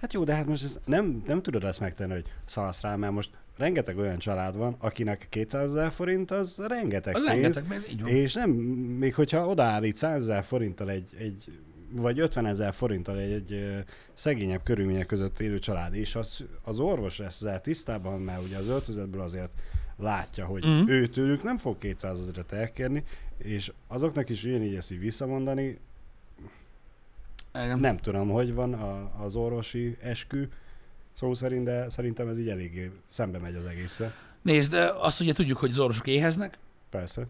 Hát 0.00 0.12
jó, 0.12 0.24
de 0.24 0.34
hát 0.34 0.46
most 0.46 0.62
ez 0.62 0.78
nem, 0.84 1.22
nem 1.26 1.42
tudod 1.42 1.64
ezt 1.64 1.80
megtenni, 1.80 2.12
hogy 2.12 2.26
szalsz 2.44 2.80
rá, 2.80 2.96
mert 2.96 3.12
most 3.12 3.30
rengeteg 3.56 3.98
olyan 3.98 4.18
család 4.18 4.56
van, 4.56 4.76
akinek 4.78 5.26
200 5.30 5.70
ezer 5.70 5.92
forint 5.92 6.30
az 6.30 6.60
rengeteg 6.68 7.14
Az 7.14 7.24
pénz, 7.24 7.40
rengeteg, 7.40 7.72
ez 7.72 7.88
így 7.88 8.02
van. 8.02 8.10
és 8.10 8.34
nem, 8.34 8.50
még 8.50 9.14
hogyha 9.14 9.46
odaállít 9.46 9.96
100 9.96 10.16
ezer 10.16 10.44
forinttal 10.44 10.90
egy, 10.90 11.08
egy 11.18 11.58
vagy 11.92 12.20
50 12.20 12.46
ezer 12.46 12.74
forinttal 12.74 13.18
egy, 13.18 13.32
egy 13.32 13.84
szegényebb 14.14 14.62
körülmények 14.62 15.06
között 15.06 15.40
élő 15.40 15.58
család, 15.58 15.94
és 15.94 16.14
az, 16.14 16.44
az 16.62 16.78
orvos 16.78 17.18
lesz 17.18 17.40
ezzel 17.40 17.60
tisztában, 17.60 18.20
mert 18.20 18.42
ugye 18.42 18.56
az 18.56 18.68
öltözetből 18.68 19.20
azért 19.20 19.52
látja, 19.96 20.44
hogy 20.44 20.66
mm. 20.66 20.82
ő 20.86 21.06
tőlük 21.06 21.42
nem 21.42 21.56
fog 21.56 21.78
200 21.78 22.20
ezeret 22.20 22.52
elkérni, 22.52 23.04
és 23.42 23.72
azoknak 23.86 24.28
is 24.28 24.44
ugyanígy 24.44 24.74
ezt 24.74 24.92
így 24.92 24.98
visszamondani, 24.98 25.78
Igen. 27.54 27.78
nem 27.80 27.96
tudom, 27.96 28.28
hogy 28.28 28.54
van 28.54 28.72
a, 28.72 29.22
az 29.24 29.36
orvosi 29.36 29.96
eskü, 30.00 30.48
szó 31.12 31.34
szerint, 31.34 31.64
de 31.64 31.88
szerintem 31.88 32.28
ez 32.28 32.38
így 32.38 32.48
eléggé 32.48 32.90
szembe 33.08 33.38
megy 33.38 33.54
az 33.54 33.66
egészre. 33.66 34.12
Nézd, 34.42 34.70
de 34.70 34.92
azt 34.98 35.20
ugye 35.20 35.32
tudjuk, 35.32 35.58
hogy 35.58 35.70
az 35.70 35.78
orvosok 35.78 36.06
éheznek, 36.06 36.58
Persze. 36.90 37.26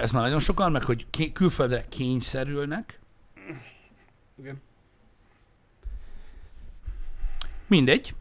Ez 0.00 0.12
már 0.12 0.22
nagyon 0.22 0.40
sokan, 0.40 0.72
meg 0.72 0.84
hogy 0.84 1.06
ké- 1.10 1.32
külföldre 1.32 1.84
kényszerülnek. 1.88 3.00
Igen. 4.38 4.60
Mindegy, 7.66 8.14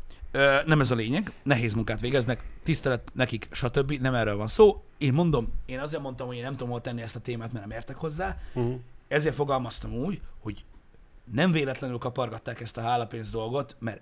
nem 0.65 0.80
ez 0.80 0.91
a 0.91 0.95
lényeg, 0.95 1.32
nehéz 1.43 1.73
munkát 1.73 1.99
végeznek, 1.99 2.43
tisztelet 2.63 3.09
nekik, 3.13 3.47
stb. 3.51 3.91
Nem 3.91 4.13
erről 4.13 4.36
van 4.36 4.47
szó. 4.47 4.84
Én 4.97 5.13
mondom, 5.13 5.53
én 5.65 5.79
azért 5.79 6.01
mondtam, 6.01 6.27
hogy 6.27 6.35
én 6.35 6.43
nem 6.43 6.51
tudom 6.51 6.69
hol 6.69 6.81
tenni 6.81 7.01
ezt 7.01 7.15
a 7.15 7.19
témát, 7.19 7.51
mert 7.53 7.65
nem 7.67 7.77
értek 7.77 7.95
hozzá. 7.95 8.37
Uh-huh. 8.53 8.79
Ezért 9.07 9.35
fogalmaztam 9.35 9.93
úgy, 9.93 10.21
hogy 10.39 10.65
nem 11.31 11.51
véletlenül 11.51 11.97
kapargatták 11.97 12.61
ezt 12.61 12.77
a 12.77 12.81
hálapénz 12.81 13.31
dolgot, 13.31 13.75
mert 13.79 14.01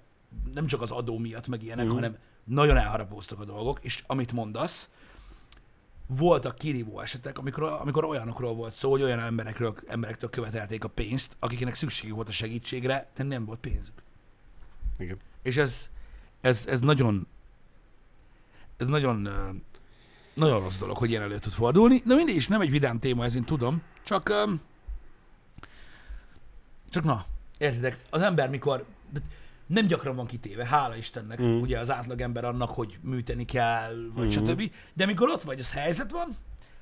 nem 0.54 0.68
csak 0.68 0.82
az 0.82 0.92
adó 0.92 1.18
miatt, 1.18 1.48
meg 1.48 1.64
ilyenek, 1.64 1.86
Mhm. 1.86 1.94
hanem 1.94 2.18
nagyon 2.44 2.78
elharapóztak 2.78 3.40
a 3.40 3.46
dolgok, 3.46 3.80
és 3.82 4.04
amit 4.08 4.32
mondasz, 4.32 4.90
voltak 6.08 6.56
kirívó 6.56 7.00
esetek, 7.00 7.38
amikor, 7.38 7.64
amikor 7.64 8.06
olyanokról 8.06 8.54
volt 8.54 8.74
szó, 8.74 8.92
hogy 8.92 9.02
olyan 9.02 9.20
emberekről, 9.20 9.76
emberektől 9.88 10.30
követelték 10.30 10.84
a 10.84 10.88
pénzt, 10.88 11.36
akiknek 11.40 11.76
szükségük 11.76 12.16
volt 12.16 12.30
a 12.30 12.32
segítségre, 12.32 13.10
de 13.16 13.24
nem 13.24 13.46
volt 13.46 13.60
pénzük. 13.60 14.04
Igen. 14.98 15.18
És 15.42 15.58
ez, 15.58 15.90
ez, 16.42 16.68
ez 16.68 16.82
nagyon, 16.82 17.28
ez 18.78 18.88
nagyon, 18.88 19.30
nagyon 20.36 20.60
rossz 20.60 20.78
dolog, 20.78 20.98
hogy 20.98 21.10
ilyen 21.10 21.22
elő 21.22 21.40
tud 21.40 21.52
fordulni. 21.54 22.02
De 22.06 22.16
mindig 22.16 22.36
is 22.36 22.48
nem 22.48 22.62
egy 22.62 22.72
vidám 22.72 23.00
téma, 23.00 23.24
ez 23.24 23.36
én 23.36 23.44
tudom. 23.44 23.82
Csak, 24.04 24.30
ö, 24.30 24.44
csak 26.90 27.04
na, 27.04 27.26
értitek, 27.58 28.06
az 28.10 28.22
ember 28.22 28.50
mikor, 28.50 28.86
nem 29.66 29.86
gyakran 29.86 30.16
van 30.16 30.26
kitéve, 30.26 30.66
hála 30.66 30.96
Istennek, 30.96 31.42
Mm. 31.42 31.62
ugye 31.62 31.80
az 31.80 31.92
átlagember 31.92 32.44
annak, 32.46 32.70
hogy 32.70 32.98
műteni 33.02 33.46
kell, 33.46 33.96
vagy 34.14 34.26
Mm. 34.26 34.30
stb. 34.30 34.72
De 34.94 35.06
mikor 35.06 35.30
ott 35.30 35.42
vagy, 35.42 35.60
az 35.60 35.72
helyzet 35.72 36.12
van, 36.12 36.36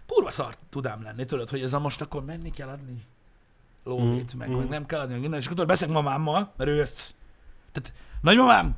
kurva 0.08 0.32
szart 0.32 0.60
tudám 0.70 1.04
lenni, 1.04 1.26
tudod, 1.26 1.50
hogy 1.50 1.62
ez 1.62 1.74
a 1.74 1.80
most 1.80 2.02
akkor 2.02 2.26
menni 2.26 2.52
kell 2.52 2.68
adni 2.68 3.02
lóvét, 3.84 4.34
Mm, 4.36 4.38
meg, 4.38 4.50
mm. 4.50 4.56
meg 4.56 4.68
nem 4.70 4.86
kell 4.86 5.00
adni, 5.00 5.18
minden, 5.18 5.40
és 5.40 5.48
akkor 5.48 5.66
beszélek 5.66 5.94
mamámmal, 5.94 6.54
mert 6.58 6.70
ő 6.70 6.82
ezt. 6.82 7.16
Tehát 7.72 7.94
nagymamám 8.22 8.76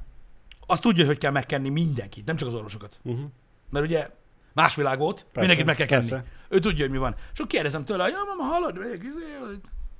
azt 0.68 0.82
tudja, 0.82 1.06
hogy 1.06 1.18
kell 1.18 1.32
megkenni 1.32 1.70
mindenkit, 1.70 2.26
nem 2.26 2.36
csak 2.36 2.48
az 2.48 2.54
orvosokat. 2.54 3.00
Uh-huh. 3.04 3.30
Mert 3.70 3.86
ugye 3.86 4.10
más 4.56 4.76
világ 4.76 4.98
volt, 4.98 5.16
Persze, 5.16 5.40
mindenkit 5.40 5.66
meg 5.66 5.76
kell 5.76 5.86
kenni. 5.86 6.10
persze. 6.10 6.26
Ő 6.50 6.60
tudja, 6.60 6.84
hogy 6.84 6.92
mi 6.94 6.98
van. 6.98 7.16
És 7.16 7.40
akkor 7.40 7.48
kérdezem 7.48 7.86
tőle, 7.86 8.04
hogy 8.04 8.12
ja, 8.12 8.24
mama, 8.24 8.44
hallod, 8.44 8.78
megyek, 8.78 9.04
izé, 9.04 9.38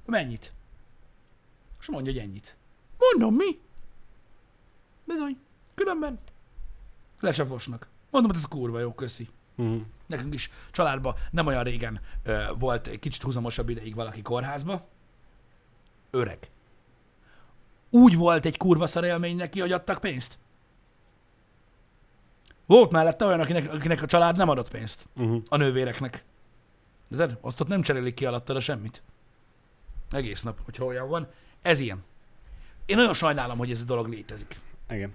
mennyit? 0.06 0.54
És 1.82 1.88
mondja, 1.90 2.12
hogy 2.14 2.22
ennyit. 2.22 2.56
Mondom, 2.98 3.36
mi? 3.36 3.60
Bizony, 5.04 5.38
különben 5.76 6.20
le 7.20 7.32
se 7.32 7.46
fosnak. 7.46 7.88
Mondom, 8.10 8.32
hogy 8.32 8.40
ez 8.40 8.48
kurva 8.48 8.80
jó, 8.80 8.94
köszi. 8.94 9.30
Uh-huh. 9.56 9.82
Nekünk 10.06 10.34
is 10.34 10.50
családban 10.72 11.16
nem 11.32 11.48
olyan 11.48 11.64
régen 11.64 12.00
ö, 12.24 12.44
volt 12.58 12.88
egy 12.88 13.00
kicsit 13.00 13.22
húzamosabb 13.22 13.70
ideig 13.70 13.96
valaki 13.96 14.22
kórházba. 14.22 14.88
Öreg. 16.12 16.50
Úgy 17.90 18.16
volt 18.16 18.46
egy 18.46 18.58
kurva 18.58 18.88
szar 18.88 19.04
élmény 19.04 19.36
neki, 19.36 19.60
hogy 19.60 19.72
adtak 19.72 20.00
pénzt. 20.00 20.38
Volt 22.66 22.92
mellette 22.92 23.26
olyan, 23.26 23.40
akinek, 23.40 23.74
akinek 23.74 24.02
a 24.02 24.06
család 24.06 24.38
nem 24.38 24.50
adott 24.50 24.70
pénzt 24.70 25.08
Uh-huh. 25.16 25.44
a 25.50 25.58
nővéreknek. 25.58 26.24
De 27.08 27.18
tudod, 27.18 27.38
azt 27.42 27.62
ott 27.62 27.68
nem 27.68 27.82
cserélik 27.82 28.14
ki 28.14 28.26
alattad 28.26 28.62
semmit. 28.62 29.04
Egész 30.12 30.42
nap, 30.44 30.60
hogyha 30.66 30.86
olyan 30.86 31.10
van. 31.10 31.28
Ez 31.62 31.80
ilyen. 31.80 32.04
Én 32.86 32.96
nagyon 32.96 33.14
sajnálom, 33.14 33.58
hogy 33.58 33.72
ez 33.72 33.82
a 33.82 33.86
dolog 33.86 34.08
létezik. 34.08 34.60
Igen. 34.90 35.14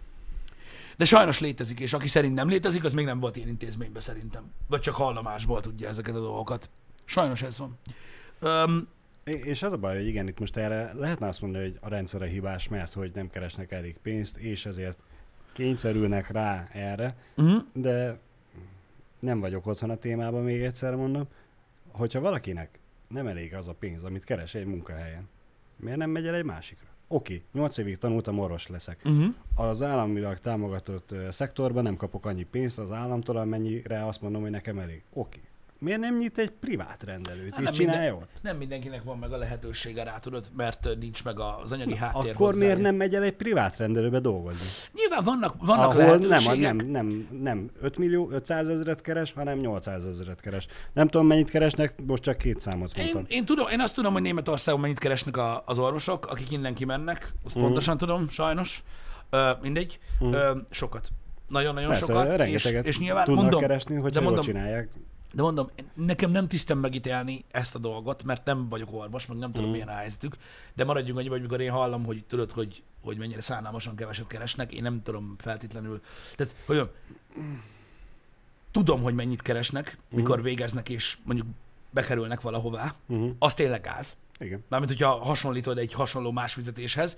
De 0.97 1.05
sajnos 1.05 1.41
létezik, 1.41 1.81
és 1.81 1.93
aki 1.93 2.09
szerint 2.09 2.35
nem 2.35 2.49
létezik, 2.49 2.85
az 2.85 2.93
még 2.93 3.05
nem 3.05 3.21
volt 3.21 3.37
ilyen 3.37 3.49
intézményben 3.49 4.03
szerintem. 4.03 4.53
Vagy 4.67 4.81
csak 4.81 4.95
hallomásból 4.95 5.61
tudja 5.61 5.89
ezeket 5.89 6.15
a 6.15 6.21
dolgokat. 6.21 6.71
Sajnos 7.05 7.43
ez 7.43 7.59
van. 7.59 7.79
Um, 8.41 8.89
És 9.25 9.63
az 9.63 9.73
a 9.73 9.77
baj, 9.77 9.97
hogy 9.97 10.07
igen, 10.07 10.29
itt 10.29 10.39
most 10.39 10.57
erre 10.57 10.93
lehetne 10.95 11.29
azt 11.29 11.41
mondani, 11.41 11.65
hogy 11.65 11.79
a 11.81 11.89
rendszere 11.89 12.27
hibás, 12.27 12.69
mert 12.69 12.93
hogy 12.93 13.11
nem 13.15 13.31
keresnek 13.31 13.73
elég 13.73 13.97
pénzt, 14.03 14.37
és 14.37 14.67
ezért 14.67 14.99
kényszerülnek 15.53 16.31
rá 16.31 16.69
erre, 16.73 17.17
uh-huh. 17.37 17.63
de 17.73 18.19
nem 19.19 19.41
vagyok 19.41 19.67
otthon 19.67 19.91
a 19.91 19.97
témában, 19.97 20.43
még 20.43 20.63
egyszer 20.63 20.95
mondom, 20.95 21.27
hogyha 21.89 22.21
valakinek 22.21 22.79
nem 23.09 23.27
elég 23.27 23.55
az 23.55 23.69
a 23.69 23.75
pénz, 23.75 24.05
amit 24.05 24.25
keres 24.25 24.55
egy 24.55 24.67
munkahelyen, 24.67 25.29
miért 25.77 25.99
nem 25.99 26.11
megy 26.11 26.27
el 26.27 26.35
egy 26.35 26.45
másikra? 26.45 26.89
Oké, 27.09 27.35
okay, 27.35 27.47
8 27.53 27.77
évig 27.77 27.99
tanultam, 27.99 28.39
orvos 28.39 28.67
leszek. 28.67 29.01
Uh-huh. 29.05 29.35
Az 29.55 29.83
államilag 29.83 30.39
támogatott 30.39 31.15
szektorban 31.31 31.83
nem 31.83 31.97
kapok 31.97 32.27
annyi 32.27 32.45
pénzt 32.45 32.79
az 32.79 32.91
államtól, 32.91 33.37
amennyire 33.37 34.07
azt 34.07 34.21
mondom, 34.21 34.43
hogy 34.43 34.51
nekem 34.51 34.79
elég. 34.79 35.03
Oké. 35.13 35.39
Okay. 35.39 35.50
Miért 35.81 36.01
nem 36.01 36.17
nyit 36.17 36.39
egy 36.39 36.51
privát 36.51 37.03
rendelőt, 37.05 37.51
Hát 37.51 37.59
és 37.59 37.65
nem 37.65 37.73
csinálja 37.73 38.15
ott? 38.15 38.29
Nem 38.43 38.57
mindenkinek 38.57 39.03
van 39.03 39.19
meg 39.19 39.33
a 39.33 39.37
lehetősége 39.37 40.03
rá, 40.05 40.19
tudod, 40.19 40.47
mert 40.57 40.89
nincs 41.01 41.25
meg 41.25 41.41
az 41.41 41.73
anyagi 41.73 41.95
háttér 41.97 42.31
Akkor 42.33 42.47
hozzá. 42.47 42.59
miért 42.59 42.81
nem 42.81 42.95
megy 42.95 43.15
el 43.15 43.23
egy 43.23 43.33
privát 43.37 43.77
rendelőbe 43.77 44.19
dolgozni? 44.21 44.67
Nyilván 44.95 45.25
vannak, 45.25 45.55
vannak 45.59 45.91
Ahol 45.91 46.05
nem, 46.17 46.29
lehetőségek. 46.29 46.75
nem, 46.75 46.87
nem, 46.91 47.29
nem 47.43 47.71
5 47.81 47.99
millió, 47.99 48.31
500 48.31 48.69
ezeret 48.69 49.01
keres, 49.03 49.33
hanem 49.33 49.59
800 49.59 50.07
ezeret 50.07 50.41
keres. 50.41 50.67
Nem 50.93 51.09
tudom, 51.09 51.27
mennyit 51.27 51.51
keresnek, 51.51 51.95
most 52.07 52.23
csak 52.23 52.39
két 52.39 52.61
számot 52.61 52.97
Én, 52.97 53.03
mondtam. 53.05 53.25
én, 53.29 53.45
tudom, 53.45 53.69
én 53.69 53.81
azt 53.81 53.95
tudom, 53.95 54.13
hogy 54.13 54.23
Németországban 54.23 54.83
mennyit 54.83 54.99
keresnek 54.99 55.37
a, 55.37 55.63
az 55.67 55.79
orvosok, 55.79 56.27
akik 56.27 56.51
innen 56.51 56.75
kimennek, 56.75 57.33
azt 57.45 57.55
Mhm. 57.55 57.65
pontosan 57.65 57.97
tudom, 57.99 58.29
sajnos. 58.29 58.83
Ö, 59.31 59.51
mindegy. 59.63 59.99
Mhm. 60.19 60.33
Ö, 60.33 60.57
sokat. 60.71 61.09
Nagyon-nagyon 61.49 61.89
Persze, 61.91 62.07
sokat. 62.07 62.41
És, 62.47 62.65
és 62.83 62.99
nyilván 62.99 63.25
tudnak 63.25 63.43
mondom, 63.43 63.61
keresni, 63.61 63.95
hogyha 63.95 64.19
de 64.21 64.25
mondom, 64.25 64.45
csinálják. 64.45 64.89
De 65.33 65.43
mondom, 65.43 65.71
nekem 65.95 66.31
nem 66.31 66.49
tisztem 66.49 66.79
megítélni 66.79 67.45
ezt 67.51 67.75
a 67.75 67.79
dolgot, 67.79 68.23
mert 68.23 68.45
nem 68.45 68.69
vagyok 68.69 68.93
orvos, 68.93 69.27
meg 69.27 69.37
nem 69.39 69.49
tudom, 69.53 69.63
Mhm. 69.65 69.73
milyen 69.73 69.89
a 69.89 69.97
helyzetük, 69.99 70.37
de 70.75 70.85
maradjunk 70.85 71.19
annyiban, 71.19 71.39
hogy 71.39 71.47
mikor 71.49 71.61
én 71.65 71.71
hallom, 71.71 72.05
hogy 72.05 72.25
tudod, 72.25 72.51
hogy, 72.51 72.83
hogy 73.03 73.17
mennyire 73.17 73.41
szánalmasan 73.41 73.97
keveset 73.97 74.27
keresnek, 74.27 74.73
én 74.73 74.83
nem 74.83 75.03
tudom 75.03 75.35
feltétlenül. 75.39 76.01
Tehát, 76.37 76.55
hogy 76.67 76.77
mondjam, 76.77 76.97
tudom, 78.71 79.03
hogy 79.03 79.15
mennyit 79.15 79.43
keresnek, 79.43 79.99
mikor 80.11 80.37
Mhm. 80.37 80.45
végeznek, 80.47 80.89
és 80.89 81.19
mondjuk 81.23 81.47
bekerülnek 81.91 82.41
valahová, 82.41 82.95
Uh-huh. 83.07 83.31
az 83.39 83.55
tényleg 83.55 83.81
gáz. 83.81 84.17
Igen. 84.39 84.65
Mármint, 84.69 84.91
hogyha 84.91 85.25
hasonlítod 85.25 85.79
egy 85.79 85.93
hasonló 85.93 86.31
más 86.31 86.53
fizetéshez. 86.53 87.17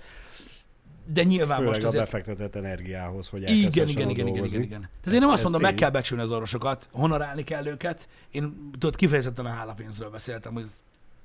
De 1.05 1.23
nyilván 1.23 1.57
Főleg 1.57 1.71
most 1.73 1.83
a 1.83 1.87
azért... 1.87 2.03
befektetett 2.03 2.55
energiához, 2.55 3.27
hogy 3.27 3.41
Igen, 3.41 3.55
igen, 3.55 3.87
igen, 3.87 4.09
igen, 4.09 4.25
dolgozni. 4.25 4.57
igen, 4.57 4.67
igen. 4.67 4.79
Tehát 4.79 5.05
én 5.07 5.13
Ez- 5.13 5.19
nem 5.21 5.29
azt 5.29 5.43
mondom, 5.43 5.61
meg 5.61 5.69
tény. 5.69 5.79
kell 5.79 5.89
becsülni 5.89 6.23
az 6.23 6.31
orvosokat, 6.31 6.89
honorálni 6.91 7.43
kell 7.43 7.65
őket. 7.67 8.09
Én 8.31 8.69
tudod, 8.71 8.95
kifejezetten 8.95 9.45
a 9.45 9.49
hálapénzről 9.49 10.09
beszéltem, 10.09 10.53
hogy 10.53 10.65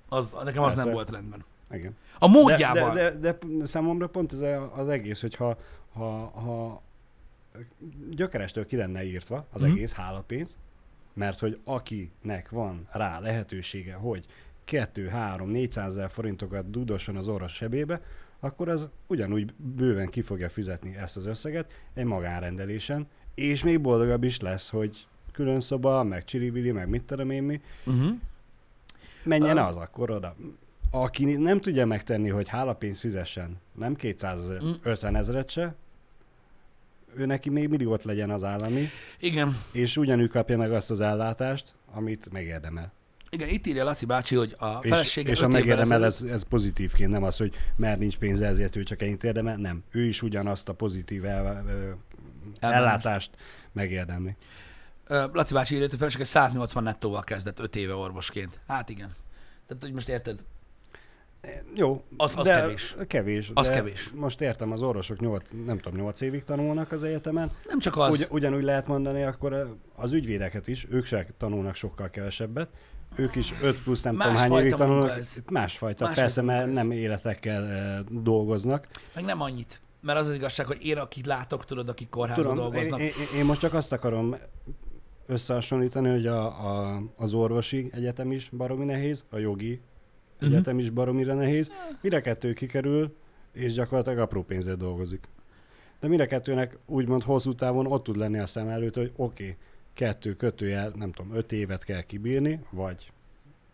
az, 0.09 0.37
nekem 0.45 0.63
az 0.63 0.75
nem 0.75 0.91
volt 0.91 1.11
rendben. 1.11 1.45
Igen. 1.71 1.97
A 2.19 2.27
De, 2.27 2.33
módjával. 2.33 2.95
de, 2.95 3.11
de, 3.11 3.39
de, 3.47 3.67
számomra 3.67 4.09
pont 4.09 4.33
ez 4.33 4.41
a- 4.41 4.77
az 4.77 4.89
egész, 4.89 5.21
hogyha 5.21 5.59
ha, 5.93 6.09
ha 6.27 6.83
gyökerestől 8.11 8.67
ki 8.67 8.77
lenne 8.77 9.05
írtva 9.05 9.47
az 9.53 9.63
Mhm. 9.63 9.71
egész 9.71 9.93
hálapénz, 9.93 10.57
mert 11.15 11.39
hogy 11.39 11.59
akinek 11.65 12.51
van 12.51 12.89
rá 12.93 13.19
lehetősége, 13.21 13.95
hogy 13.95 14.25
2, 14.65 15.09
3, 15.09 15.49
400 15.51 15.87
ezer 15.97 16.11
forintokat 16.11 16.71
dudosson 16.71 17.17
az 17.17 17.29
orvos 17.29 17.53
sebébe, 17.53 18.01
akkor 18.41 18.69
az 18.69 18.89
ugyanúgy 19.07 19.53
bőven 19.57 20.09
ki 20.09 20.23
fogja 20.23 20.49
fizetni 20.49 20.97
ezt 20.97 21.17
az 21.17 21.27
összeget 21.27 21.71
egy 21.95 22.05
magánrendelésen, 22.05 23.07
és 23.35 23.63
még 23.63 23.81
boldogabb 23.81 24.23
is 24.25 24.41
lesz, 24.41 24.69
hogy 24.71 25.07
külön 25.33 25.61
szoba, 25.61 26.03
meg 26.03 26.25
csiribili, 26.25 26.71
meg 26.71 26.89
mit 26.89 27.03
tudom 27.03 27.31
én 27.31 27.43
mi, 27.43 27.61
Uh-huh. 27.87 28.15
menjen 29.23 29.59
Ah. 29.59 29.67
az 29.67 29.77
akkor 29.77 30.11
oda. 30.11 30.35
Aki 30.91 31.25
nem 31.37 31.61
tudja 31.61 31.87
megtenni, 31.87 32.29
hogy 32.29 32.49
hálapénzt 32.49 33.01
fizessen, 33.01 33.57
nem 33.75 33.95
200 33.95 34.41
ezer, 34.43 34.63
Mm. 34.63 34.71
50 34.83 35.17
ezeret 35.17 35.51
se, 35.51 35.75
ő 37.15 37.27
neki 37.27 37.49
még 37.51 37.69
mindig 37.69 37.87
ott 37.87 38.03
legyen 38.03 38.31
az 38.31 38.45
állami, 38.45 38.87
Igen. 39.21 39.57
és 39.73 39.97
ugyanúgy 39.97 40.29
kapja 40.29 40.57
meg 40.57 40.73
azt 40.73 40.91
az 40.91 41.01
ellátást, 41.01 41.73
amit 41.93 42.33
megérdemel. 42.33 42.93
Igen, 43.31 43.49
itt 43.49 43.67
írja 43.67 43.85
Laci 43.85 44.07
bácsi, 44.07 44.35
hogy 44.35 44.55
a 44.59 44.79
És, 44.83 44.91
felesége 44.91 45.31
és 45.31 45.39
öt 45.39 45.45
a 45.45 45.49
megérdemel, 45.49 46.05
ez, 46.05 46.23
ez 46.23 46.43
pozitívként, 46.43 47.11
nem 47.11 47.23
az, 47.23 47.37
hogy 47.37 47.55
mert 47.77 47.99
nincs 47.99 48.17
pénze, 48.17 48.47
ezért 48.47 48.77
ő 48.77 48.83
csak 48.83 49.03
ennyit 49.03 49.25
érdemel, 49.25 49.57
nem. 49.57 49.83
Ő 49.91 50.05
is 50.05 50.23
ugyanazt 50.23 50.69
a 50.69 50.73
pozitív 50.73 51.25
el, 51.25 51.65
ö, 51.69 51.91
ellátást 52.61 53.31
megérdemli. 53.73 54.37
Laci 55.09 55.55
bácsi 55.55 55.75
írja, 55.75 55.87
hogy 55.87 55.95
a 55.95 55.99
felesége 55.99 56.25
180 56.25 56.83
nettóval 56.83 57.23
kezdett 57.23 57.59
5 57.59 57.77
éve 57.77 57.95
orvosként. 57.95 58.61
Hát 58.67 58.89
igen. 58.89 59.11
Tehát, 59.67 59.83
hogy 59.83 59.93
most 59.93 60.09
érted? 60.09 60.45
Jó, 61.75 62.05
Az- 62.17 62.33
az 62.37 62.47
de 62.47 62.55
kevés. 62.61 62.97
kevés. 63.07 63.51
Az 63.55 63.69
de 63.69 63.75
kevés. 63.75 64.11
Most 64.15 64.41
értem, 64.41 64.73
az 64.73 64.83
orvosok 64.83 65.21
8, 65.21 65.51
nem 65.67 65.79
tudom, 65.79 65.99
8 65.99 66.21
évig 66.21 66.45
tanulnak 66.45 66.93
az 66.93 67.03
egyetemen, 67.03 67.51
Nem 67.69 67.79
csak 67.79 67.97
az. 67.97 68.11
Ugy, 68.15 68.27
ugyanúgy 68.31 68.63
lehet 68.63 68.87
mondani 68.87 69.23
akkor 69.23 69.77
az 69.95 70.13
ügyvédeket 70.13 70.69
is, 70.69 70.87
ők 70.91 71.05
se 71.05 71.27
tanulnak 71.39 71.75
sokkal 71.75 72.11
kevesebbet, 72.11 72.69
ők 73.17 73.35
is 73.35 73.55
5 73.63 73.83
plusz 73.83 74.03
nem 74.03 74.17
tudom 74.17 74.35
hány 74.35 74.53
évig 74.53 74.75
tanulnak. 74.75 75.19
ez. 75.19 75.37
Másfajta, 75.51 76.11
persze, 76.15 76.43
mert 76.43 76.67
ez. 76.67 76.73
nem 76.73 76.91
életekkel 76.91 78.05
dolgoznak. 78.11 78.87
Meg 79.15 79.25
nem 79.25 79.41
annyit. 79.41 79.81
Mert 80.01 80.19
az 80.19 80.27
az 80.27 80.35
igazság, 80.35 80.67
hogy 80.67 80.79
én, 80.87 80.97
akit 80.97 81.27
látok, 81.27 81.65
tudod, 81.65 81.89
akik 81.89 82.09
kórházban 82.09 82.45
Tudom, 82.45 82.65
én, 82.65 82.71
dolgoznak. 82.71 83.01
én, 83.01 83.13
én 83.37 83.45
most 83.45 83.61
csak 83.61 83.75
azt 83.75 83.93
akarom 83.93 84.37
összehasonlítani, 85.27 86.09
hogy 86.11 86.27
a, 86.27 86.47
a, 86.47 87.03
az 87.17 87.35
orvosi 87.35 87.89
egyetem 87.93 88.33
is 88.33 88.49
baromi 88.49 88.85
nehéz, 88.85 89.25
a 89.31 89.39
jogi 89.39 89.81
Mhm. 90.41 90.53
egyetem 90.53 90.79
is 90.79 90.91
baromira 90.91 91.35
nehéz, 91.35 91.71
mire 92.01 92.21
kettő 92.21 92.53
kikerül, 92.53 93.17
és 93.53 93.73
gyakorlatilag 93.73 94.19
apró 94.19 94.43
pénzért 94.43 94.77
dolgozik. 94.77 95.29
De 96.01 96.09
mire 96.09 96.27
kettőnek 96.27 96.79
úgymond 96.87 97.23
hosszú 97.23 97.55
távon 97.55 97.87
ott 97.87 98.05
tud 98.05 98.17
lenni 98.17 98.39
a 98.39 98.47
szem 98.47 98.69
előtt, 98.69 98.95
hogy 98.95 99.13
oké, 99.17 99.43
okay, 99.43 99.57
kettő 99.99 100.37
kötőjel, 100.37 100.93
nem 100.95 101.13
tudom, 101.13 101.35
öt 101.35 101.53
évet 101.53 101.85
kell 101.85 102.03
kibírni, 102.03 102.61
vagy 102.71 103.13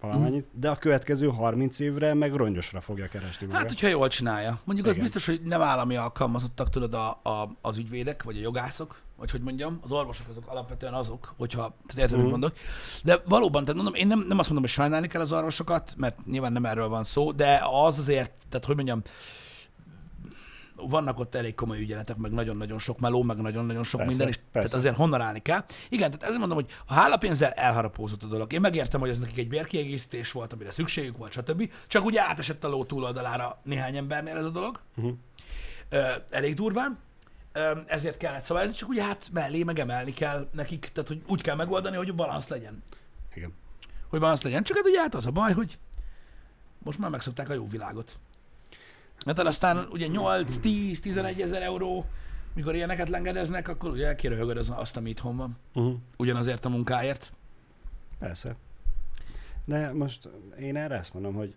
valamennyit, 0.01 0.47
de 0.53 0.70
a 0.70 0.77
következő 0.77 1.29
30 1.29 1.79
évre 1.79 2.14
meg 2.14 2.35
rongyosra 2.35 2.81
fogja 2.81 3.09
keresni 3.09 3.47
magát. 3.47 3.61
Hát, 3.61 3.70
hogyha 3.70 3.89
jól 3.89 4.09
csinálja. 4.09 4.59
Mondjuk 4.64 4.87
az 4.87 4.93
Igen. 4.93 5.05
biztos, 5.05 5.27
hogy 5.27 5.41
nem 5.43 5.62
állami 5.62 5.97
alkalmazottak, 5.97 6.70
tudod, 6.70 6.95
a, 6.95 7.09
a, 7.09 7.57
az 7.61 7.79
ügyvédek, 7.79 8.22
vagy 8.22 8.37
a 8.37 8.41
jogászok, 8.41 9.01
vagy 9.16 9.31
hogy 9.31 9.41
mondjam, 9.41 9.79
az 9.83 9.93
orvosok 9.93 10.29
azok 10.29 10.47
alapvetően 10.47 10.95
azok, 10.95 11.35
hogyha, 11.37 11.75
tehát 11.87 12.03
érted, 12.03 12.22
mit 12.22 12.31
mondok. 12.31 12.53
De 13.03 13.22
valóban, 13.25 13.64
tehát 13.64 13.83
mondom, 13.83 13.95
én 13.95 14.07
nem, 14.07 14.25
nem 14.29 14.39
azt 14.39 14.49
mondom, 14.49 14.64
hogy 14.64 14.75
sajnálni 14.75 15.07
kell 15.07 15.20
az 15.20 15.33
orvosokat, 15.33 15.95
mert 15.97 16.27
nyilván 16.27 16.53
nem 16.53 16.64
erről 16.64 16.89
van 16.89 17.05
szó, 17.05 17.33
de 17.33 17.62
az 17.70 17.99
azért, 17.99 18.33
tehát 18.49 18.66
hogy 18.66 18.77
mondjam, 18.77 19.03
vannak 20.77 21.18
ott 21.18 21.35
elég 21.35 21.55
komoly 21.55 21.81
ügyeletek, 21.81 22.16
meg 22.16 22.31
nagyon-nagyon 22.31 22.79
sok 22.79 22.99
meló, 22.99 23.22
meg 23.22 23.37
nagyon-nagyon 23.37 23.85
sok 23.85 24.01
Persze, 24.01 24.16
minden, 24.16 24.29
és 24.29 24.37
persze. 24.37 24.68
tehát 24.68 24.75
azért 24.75 24.97
honorálni 24.97 25.41
kell. 25.41 25.64
Igen, 25.89 26.11
tehát 26.11 26.22
ezért 26.22 26.39
mondom, 26.39 26.57
hogy 26.57 26.70
a 26.87 26.95
hálapénzzel 26.95 27.51
elharapózott 27.51 28.22
a 28.22 28.27
dolog. 28.27 28.53
Én 28.53 28.61
megértem, 28.61 29.01
hogy 29.01 29.11
ez 29.11 29.18
nekik 29.18 29.39
egy 29.39 29.49
bérkiegészítés 29.49 30.33
volt, 30.33 30.53
amire 30.53 30.70
szükségük 30.70 31.16
volt, 31.16 31.33
stb. 31.33 31.70
Csak 31.87 32.05
ugye 32.05 32.22
átesett 32.22 32.64
a 32.64 32.68
ló 32.68 32.85
túloldalára 32.85 33.61
néhány 33.62 33.97
embernél 33.97 34.37
ez 34.37 34.45
a 34.45 34.51
dolog. 34.51 34.81
Uh-huh. 34.97 35.14
Ö, 35.89 36.03
elég 36.31 36.55
durván. 36.55 36.99
Ezért 37.87 38.16
kellett 38.16 38.43
szabályozni, 38.43 38.77
csak 38.77 38.89
ugye 38.89 39.05
hát 39.05 39.29
mellé 39.33 39.62
megemelni 39.62 40.12
kell 40.12 40.49
nekik, 40.53 40.91
tehát 40.93 41.09
hogy 41.09 41.22
úgy 41.27 41.41
kell 41.41 41.55
megoldani, 41.57 41.97
hogy 41.97 42.14
balansz 42.14 42.49
legyen. 42.49 42.83
Igen. 43.35 43.53
Hogy 44.09 44.20
balansz 44.20 44.43
legyen. 44.43 44.62
Csak 44.62 44.77
hát 44.77 44.87
ugye 44.87 45.01
hát 45.01 45.14
az 45.14 45.27
a 45.27 45.31
baj, 45.31 45.53
hogy 45.53 45.79
most 46.79 46.99
már 46.99 47.11
megszokták 47.11 47.49
a 47.49 47.55
jó 47.55 47.68
világot. 47.68 48.18
Hát 49.27 49.39
aztán 49.39 49.87
ugye 49.91 50.07
8-10-11 50.11 51.41
ezer 51.43 51.62
euró, 51.62 52.05
mikor 52.55 52.75
ilyeneket 52.75 53.09
lengedeznek, 53.09 53.68
akkor 53.68 53.91
ugye 53.91 54.14
kiröhögöd 54.14 54.57
az- 54.57 54.72
azt, 54.77 54.97
ami 54.97 55.11
itthon 55.11 55.37
van. 55.37 55.57
Uh-huh. 55.75 55.95
Ugyanazért 56.16 56.64
a 56.64 56.68
munkáért. 56.68 57.33
Persze. 58.18 58.57
De 59.64 59.93
most 59.93 60.29
én 60.61 60.77
erre 60.77 60.95
ezt 60.99 61.12
mondom, 61.14 61.35
hogy 61.35 61.55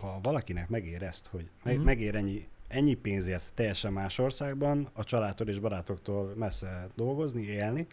ha 0.00 0.18
valakinek 0.22 0.68
megér 0.68 1.02
ezt, 1.02 1.26
hogy 1.30 1.48
meg, 1.62 1.76
Mhm. 1.76 1.84
megér 1.84 2.14
ennyi, 2.14 2.48
ennyi 2.68 2.94
pénzért 2.94 3.44
teljesen 3.54 3.92
más 3.92 4.18
országban, 4.18 4.88
a 4.92 5.04
családtól 5.04 5.48
és 5.48 5.58
barátoktól 5.58 6.34
messze 6.36 6.88
dolgozni, 6.94 7.42
élni, 7.42 7.86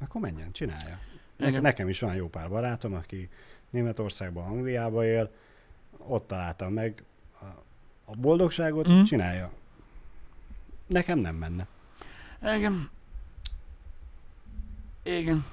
akkor 0.00 0.20
menjen, 0.20 0.52
csinálja. 0.52 0.98
Ne, 1.36 1.48
Igen. 1.48 1.62
nekem 1.62 1.88
is 1.88 2.00
van 2.00 2.14
jó 2.14 2.28
pár 2.28 2.48
barátom, 2.48 2.94
aki 2.94 3.28
Németországban, 3.70 4.44
Angliába 4.46 5.04
él, 5.06 5.30
ott 5.98 6.26
találtam 6.26 6.72
meg 6.72 7.04
a, 8.12 8.20
boldogságot, 8.20 8.88
Mhm. 8.88 9.02
csinálja. 9.02 9.50
Nekem 10.86 11.18
nem 11.18 11.34
menne. 11.34 11.66
Igen. 12.56 12.90
Igen. 15.02 15.44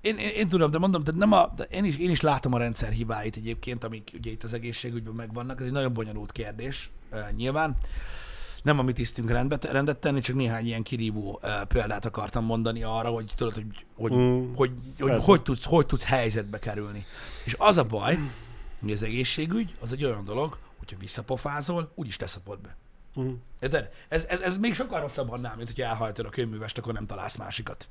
Én, 0.00 0.16
én, 0.18 0.28
én 0.28 0.48
tudom, 0.48 0.70
de 0.70 0.78
mondom, 0.78 1.04
tehát 1.04 1.20
nem 1.20 1.32
a, 1.32 1.52
de 1.56 1.64
én, 1.64 1.84
is, 1.84 1.96
én 1.96 2.10
is 2.10 2.20
látom 2.20 2.52
a 2.52 2.58
rendszer 2.58 2.92
hibáit 2.92 3.36
egyébként, 3.36 3.84
amik 3.84 4.10
ugye 4.14 4.30
itt 4.30 4.42
az 4.44 4.52
egészségügyben 4.52 5.14
megvannak. 5.14 5.60
Ez 5.60 5.66
egy 5.66 5.72
nagyon 5.72 5.92
bonyolult 5.92 6.32
kérdés, 6.32 6.90
uh, 7.12 7.30
nyilván. 7.36 7.76
Nem 8.62 8.78
a 8.78 8.82
mi 8.82 8.92
tisztünk 8.92 9.30
rendbe, 9.30 9.58
rendet 9.70 9.96
tenni, 9.98 10.20
csak 10.20 10.36
néhány 10.36 10.66
ilyen 10.66 10.82
kirívó 10.82 11.40
uh, 11.42 11.62
példát 11.66 12.04
akartam 12.04 12.44
mondani 12.44 12.82
arra, 12.82 13.08
hogy 13.08 13.32
tudod, 13.36 13.54
hogy 13.54 13.66
hogy, 13.94 14.12
Mm. 14.12 14.54
hogy, 14.54 14.70
hogy, 14.98 15.08
Persze. 15.10 15.26
hogy, 15.26 15.42
tudsz, 15.42 15.64
hogy 15.64 15.86
tudsz 15.86 16.04
helyzetbe 16.04 16.58
kerülni. 16.58 17.04
És 17.44 17.54
az 17.58 17.76
a 17.76 17.84
baj, 17.84 18.18
hogy 18.80 18.92
az 18.92 19.02
egészségügy 19.02 19.74
az 19.80 19.92
egy 19.92 20.04
olyan 20.04 20.24
dolog, 20.24 20.58
hogyha 20.78 20.96
visszapofázol, 20.98 21.92
úgyis 21.94 22.16
te 22.16 22.26
szapod 22.26 22.58
be. 22.58 22.76
Uh-huh. 23.14 23.34
Érted? 23.60 23.90
Ez, 24.08 24.24
ez, 24.24 24.40
ez 24.40 24.56
még 24.58 24.74
sokkal 24.74 25.00
rosszabb 25.00 25.30
annál, 25.30 25.56
mint 25.56 25.68
hogyha 25.68 25.88
elhajtod 25.90 26.26
a 26.26 26.28
könyvművest, 26.28 26.78
akkor 26.78 26.92
nem 26.92 27.06
találsz 27.06 27.36
másikat. 27.36 27.88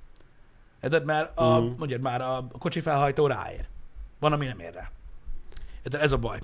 Érted? 0.82 1.06
Mert 1.06 1.38
a, 1.38 1.60
Mhm. 1.60 1.74
mondjad 1.78 2.02
már, 2.02 2.22
a 2.22 2.48
kocsi 2.60 2.80
felhajtó 2.82 3.28
ráér. 3.28 3.68
Van, 4.20 4.34
ami 4.34 4.46
nem 4.46 4.60
ér 4.60 4.74
rá. 4.74 4.92
Érted? 5.84 6.02
Ez 6.02 6.12
a 6.12 6.18
baj. 6.18 6.40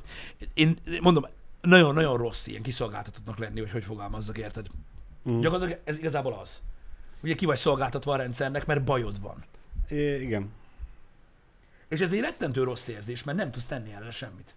Én 0.54 0.78
mondom, 1.02 1.26
nagyon-nagyon 1.62 2.18
rossz 2.18 2.48
ilyen 2.48 2.62
kiszolgáltatottnak 2.62 3.38
lenni, 3.38 3.60
hogy 3.60 3.72
hogy 3.72 3.84
fogalmazzak, 3.84 4.38
érted? 4.38 4.68
Uh-huh. 5.24 5.42
Gyakorlatilag 5.42 5.82
ez 5.84 5.98
igazából 5.98 6.34
az. 6.34 6.62
Ugye 7.24 7.36
ki 7.36 7.46
vagy 7.46 7.58
szolgáltatva 7.58 8.14
a 8.14 8.16
rendszernek, 8.16 8.66
mert 8.66 8.84
bajod 8.84 9.22
van. 9.22 9.44
É, 9.90 10.22
igen. 10.22 10.52
És 11.88 12.00
ez 12.00 12.14
egy 12.14 12.20
rettentő 12.20 12.64
rossz 12.64 12.88
érzés, 12.88 13.24
mert 13.24 13.38
nem 13.38 13.52
tudsz 13.52 13.66
tenni 13.66 13.92
ellene 13.94 14.12
semmit. 14.12 14.56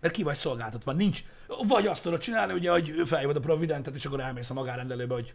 Mert 0.00 0.14
ki 0.14 0.22
vagy 0.22 0.36
szolgáltatva, 0.36 0.92
nincs. 0.92 1.24
Vagy 1.68 1.86
azt 1.86 2.02
tudod 2.02 2.20
csinálni, 2.20 2.52
ugye, 2.52 2.70
hogy 2.70 2.94
felhívod 3.04 3.36
a 3.36 3.40
providentet, 3.40 3.94
és 3.94 4.04
akkor 4.04 4.20
elmész 4.20 4.50
a 4.50 4.54
magánrendelőbe, 4.54 5.14
hogy 5.14 5.34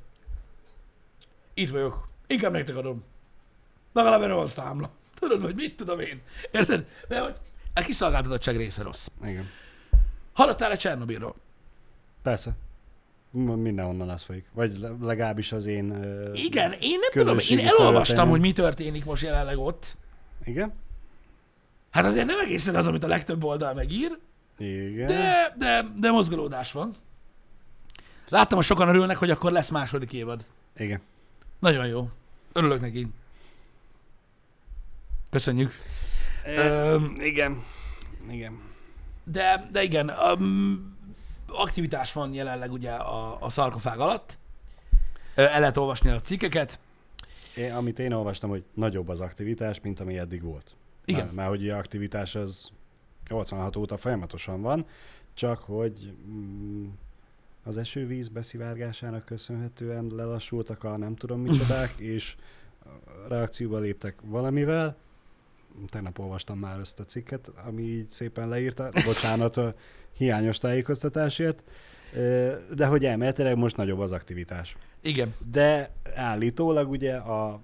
itt 1.53 1.69
vagyok, 1.69 2.07
inkább 2.27 2.51
nektek 2.51 2.75
adom. 2.77 3.03
Legalább 3.93 4.21
erre 4.21 4.33
van 4.33 4.47
számla. 4.47 4.89
Tudod, 5.19 5.41
vagy 5.41 5.55
mit 5.55 5.75
tudom 5.75 5.99
én. 5.99 6.21
Érted? 6.51 6.85
De 7.07 7.19
hogy 7.19 7.35
a 7.73 7.81
kiszolgáltatottság 7.81 8.57
része 8.57 8.83
rossz. 8.83 9.07
Igen. 9.23 9.49
Hallottál-e 10.33 10.75
Csernobilról? 10.75 11.35
Persze. 12.21 12.51
M- 13.31 13.61
Mindenhonnan 13.61 14.09
az 14.09 14.23
folyik. 14.23 14.45
Vagy 14.53 14.79
le- 14.79 14.95
legalábbis 15.01 15.51
az 15.51 15.65
én... 15.65 15.85
Igen, 16.33 16.71
én 16.71 16.99
nem 16.99 17.11
tudom, 17.25 17.37
én 17.49 17.67
elolvastam, 17.67 18.29
hogy 18.29 18.39
mi 18.39 18.51
történik 18.51 19.05
most 19.05 19.23
jelenleg 19.23 19.57
ott. 19.57 19.97
Igen? 20.43 20.73
Hát 21.91 22.05
azért 22.05 22.25
nem 22.25 22.39
egészen 22.39 22.75
az, 22.75 22.87
amit 22.87 23.03
a 23.03 23.07
legtöbb 23.07 23.43
oldal 23.43 23.73
megír, 23.73 24.17
Igen. 24.57 25.07
De, 25.07 25.53
de, 25.57 25.85
de 25.95 26.11
mozgolódás 26.11 26.71
van. 26.71 26.93
Láttam, 28.29 28.57
hogy 28.57 28.67
sokan 28.67 28.87
örülnek, 28.87 29.17
hogy 29.17 29.29
akkor 29.29 29.51
lesz 29.51 29.69
második 29.69 30.13
évad. 30.13 30.45
Igen. 30.77 31.01
Nagyon 31.59 31.87
jó. 31.87 32.09
Örülök 32.53 32.81
neki. 32.81 33.07
Köszönjük. 35.29 35.73
Ö, 36.45 36.97
igen. 37.17 37.63
Igen. 38.29 38.59
De, 39.23 39.67
de 39.71 39.83
igen, 39.83 40.11
um, 40.39 40.97
aktivitás 41.47 42.13
van 42.13 42.33
jelenleg 42.33 42.71
ugye 42.71 42.91
a, 42.91 43.41
a 43.41 43.49
szarkofág 43.49 43.99
alatt. 43.99 44.37
El 45.35 45.59
lehet 45.59 45.77
olvasni 45.77 46.09
a 46.09 46.19
cikkeket. 46.19 46.79
Én, 47.55 47.73
amit 47.73 47.99
én 47.99 48.11
olvastam, 48.11 48.49
hogy 48.49 48.63
nagyobb 48.73 49.09
az 49.09 49.19
aktivitás, 49.19 49.79
mint 49.81 49.99
ami 49.99 50.17
eddig 50.17 50.41
volt. 50.41 50.75
Igen. 51.05 51.27
Mert 51.27 51.49
hogy 51.49 51.69
a 51.69 51.77
aktivitás 51.77 52.35
az 52.35 52.71
86 53.29 53.75
óta 53.75 53.97
folyamatosan 53.97 54.61
van, 54.61 54.85
csak 55.33 55.59
hogy 55.59 56.13
mm, 56.27 56.87
az 57.63 57.77
esővíz 57.77 58.27
beszivárgásának 58.27 59.25
köszönhetően 59.25 60.11
lelassultak 60.15 60.83
a 60.83 60.97
nem 60.97 61.15
tudom 61.15 61.41
micsodák, 61.41 61.93
és 62.13 62.35
reakcióba 63.27 63.79
léptek 63.79 64.15
valamivel. 64.21 64.95
Tegnap 65.89 66.19
olvastam 66.19 66.59
már 66.59 66.79
ezt 66.79 66.99
a 66.99 67.05
cikket, 67.05 67.51
ami 67.65 67.81
így 67.81 68.11
szépen 68.11 68.49
leírta. 68.49 68.89
Bocsánat 69.05 69.57
a 69.57 69.75
hiányos 70.17 70.57
tájékoztatásért. 70.57 71.63
De 72.75 72.85
hogy 72.85 73.05
elméletileg 73.05 73.57
most 73.57 73.77
nagyobb 73.77 73.99
az 73.99 74.11
aktivitás. 74.11 74.75
Igen. 75.01 75.33
De 75.51 75.93
állítólag 76.15 76.89
ugye 76.89 77.15
a 77.15 77.61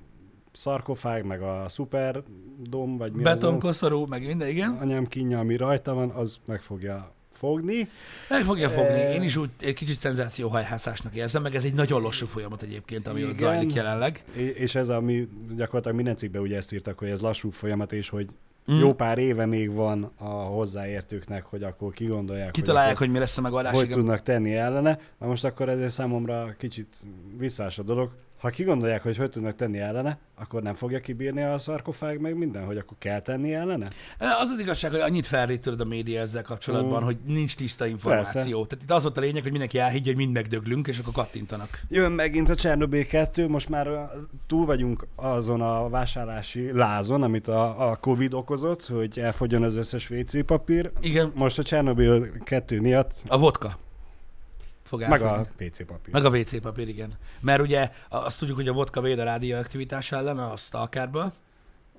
szarkofág, 0.53 1.25
meg 1.25 1.41
a 1.41 1.65
szuperdom, 1.69 2.97
vagy 2.97 3.11
mi 3.11 3.23
Betonkoszorú, 3.23 4.05
meg 4.05 4.25
minden, 4.25 4.47
igen. 4.47 4.77
anyám 4.81 5.07
kínja, 5.07 5.39
ami 5.39 5.55
rajta 5.55 5.93
van, 5.93 6.09
az 6.09 6.37
meg 6.45 6.61
fogja 6.61 7.13
fogni. 7.31 7.89
Meg 8.29 8.43
fogja 8.45 8.69
fogni. 8.69 8.99
Ö, 9.01 9.11
Én 9.11 9.21
is 9.23 9.35
úgy 9.35 9.49
egy 9.59 9.73
kicsit 9.73 9.99
szenzációhajhászásnak 9.99 11.15
érzem, 11.15 11.41
meg 11.41 11.55
ez 11.55 11.63
egy 11.63 11.73
nagyon 11.73 12.01
lassú 12.01 12.25
folyamat 12.25 12.61
egyébként, 12.61 13.07
ami 13.07 13.23
ott 13.23 13.29
Igen. 13.29 13.39
zajlik 13.39 13.73
jelenleg. 13.73 14.23
És 14.55 14.75
ez, 14.75 14.89
ami 14.89 15.27
gyakorlatilag 15.55 15.95
minden 15.95 16.15
cikkben 16.15 16.41
ugye 16.41 16.57
ezt 16.57 16.73
írtak, 16.73 16.99
hogy 16.99 17.09
ez 17.09 17.21
lassú 17.21 17.49
folyamat, 17.51 17.93
és 17.93 18.09
hogy 18.09 18.27
Mm. 18.71 18.77
jó 18.79 18.93
pár 18.93 19.17
éve 19.17 19.45
még 19.45 19.73
van 19.73 20.11
a 20.17 20.25
hozzáértőknek, 20.25 21.45
hogy 21.45 21.63
akkor 21.63 21.93
kigondolják, 21.93 22.51
Kitalálják, 22.51 22.97
hogy, 22.97 23.05
hogy 23.05 23.15
mi 23.15 23.19
lesz 23.21 23.37
a 23.37 23.41
megoldás. 23.41 23.73
hogy 23.73 23.83
igen. 23.83 23.97
tudnak 23.97 24.21
tenni 24.23 24.55
ellene. 24.55 24.99
Na 25.19 25.27
most 25.27 25.43
akkor 25.43 25.69
ezért 25.69 25.89
számomra 25.91 26.55
kicsit 26.57 26.95
visszás 27.37 27.79
a 27.79 27.83
dolog. 27.83 28.11
Ha 28.41 28.49
kigondolják, 28.49 29.03
hogy 29.03 29.17
hogy 29.17 29.29
tudnak 29.29 29.55
tenni 29.55 29.79
ellene, 29.79 30.17
akkor 30.35 30.61
nem 30.61 30.73
fogja 30.73 30.99
kibírni 30.99 31.41
a 31.41 31.57
szarkofág 31.57 32.19
meg 32.19 32.37
minden, 32.37 32.65
hogy 32.65 32.77
akkor 32.77 32.97
kell 32.99 33.19
tenni 33.19 33.53
ellene? 33.53 33.87
Az 34.17 34.49
az 34.49 34.59
igazság, 34.59 34.91
hogy 34.91 34.99
annyit 34.99 35.25
felrít 35.25 35.67
a 35.67 35.83
média 35.83 36.19
ezzel 36.19 36.43
kapcsolatban, 36.43 37.01
Mm. 37.01 37.05
hogy 37.05 37.17
nincs 37.25 37.55
tiszta 37.55 37.85
információ. 37.85 38.59
Persze. 38.61 38.67
Tehát 38.67 38.83
itt 38.83 38.91
az 38.91 39.01
volt 39.01 39.17
a 39.17 39.21
lényeg, 39.21 39.41
hogy 39.41 39.51
mindenki 39.51 39.79
elhiggye, 39.79 40.05
hogy 40.05 40.15
mind 40.15 40.33
megdöglünk, 40.33 40.87
és 40.87 40.99
akkor 40.99 41.13
kattintanak. 41.13 41.81
Jön 41.89 42.11
megint 42.11 42.49
a 42.49 42.55
Csernobyl 42.55 43.05
2, 43.05 43.47
most 43.47 43.69
már 43.69 44.11
túl 44.47 44.65
vagyunk 44.65 45.07
azon 45.15 45.61
a 45.61 45.89
vásárlási 45.89 46.71
lázon, 46.71 47.23
amit 47.23 47.47
a, 47.47 47.89
a 47.89 47.95
Covid 47.95 48.33
okozott, 48.33 48.85
hogy 48.85 49.19
elfogjon 49.19 49.63
az 49.63 49.75
összes 49.75 50.09
WC 50.09 50.45
papír. 50.45 50.91
Igen, 51.01 51.31
Most 51.35 51.59
a 51.59 51.63
Csernobyl 51.63 52.43
2 52.43 52.81
miatt, 52.81 53.13
a 53.27 53.37
vodka 53.37 53.77
fog 54.91 55.07
meg 55.09 55.21
a 55.21 55.47
WC 55.59 55.85
papír. 55.85 56.13
Meg 56.13 56.25
a 56.25 56.29
WC 56.29 56.61
papír, 56.61 56.87
igen. 56.87 57.17
Mert 57.39 57.61
ugye 57.61 57.91
azt 58.09 58.39
tudjuk, 58.39 58.57
hogy 58.57 58.67
a 58.67 58.73
vodka 58.73 59.01
véd 59.01 59.19
a 59.19 59.23
rádióaktivitás 59.23 60.11
ellen, 60.11 60.37
a 60.39 60.55
stalkerből, 60.57 61.33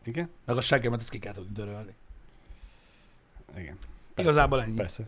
Igen? 0.05 0.29
meg 0.45 0.57
a 0.57 0.61
seggemet 0.61 1.01
ezt 1.01 1.11
ki 1.11 1.19
kell 1.19 1.33
tudni 1.33 1.53
törölni. 1.53 1.95
Igen. 3.57 3.77
Igazából 4.17 4.63
ennyi. 4.63 4.75
Persze. 4.75 5.03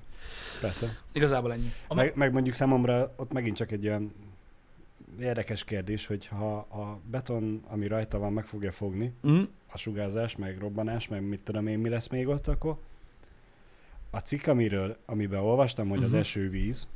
Persze. 0.61 0.97
Igazából 1.13 1.53
ennyi. 1.53 1.73
A 1.89 1.95
Meg, 1.95 2.17
meg 2.17 2.33
mondjuk 2.33 2.55
számomra 2.55 3.13
ott 3.17 3.33
megint 3.33 3.57
csak 3.57 3.71
egy 3.71 3.87
olyan 3.87 4.13
érdekes 5.21 5.65
kérdés, 5.65 6.07
hogy 6.07 6.27
ha 6.27 6.57
a 6.57 6.99
beton, 7.11 7.63
ami 7.69 7.87
rajta 7.87 8.19
van, 8.19 8.33
meg 8.33 8.45
fogja 8.47 8.73
fogni, 8.73 9.13
Mm, 9.29 9.43
a 9.73 9.77
sugárzás, 9.79 10.37
meg 10.37 10.59
robbanás, 10.59 11.09
meg 11.09 11.23
mit 11.23 11.41
tudom 11.41 11.67
én, 11.67 11.79
mi 11.79 11.89
lesz 11.89 12.09
még 12.09 12.29
ott 12.29 12.49
akkor. 12.49 12.77
A 14.11 14.19
cikk, 14.19 14.47
amiről, 14.47 14.97
amiben 15.07 15.41
olvastam, 15.41 15.89
hogy 15.89 16.03
az 16.03 16.11
Mhm. 16.11 16.19
esővíz, 16.21 16.87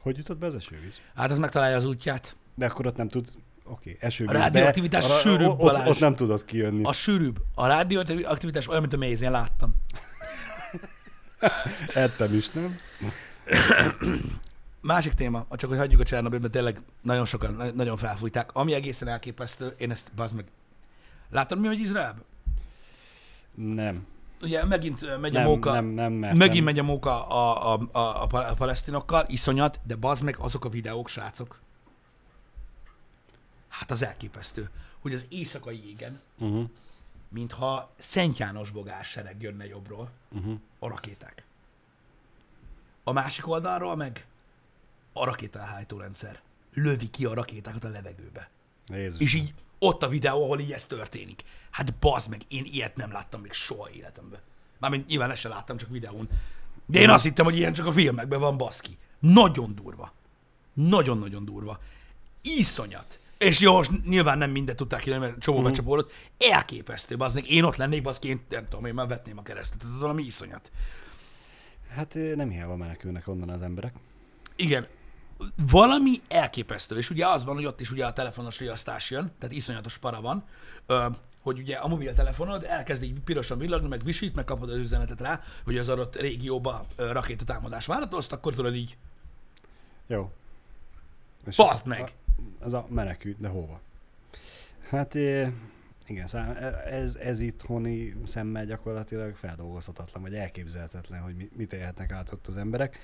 hogy 0.00 0.16
jutott 0.16 0.38
be 0.38 0.46
az 0.46 0.54
esővíz? 0.54 1.00
hát 1.14 1.30
az 1.30 1.38
megtalálja 1.38 1.76
az 1.76 1.84
útját. 1.84 2.36
De 2.54 2.66
akkor 2.66 2.86
ott 2.86 2.96
nem 2.96 3.08
tud, 3.08 3.28
oké, 3.64 3.90
okay, 3.90 3.96
esővíz, 4.00 4.34
A 4.34 4.38
rádióaktivitás 4.38 5.06
de, 5.06 5.14
sűrűbb, 5.14 5.48
ott, 5.48 5.58
Balázs. 5.58 5.88
ott 5.88 5.98
nem 5.98 6.16
tudott 6.16 6.44
kijönni. 6.44 6.84
A 6.84 6.92
sűrűbb. 6.92 7.42
A 7.54 7.66
rádióaktivitás 7.66 8.68
olyan, 8.68 8.80
mint 8.80 8.92
a 8.92 8.96
méz, 8.96 9.22
én 9.22 9.30
láttam. 9.30 9.74
Ettem 11.94 12.34
is, 12.34 12.50
nem? 12.50 12.78
Másik 14.80 15.12
téma, 15.12 15.46
csak 15.50 15.70
hogy 15.70 15.78
hagyjuk 15.78 16.00
a 16.00 16.04
Csernobyl, 16.04 16.38
mert 16.38 16.52
tényleg 16.52 16.80
nagyon 17.02 17.24
sokan, 17.24 17.54
na- 17.54 17.70
nagyon 17.70 17.96
felfújták. 17.96 18.54
Ami 18.54 18.74
egészen 18.74 19.08
elképesztő, 19.08 19.74
én 19.78 19.90
ezt, 19.90 20.12
bazd 20.14 20.34
meg. 20.34 20.44
Látod, 21.30 21.60
mi 21.60 21.68
megy 21.68 21.78
Izraelbe? 21.80 22.20
Nem. 23.54 24.06
Ugye 24.42 24.64
megint 24.64 25.18
megy 25.20 25.36
a 25.36 25.38
Nem, 25.38 25.48
móka, 25.48 25.72
nem, 25.72 25.84
nem, 25.86 26.12
mert 26.12 26.36
megint 26.36 26.54
nem. 26.54 26.64
megy 26.64 26.78
a 26.78 26.82
móka 26.82 27.28
a, 27.28 27.72
a, 27.74 27.80
a, 27.92 28.22
a, 28.22 28.26
pal- 28.26 28.50
a 28.50 28.54
palesztinokkal, 28.54 29.24
iszonyat, 29.28 29.80
de 29.84 29.96
bazd 29.96 30.22
meg 30.22 30.36
azok 30.38 30.64
a 30.64 30.68
videók, 30.68 31.08
srácok. 31.08 31.60
Hát 33.68 33.90
az 33.90 34.02
elképesztő, 34.02 34.70
hogy 35.00 35.12
az 35.14 35.26
éjszakai 35.28 35.88
égen, 35.88 36.20
Uh-huh. 36.38 36.68
mintha 37.28 37.90
Szent 37.98 38.38
János 38.38 38.70
bogás 38.70 39.08
sereg 39.08 39.42
jönne 39.42 39.66
jobbról, 39.66 40.10
Uh-huh. 40.32 40.58
a 40.78 40.88
rakéták. 40.88 41.44
A 43.04 43.12
másik 43.12 43.48
oldalról 43.48 43.96
meg 43.96 44.26
a 45.12 45.24
rakétálhajtó 45.24 45.98
rendszer 45.98 46.40
lövi 46.74 47.10
ki 47.10 47.24
a 47.24 47.34
rakétákat 47.34 47.84
a 47.84 47.88
levegőbe. 47.88 48.50
Jézus. 48.86 49.20
És 49.20 49.34
így 49.34 49.54
ott 49.80 50.02
a 50.02 50.08
videó, 50.08 50.44
ahol 50.44 50.58
így 50.60 50.72
ez 50.72 50.86
történik. 50.86 51.42
Hát 51.70 51.94
bazd 51.94 52.30
meg, 52.30 52.40
én 52.48 52.64
ilyet 52.72 52.96
nem 52.96 53.12
láttam 53.12 53.40
még 53.40 53.52
soha 53.52 53.90
életemben. 53.90 54.40
Mármint 54.78 55.06
nyilván 55.06 55.30
ezt 55.30 55.40
sem 55.40 55.50
láttam, 55.50 55.76
csak 55.76 55.90
videón. 55.90 56.28
De 56.86 57.00
én 57.00 57.10
azt 57.10 57.24
hittem, 57.24 57.44
hogy 57.44 57.56
ilyen 57.56 57.72
csak 57.72 57.86
a 57.86 57.92
filmekben 57.92 58.40
van 58.40 58.56
baszki. 58.56 58.90
Nagyon 59.18 59.74
durva. 59.74 60.12
Nagyon-nagyon 60.72 61.44
durva. 61.44 61.78
Iszonyat. 62.42 63.20
És 63.38 63.60
jó, 63.60 63.72
most 63.74 64.04
nyilván 64.04 64.38
nem 64.38 64.50
mindet 64.50 64.76
tudták 64.76 65.00
ki, 65.00 65.10
mert 65.10 65.38
csomó 65.38 65.58
Mhm. 65.58 65.66
becsapódott. 65.66 66.12
Elképesztő, 66.38 67.16
bazd 67.16 67.34
meg. 67.34 67.50
Én 67.50 67.64
ott 67.64 67.76
lennék, 67.76 68.02
baszki, 68.02 68.28
én 68.28 68.40
nem 68.48 68.68
tudom, 68.68 68.84
én 68.84 68.94
már 68.94 69.06
vetném 69.08 69.38
a 69.38 69.42
keresztet. 69.42 69.82
Ez 69.82 69.88
az 69.90 70.00
valami 70.00 70.22
iszonyat. 70.22 70.72
Hát 71.88 72.14
nem 72.34 72.50
hiába 72.50 72.76
menekülnek 72.76 73.28
onnan 73.28 73.48
az 73.48 73.62
emberek. 73.62 73.94
Igen, 74.56 74.86
valami 75.70 76.20
elképesztő, 76.28 76.96
és 76.96 77.10
ugye 77.10 77.26
az 77.26 77.44
van, 77.44 77.54
hogy 77.54 77.64
ott 77.64 77.80
is 77.80 77.90
ugye 77.90 78.06
a 78.06 78.12
telefonos 78.12 78.58
riasztás 78.58 79.10
jön, 79.10 79.32
tehát 79.38 79.54
iszonyatos 79.54 79.98
para 79.98 80.20
van, 80.20 80.44
hogy 81.40 81.58
ugye 81.58 81.76
a 81.76 81.88
mobiltelefonod 81.88 82.64
elkezd 82.64 83.02
így 83.02 83.20
pirosan 83.20 83.58
villogni, 83.58 83.88
meg 83.88 84.04
visít, 84.04 84.34
meg 84.34 84.44
kapod 84.44 84.70
az 84.70 84.76
üzenetet 84.76 85.20
rá, 85.20 85.40
hogy 85.64 85.78
az 85.78 85.88
adott 85.88 86.16
régióba 86.16 86.86
rakétatámadás 86.96 87.86
várható, 87.86 88.16
azt 88.16 88.32
akkor 88.32 88.54
tudod 88.54 88.74
így, 88.74 88.96
Jó. 90.06 90.32
És 91.46 91.56
Baszd 91.56 91.86
meg! 91.86 92.00
A, 92.00 92.64
az 92.64 92.72
a 92.72 92.86
menekült, 92.88 93.40
de 93.40 93.48
hova? 93.48 93.80
Hát 94.88 95.14
igen, 96.06 96.26
szám, 96.26 96.56
ez, 96.86 97.16
ez 97.16 97.40
itthoni 97.40 98.14
szemmel 98.24 98.64
gyakorlatilag 98.66 99.34
feldolgozhatatlan, 99.34 100.22
vagy 100.22 100.34
elképzelhetetlen, 100.34 101.20
hogy 101.20 101.34
mi- 101.34 101.50
mit 101.56 101.72
élhetnek 101.72 102.12
át 102.12 102.32
ott 102.32 102.46
az 102.46 102.56
emberek. 102.56 102.98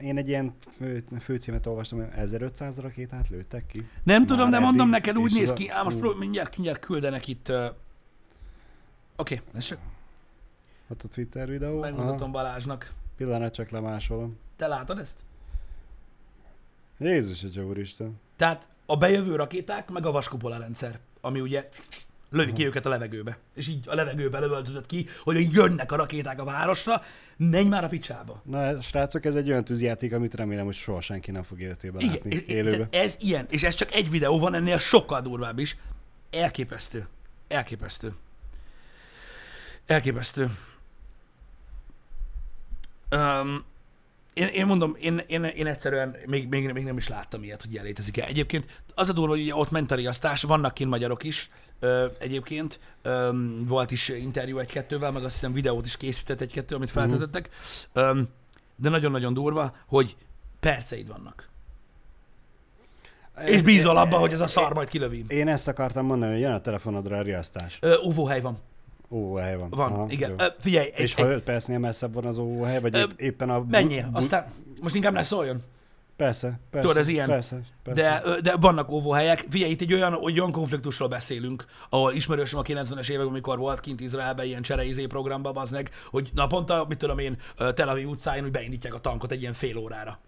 Én 0.00 0.16
egy 0.16 0.28
ilyen 0.28 0.52
fő, 0.70 1.04
főcímet 1.20 1.66
olvastam, 1.66 1.98
hogy 1.98 2.08
1500 2.14 2.78
rakétát 2.78 3.28
lőttek 3.28 3.66
ki. 3.66 3.88
nem 4.02 4.26
tudom, 4.26 4.42
Már 4.50 4.60
de 4.60 4.66
mondom 4.66 4.94
eddig, 4.94 5.00
neked, 5.00 5.18
úgy 5.22 5.32
néz 5.32 5.52
ki, 5.52 5.68
ám 5.70 5.84
most 5.84 5.96
prób- 5.96 6.18
mindjárt, 6.18 6.56
mindjárt 6.56 6.80
küldenek 6.80 7.28
itt, 7.28 7.48
ö, 7.48 7.66
oké, 9.16 9.40
ezt 9.54 9.66
csak 9.66 9.78
Hát 10.88 11.02
a 11.02 11.08
Twitter 11.08 11.48
videó. 11.48 11.70
Aha, 11.72 11.80
megmutatom 11.80 12.32
Balázsnak. 12.32 12.92
pillanat, 13.16 13.54
csak 13.54 13.70
lemásolom. 13.70 14.38
Te 14.56 14.66
látod 14.66 14.98
ezt? 14.98 15.18
Jézus, 16.98 17.44
Atya 17.44 17.64
úristen. 17.64 18.20
Tehát 18.36 18.68
a 18.86 18.96
bejövő 18.96 19.34
rakéták, 19.36 19.90
meg 19.90 20.06
a 20.06 20.10
vaskupola 20.10 20.58
rendszer, 20.58 20.98
ami 21.20 21.40
ugye 21.40 21.68
lövi 22.30 22.52
ki 22.52 22.66
őket 22.66 22.86
a 22.86 22.88
levegőbe. 22.88 23.38
És 23.54 23.68
így 23.68 23.84
a 23.86 23.94
levegőbe 23.94 24.38
lövöldözött 24.38 24.86
ki, 24.86 25.08
hogy 25.22 25.52
jönnek 25.52 25.92
a 25.92 25.96
rakéták 25.96 26.40
a 26.40 26.44
városra, 26.44 27.02
menj 27.36 27.68
már 27.68 27.84
a 27.84 27.88
picsába. 27.88 28.42
Na, 28.44 28.80
srácok, 28.80 29.24
ez 29.24 29.34
egy 29.34 29.50
olyan 29.50 29.64
tűzjáték, 29.64 30.12
amit 30.12 30.34
remélem, 30.34 30.64
hogy 30.64 30.74
soha 30.74 31.00
senki 31.00 31.30
nem 31.30 31.42
fog 31.42 31.60
életében 31.60 32.00
Igen, 32.00 32.12
látni 32.12 32.44
élőben. 32.46 32.88
ez 32.90 33.16
ilyen, 33.20 33.46
és 33.50 33.62
ez 33.62 33.74
csak 33.74 33.92
egy 33.92 34.10
videó 34.10 34.38
van, 34.38 34.54
ennél 34.54 34.78
sokkal 34.78 35.20
durvább 35.20 35.58
is. 35.58 35.76
Elképesztő. 36.30 37.06
Elképesztő. 37.48 38.14
Elképesztő. 39.86 40.50
Um, 43.10 43.64
én, 44.34 44.46
én 44.46 44.66
mondom, 44.66 44.96
én, 45.00 45.20
én, 45.26 45.44
én 45.44 45.66
egyszerűen 45.66 46.16
még, 46.26 46.48
még, 46.48 46.72
még 46.72 46.84
nem 46.84 46.96
is 46.96 47.08
láttam 47.08 47.42
ilyet, 47.42 47.62
hogy 47.62 47.72
ilyen 47.72 47.84
létezik 47.84 48.18
-e. 48.18 48.24
Egyébként 48.24 48.82
az 48.94 49.08
a 49.08 49.12
durva, 49.12 49.32
hogy 49.32 49.42
ugye 49.42 49.54
ott 49.54 49.70
ment 49.70 49.90
a 49.90 49.94
riasztás, 49.94 50.42
vannak 50.42 50.74
kint 50.74 50.90
magyarok 50.90 51.22
is, 51.22 51.50
ö, 51.80 52.06
egyébként 52.18 52.80
ö, 53.02 53.30
volt 53.66 53.90
is 53.90 54.08
interjú 54.08 54.58
egy-kettővel, 54.58 55.10
meg 55.12 55.24
azt 55.24 55.34
hiszem 55.34 55.52
videót 55.52 55.86
is 55.86 55.96
készített 55.96 56.40
egy-kettő, 56.40 56.74
amit 56.74 56.90
feltöltöttek, 56.90 57.48
ö, 57.92 58.20
de 58.76 58.88
nagyon-nagyon 58.88 59.34
durva, 59.34 59.74
hogy 59.86 60.16
perceid 60.60 61.08
vannak. 61.08 61.48
És 63.44 63.62
bízol 63.62 63.96
abban, 63.96 64.20
hogy 64.20 64.32
ez 64.32 64.40
a 64.40 64.46
szar 64.46 64.74
majd 64.74 64.88
kilövi. 64.88 65.24
Én 65.28 65.48
ezt 65.48 65.68
akartam 65.68 66.06
mondani, 66.06 66.32
hogy 66.32 66.40
jön 66.40 66.52
a 66.52 66.60
telefonodra 66.60 67.16
a 67.16 67.22
riasztás. 67.22 67.78
Ö, 67.80 67.96
UFO 68.02 68.24
hely 68.24 68.40
van. 68.40 68.58
óvóhely 69.10 69.56
van. 69.56 69.70
Van, 69.70 69.92
Aha, 69.92 70.06
igen. 70.08 70.34
Ö, 70.38 70.46
figyelj, 70.58 70.86
egy, 70.94 71.00
És 71.00 71.14
ha 71.14 71.26
5 71.26 71.42
percnél 71.42 71.78
messzebb 71.78 72.14
van 72.14 72.24
az 72.24 72.38
óvóhely, 72.38 72.80
vagy 72.80 72.94
Ö, 72.96 72.98
épp, 73.00 73.10
éppen 73.16 73.50
a... 73.50 73.64
menjél, 73.68 74.04
bu- 74.06 74.16
aztán 74.16 74.44
most 74.82 74.94
inkább 74.94 75.12
ne 75.12 75.22
szóljon. 75.22 75.62
Persze, 76.20 76.60
persze. 76.70 76.88
Tudod, 76.88 77.02
ez 77.02 77.08
ilyen. 77.08 77.28
Persze, 77.28 77.60
persze. 77.82 78.02
De, 78.02 78.40
de 78.40 78.56
vannak 78.56 78.90
óvóhelyek. 78.90 79.46
Figyelj, 79.50 79.70
itt 79.70 79.80
egy 79.80 79.92
olyan, 79.92 80.14
olyan 80.14 80.52
konfliktusról 80.52 81.08
beszélünk, 81.08 81.64
ahol 81.88 82.12
ismerősöm 82.12 82.58
a 82.58 82.62
90-es 82.62 83.08
években, 83.08 83.26
amikor 83.26 83.58
volt 83.58 83.80
kint 83.80 84.00
Izraelben 84.00 84.46
ilyen 84.46 84.62
csereizé 84.62 85.06
programba, 85.06 85.50
az 85.50 85.70
meg, 85.70 85.90
hogy 86.10 86.30
naponta, 86.34 86.84
mit 86.88 86.98
tudom 86.98 87.18
én, 87.18 87.36
Tel 87.74 87.88
Aviv 87.88 88.08
utcáin, 88.08 88.42
hogy 88.42 88.50
beindítják 88.50 88.94
a 88.94 89.00
tankot 89.00 89.32
egy 89.32 89.40
ilyen 89.40 89.52
fél 89.52 89.76
órára. 89.76 90.18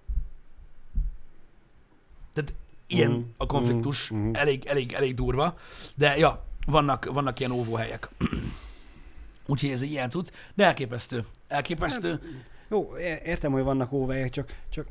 Tehát 2.34 2.54
ilyen 2.86 3.10
Mhm, 3.10 3.20
a 3.36 3.46
konfliktus, 3.46 4.10
mhm, 4.10 4.20
mhm. 4.20 4.34
elég, 4.34 4.66
elég, 4.66 4.92
elég 4.92 5.14
durva, 5.14 5.58
de 5.94 6.16
ja, 6.16 6.44
vannak, 6.66 7.04
vannak 7.04 7.38
ilyen 7.38 7.52
óvóhelyek. 7.52 8.08
Úgyhogy 9.46 9.70
ez 9.70 9.82
egy 9.82 9.90
ilyen 9.90 10.10
cucc, 10.10 10.32
de 10.54 10.64
elképesztő. 10.64 11.24
Elképesztő. 11.48 12.20
Jó, 12.68 12.96
é- 12.96 13.22
értem, 13.24 13.52
hogy 13.52 13.62
vannak 13.62 13.92
óvóhelyek, 13.92 14.30
csak, 14.30 14.56
csak 14.70 14.86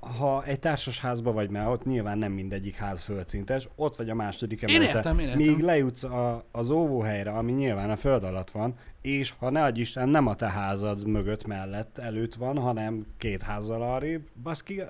ha 0.00 0.44
egy 0.44 0.60
társasházba 0.60 1.32
vagy, 1.32 1.50
mert 1.50 1.68
ott 1.68 1.84
nyilván 1.84 2.18
nem 2.18 2.32
mindegyik 2.32 2.74
ház 2.74 3.02
földszintes, 3.02 3.68
ott 3.76 3.96
vagy 3.96 4.10
a 4.10 4.14
második 4.14 4.62
Én 4.62 4.68
emeleten. 4.68 4.96
értem, 4.96 5.18
én 5.18 5.26
értem. 5.28 5.46
Míg 5.46 5.58
lejutsz 5.58 6.02
a, 6.02 6.44
az 6.52 6.70
óvóhelyre, 6.70 7.30
ami 7.30 7.52
nyilván 7.52 7.90
a 7.90 7.96
föld 7.96 8.24
alatt 8.24 8.50
van, 8.50 8.74
és 9.00 9.34
ha 9.38 9.50
ne 9.50 9.62
adj 9.62 9.80
Isten, 9.80 10.08
nem 10.08 10.26
a 10.26 10.34
te 10.34 10.50
házad 10.50 11.06
mögött 11.06 11.46
mellett 11.46 11.98
előtt 11.98 12.34
van, 12.34 12.58
hanem 12.58 13.06
két 13.16 13.42
házzal 13.42 13.82
arrébb, 13.82 14.22
baszki, 14.42 14.82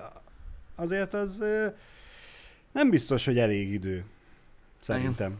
azért 0.75 1.13
az 1.13 1.43
nem 2.71 2.89
biztos, 2.89 3.25
hogy 3.25 3.37
elég 3.39 3.71
idő. 3.73 4.05
Szerintem. 4.79 5.29
Hogy 5.31 5.39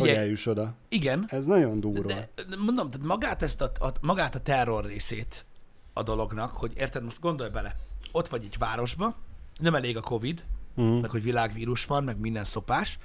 Figyelj, 0.00 0.16
eljuss 0.16 0.46
oda. 0.46 0.74
igen, 0.88 1.24
Ez 1.28 1.46
nagyon 1.46 1.80
durva. 1.80 2.08
De, 2.08 2.28
de 2.48 2.56
mondom, 2.56 2.88
magát, 3.02 3.42
ezt 3.42 3.60
a, 3.60 3.72
a, 3.80 3.92
magát 4.00 4.34
a 4.34 4.40
terror 4.40 4.84
részét 4.84 5.44
a 5.92 6.02
dolognak, 6.02 6.56
hogy 6.56 6.72
érted, 6.76 7.02
most 7.04 7.20
gondolj 7.20 7.50
bele, 7.50 7.76
ott 8.12 8.28
vagy 8.28 8.44
egy 8.44 8.58
városba, 8.58 9.16
nem 9.60 9.74
elég 9.74 9.96
a 9.96 10.00
Covid, 10.00 10.44
Mhm. 10.74 10.86
meg 10.88 11.10
hogy 11.10 11.22
világvírus 11.22 11.86
van, 11.86 12.04
meg 12.04 12.18
minden 12.18 12.44
szopás, 12.44 12.98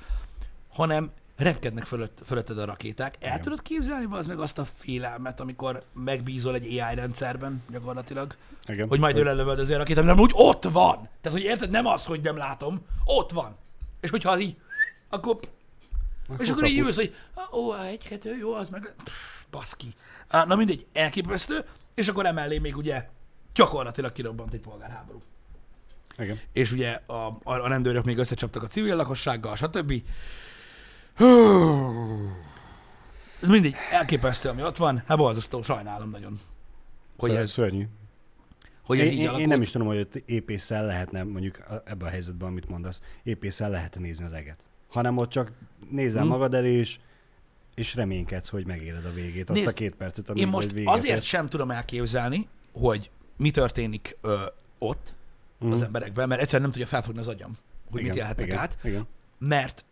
hanem 0.74 1.12
repkednek 1.36 1.86
fölött, 1.86 2.22
fölötted 2.26 2.58
a 2.60 2.66
rakéták. 2.66 3.16
El 3.20 3.28
Igen. 3.30 3.42
tudod 3.42 3.62
képzelni 3.62 4.06
az 4.10 4.28
meg 4.28 4.40
azt 4.40 4.58
a 4.58 4.66
félelmet, 4.66 5.40
amikor 5.40 5.84
megbízol 5.94 6.56
egy 6.56 6.80
AI 6.80 6.96
rendszerben 6.96 7.64
gyakorlatilag, 7.72 8.36
Igen. 8.68 8.88
hogy 8.88 9.00
majd 9.00 9.18
ő 9.18 9.24
lelövöldözi 9.24 9.74
a 9.74 9.78
rakétát, 9.78 10.04
mert 10.06 10.20
úgy 10.20 10.32
ott 10.34 10.64
van. 10.64 10.96
Tehát, 11.22 11.38
hogy 11.38 11.48
érted, 11.48 11.70
nem 11.70 11.86
az, 11.86 12.06
hogy 12.06 12.22
nem 12.22 12.38
látom, 12.38 12.86
ott 13.06 13.32
van. 13.32 13.56
És 14.02 14.10
hogyha 14.10 14.32
az 14.32 14.40
így, 14.40 14.56
akkor 15.10 15.40
és 16.40 16.50
akkor 16.50 16.64
így 16.66 16.78
kaput. 16.78 16.86
ülsz, 16.86 16.96
hogy 16.96 17.16
ó, 17.54 17.74
egy, 17.76 18.08
kettő, 18.08 18.38
jó, 18.38 18.54
az 18.54 18.70
meg, 18.70 18.94
pff, 19.04 19.44
baszki. 19.52 19.88
Na 20.32 20.56
mindegy, 20.56 20.86
elképesztő, 20.94 21.66
és 21.98 22.08
akkor 22.08 22.26
emellé 22.26 22.58
még 22.58 22.78
ugye 22.78 23.08
gyakorlatilag 23.54 24.12
kirobbant 24.12 24.54
egy 24.54 24.60
polgárháború. 24.60 25.22
Igen. 26.18 26.40
És 26.54 26.72
ugye 26.72 27.00
a, 27.06 27.38
a, 27.44 27.68
rendőrök 27.68 28.04
még 28.06 28.18
összecsaptak 28.18 28.64
a 28.64 28.68
civil 28.68 28.96
lakossággal, 28.96 29.56
stb. 29.56 29.94
Hú. 31.16 31.26
Ez 33.42 33.48
mindegy, 33.48 33.76
elképesztő, 33.92 34.50
ami 34.50 34.64
ott 34.64 34.78
van. 34.78 35.04
Hát 35.08 35.18
borzasztó, 35.18 35.62
sajnálom 35.62 36.10
nagyon. 36.10 36.40
Hogy 37.18 37.30
Ször- 37.30 37.42
ez, 37.42 37.52
Szörnyű. 37.52 37.88
hogy 38.82 39.00
ez 39.00 39.06
én, 39.08 39.12
így 39.12 39.20
én, 39.20 39.40
én 39.40 39.48
nem 39.48 39.62
is 39.62 39.72
tudom, 39.72 39.88
hogy 39.88 40.00
ott 40.00 40.16
épésszel 40.16 40.86
lehetne, 40.86 41.24
mondjuk 41.24 41.82
ebben 41.86 42.08
a 42.08 42.12
helyzetben, 42.12 42.48
amit 42.48 42.70
mondasz, 42.70 43.02
épéssel 43.24 43.70
lehetne 43.70 44.02
nézni 44.02 44.26
az 44.26 44.34
eget. 44.34 44.66
Hanem 44.88 45.18
ott 45.18 45.30
csak 45.30 45.52
nézel 45.90 46.22
Hm. 46.24 46.28
magad 46.28 46.54
elé, 46.54 46.74
és, 46.74 47.00
és 47.78 47.96
reménykedsz, 47.96 48.50
hogy 48.50 48.66
megéled 48.66 49.06
a 49.06 49.14
végét, 49.14 49.50
azt 49.50 49.60
Nézd, 49.60 49.68
a 49.68 49.74
két 49.74 49.96
percet, 49.96 50.30
amíg 50.30 50.42
Én 50.42 50.48
most 50.48 50.72
véget 50.72 50.94
azért 50.94 51.24
sem 51.24 51.48
tudom 51.50 51.72
elképzelni, 51.72 52.48
hogy 52.72 53.10
mi 53.38 53.52
történik 53.52 54.18
ö, 54.22 54.42
ott 54.78 55.16
Mhm. 55.60 55.72
az 55.72 55.82
emberekben, 55.82 56.28
mert 56.28 56.40
egyszerűen 56.42 56.62
nem 56.64 56.72
tudja 56.72 56.88
felfogni 56.88 57.20
az 57.20 57.28
agyam, 57.28 57.52
hogy 57.92 58.02
mit 58.02 58.16
élhetnek 58.16 58.46
igen, 58.46 58.58
át, 58.60 58.78
Igen. 58.84 59.08
mert 59.38 59.86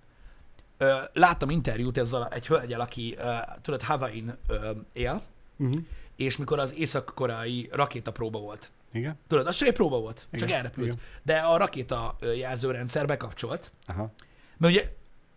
ö, 0.77 0.93
láttam 1.13 1.49
interjút 1.49 1.97
ezzel 1.97 2.27
egy 2.27 2.47
hölgyel, 2.47 2.79
aki 2.81 3.15
ö, 3.17 3.33
tudod, 3.61 3.81
Hawaii-n 3.81 4.37
ö, 4.47 4.71
él, 4.93 5.21
Uh-huh. 5.57 5.81
és 6.15 6.37
mikor 6.37 6.59
az 6.59 6.73
észak-koreai 6.77 7.69
rakétapróba 7.71 8.39
volt. 8.39 8.71
Igen. 8.91 9.17
Tudod, 9.27 9.47
az 9.47 9.55
csak 9.55 9.67
egy 9.67 9.73
próba 9.73 9.99
volt, 9.99 10.27
Igen, 10.31 10.47
csak 10.47 10.57
elrepült. 10.57 10.87
igen. 10.87 10.99
De 11.23 11.37
a 11.37 11.57
rakéta 11.57 12.15
jelzőrendszer 12.35 13.05
bekapcsolt, 13.05 13.71
Aha. 13.85 14.11
mert 14.57 14.73
ugye 14.73 14.93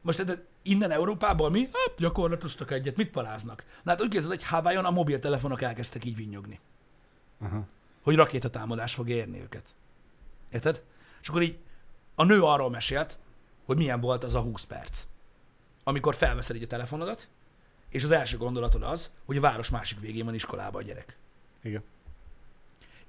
most 0.08 0.24
de 0.24 0.44
innen 0.62 0.90
Európából 0.90 1.50
mi? 1.50 1.60
Hát, 1.60 1.94
gyakorlatoztak 1.98 2.70
egyet, 2.70 2.96
mit 2.96 3.10
paráznak? 3.10 3.64
Na 3.82 3.90
hát 3.90 4.02
úgy 4.02 4.08
képzeld, 4.08 4.32
hogy 4.32 4.44
Hawaii-on 4.44 4.84
a 4.84 4.90
mobiltelefonok 4.90 5.62
elkezdtek 5.62 6.04
így 6.04 6.16
vinnyogni. 6.16 6.60
Aha. 7.40 7.66
hogy 8.02 8.14
rakétatámadás 8.14 8.94
fog 8.94 9.08
érni 9.08 9.40
őket. 9.40 9.76
Érted? 10.52 10.82
És 11.20 11.28
akkor 11.28 11.42
így 11.42 11.58
a 12.14 12.24
nő 12.24 12.42
arról 12.42 12.70
mesélt, 12.70 13.18
hogy 13.64 13.76
milyen 13.76 14.00
volt 14.00 14.24
az 14.24 14.34
a 14.34 14.40
20 14.40 14.64
perc, 14.64 15.02
amikor 15.84 16.14
felveszed 16.14 16.56
így 16.56 16.62
a 16.62 16.66
telefonodat, 16.66 17.28
és 17.88 18.04
az 18.04 18.10
első 18.10 18.36
gondolatod 18.36 18.82
az, 18.82 19.10
hogy 19.24 19.36
a 19.36 19.40
város 19.40 19.70
másik 19.70 20.00
végén 20.00 20.24
van 20.24 20.34
iskolába 20.34 20.78
a 20.78 20.82
gyerek. 20.82 21.16
Igen. 21.62 21.82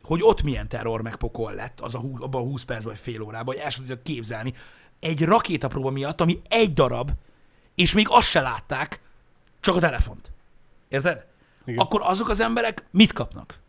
Hogy 0.04 0.20
ott 0.24 0.44
milyen 0.44 0.68
terror 0.68 1.02
megpokol 1.02 1.54
lett 1.54 1.80
az 1.80 1.96
a, 1.96 2.02
abban 2.20 2.42
a 2.42 2.46
20 2.46 2.64
percben 2.64 2.94
vagy 2.94 3.02
fél 3.02 3.22
órában, 3.22 3.56
hogy 3.56 3.64
el 3.64 3.70
sem 3.70 3.86
tudja 3.86 4.02
képzelni, 4.02 4.54
egy 5.00 5.24
rakétapróba 5.24 5.90
miatt, 5.90 6.22
ami 6.22 6.42
egy 6.50 6.74
darab, 6.74 7.12
és 7.76 7.94
még 7.94 8.08
azt 8.10 8.28
se 8.30 8.42
látták, 8.42 9.02
csak 9.60 9.76
a 9.76 9.80
telefont. 9.80 10.32
Érted? 10.88 11.26
Igen. 11.66 11.80
Akkor 11.80 12.02
azok 12.04 12.30
az 12.30 12.40
emberek 12.40 12.86
mit 12.92 13.14
kapnak? 13.14 13.60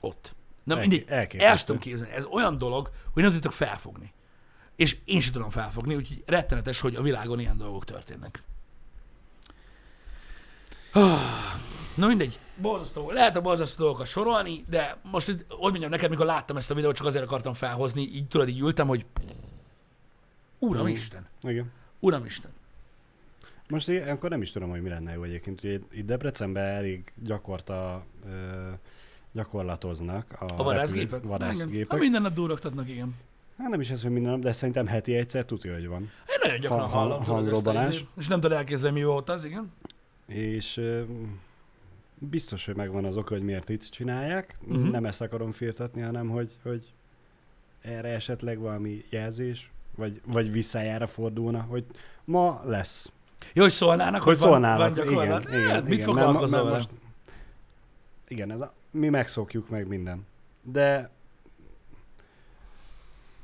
Ott. 0.00 0.34
Nem, 0.64 0.78
Elké- 0.78 1.08
mindig. 1.08 1.40
El 1.40 1.64
tudom 1.64 1.80
képzelni. 1.80 2.14
Ez 2.14 2.24
olyan 2.24 2.58
dolog, 2.58 2.90
hogy 3.12 3.22
nem 3.22 3.32
tudtok 3.32 3.52
felfogni. 3.52 4.12
És 4.76 4.96
én 5.04 5.20
sem 5.20 5.32
tudom 5.32 5.50
felfogni, 5.50 5.94
úgyhogy 5.94 6.22
rettenetes, 6.26 6.80
hogy 6.80 6.94
a 6.94 7.02
világon 7.02 7.40
ilyen 7.40 7.56
dolgok 7.56 7.84
történnek. 7.84 8.42
Na 11.94 12.06
mindegy, 12.06 12.38
borzasztó. 12.56 13.10
Lehet 13.10 13.36
a 13.36 13.40
borzasztó 13.40 13.82
dolgokat 13.82 14.06
sorolni, 14.06 14.64
de 14.68 14.96
most, 15.10 15.26
hogy 15.26 15.44
mondjam 15.58 15.90
neked, 15.90 16.10
mikor 16.10 16.26
láttam 16.26 16.56
ezt 16.56 16.70
a 16.70 16.74
videót, 16.74 16.96
csak 16.96 17.06
azért 17.06 17.24
akartam 17.24 17.52
felhozni, 17.52 18.02
így 18.02 18.28
tudod, 18.28 18.48
így 18.48 18.60
ültem, 18.60 18.86
hogy 18.86 19.06
Uramisten, 20.60 21.26
Igen. 21.42 21.70
Uramisten. 22.00 22.50
Most 23.68 23.88
én 23.88 24.08
akkor 24.08 24.30
nem 24.30 24.42
is 24.42 24.50
tudom, 24.50 24.70
hogy 24.70 24.82
mi 24.82 24.88
lenne 24.88 25.12
jó 25.12 25.22
egyébként. 25.22 25.64
Ugye 25.64 25.78
itt 25.92 26.06
Debrecenben 26.06 26.64
elég 26.66 27.12
gyakorta 27.24 28.04
ö, 28.26 28.68
gyakorlatoznak 29.32 30.32
a, 30.40 30.44
A 30.44 30.62
vadászgépek? 30.62 31.22
vadászgépek. 31.22 31.90
Ha 31.90 31.96
minden 31.96 32.22
nap 32.22 32.32
durogtatnak, 32.34 32.88
igen. 32.88 33.14
Hát 33.58 33.68
nem 33.68 33.80
is 33.80 33.90
ez, 33.90 34.02
hogy 34.02 34.10
minden 34.10 34.30
nap, 34.32 34.40
de 34.40 34.52
szerintem 34.52 34.86
heti 34.86 35.14
egyszer 35.14 35.44
tudja, 35.44 35.72
hogy 35.74 35.86
van. 35.86 36.00
Én 36.02 36.38
nagyon 36.42 36.60
gyakran 36.60 36.78
Ha- 36.80 36.86
ha- 36.88 36.98
hallom. 36.98 37.10
tudod, 37.22 37.22
ezt 37.22 37.30
a 37.30 37.32
hangrobbanás. 37.34 38.04
És 38.16 38.26
nem 38.28 38.40
tudod 38.40 38.56
elképzelni, 38.56 38.98
mi 38.98 39.04
volt 39.04 39.28
az, 39.28 39.44
igen. 39.44 39.72
És 40.26 40.76
ö, 40.76 41.02
biztos, 42.18 42.66
hogy 42.66 42.74
megvan 42.76 43.04
az 43.04 43.16
oka, 43.16 43.34
hogy 43.34 43.42
miért 43.42 43.68
itt 43.68 43.82
csinálják. 43.88 44.56
Uh-huh. 44.66 44.90
Nem 44.90 45.04
ezt 45.04 45.20
akarom 45.20 45.50
firtatni, 45.50 46.00
hanem 46.00 46.28
hogy, 46.28 46.50
hogy 46.62 46.92
erre 47.80 48.08
esetleg 48.08 48.58
valami 48.58 49.04
jelzés, 49.10 49.70
vagy, 50.00 50.20
vagy 50.26 50.52
visszájára 50.52 51.06
fordulna, 51.06 51.60
hogy 51.60 51.84
ma 52.24 52.60
lesz. 52.64 53.10
Jó, 53.52 53.62
hogy 53.62 53.72
szólnának, 53.72 54.22
Hogy 54.22 54.32
hogy, 54.32 54.40
van, 54.40 54.50
szólnának, 54.50 54.96
van 54.96 55.06
igen, 55.06 55.42
igen, 55.42 55.70
hát, 55.70 55.82
mit 55.82 55.92
igen, 55.92 56.04
foglalkozol 56.04 56.64
vele? 56.64 56.76
most, 56.76 56.88
igen, 58.28 58.50
ez 58.50 58.60
a, 58.60 58.72
mi 58.90 59.08
megszokjuk 59.08 59.68
meg 59.68 59.86
minden. 59.86 60.26
De 60.62 61.10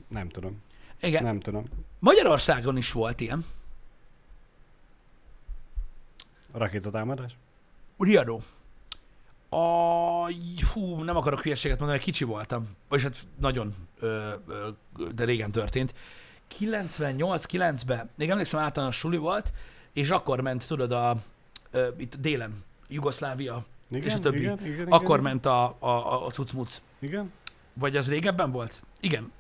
nem 0.08 0.28
tudom, 0.28 0.62
Igen. 1.00 1.22
nem 1.22 1.40
tudom. 1.40 1.64
Magyarországon 1.98 2.76
is 2.76 2.92
volt 2.92 3.20
ilyen. 3.20 3.44
A 6.52 6.58
rakétatámadás? 6.58 7.36
Riadó. 7.98 8.42
A, 9.48 10.30
hú, 10.72 11.02
nem 11.02 11.16
akarok 11.16 11.42
hülyeséget 11.42 11.78
mondani, 11.78 11.98
kicsi 11.98 12.24
voltam. 12.24 12.68
Vagyis 12.88 13.04
hát 13.04 13.26
nagyon, 13.40 13.74
ö, 13.98 14.34
ö, 14.46 14.68
de 15.14 15.24
régen 15.24 15.50
történt. 15.50 15.94
98-9-ben, 16.58 18.10
még 18.14 18.30
emlékszem, 18.30 18.60
általános 18.60 18.96
suli 18.96 19.16
volt, 19.16 19.52
és 19.92 20.10
akkor 20.10 20.40
ment, 20.40 20.66
tudod, 20.66 20.92
a, 20.92 21.16
ö, 21.70 21.88
itt 21.96 22.16
délen, 22.16 22.64
Jugoszlávia, 22.88 23.64
Igen, 23.90 24.02
és 24.02 24.14
a 24.14 24.18
többi. 24.18 24.38
Igen, 24.38 24.58
igen, 24.60 24.72
igen, 24.72 24.86
akkor 24.88 25.18
igen. 25.18 25.22
ment 25.22 25.46
a, 25.46 25.76
a, 25.78 25.88
a, 25.88 26.26
a 26.26 26.30
cucmuc. 26.30 26.80
Igen? 26.98 27.32
Vagy 27.72 27.96
az 27.96 28.08
régebben 28.08 28.50
volt? 28.50 28.82
Igen. 29.00 29.32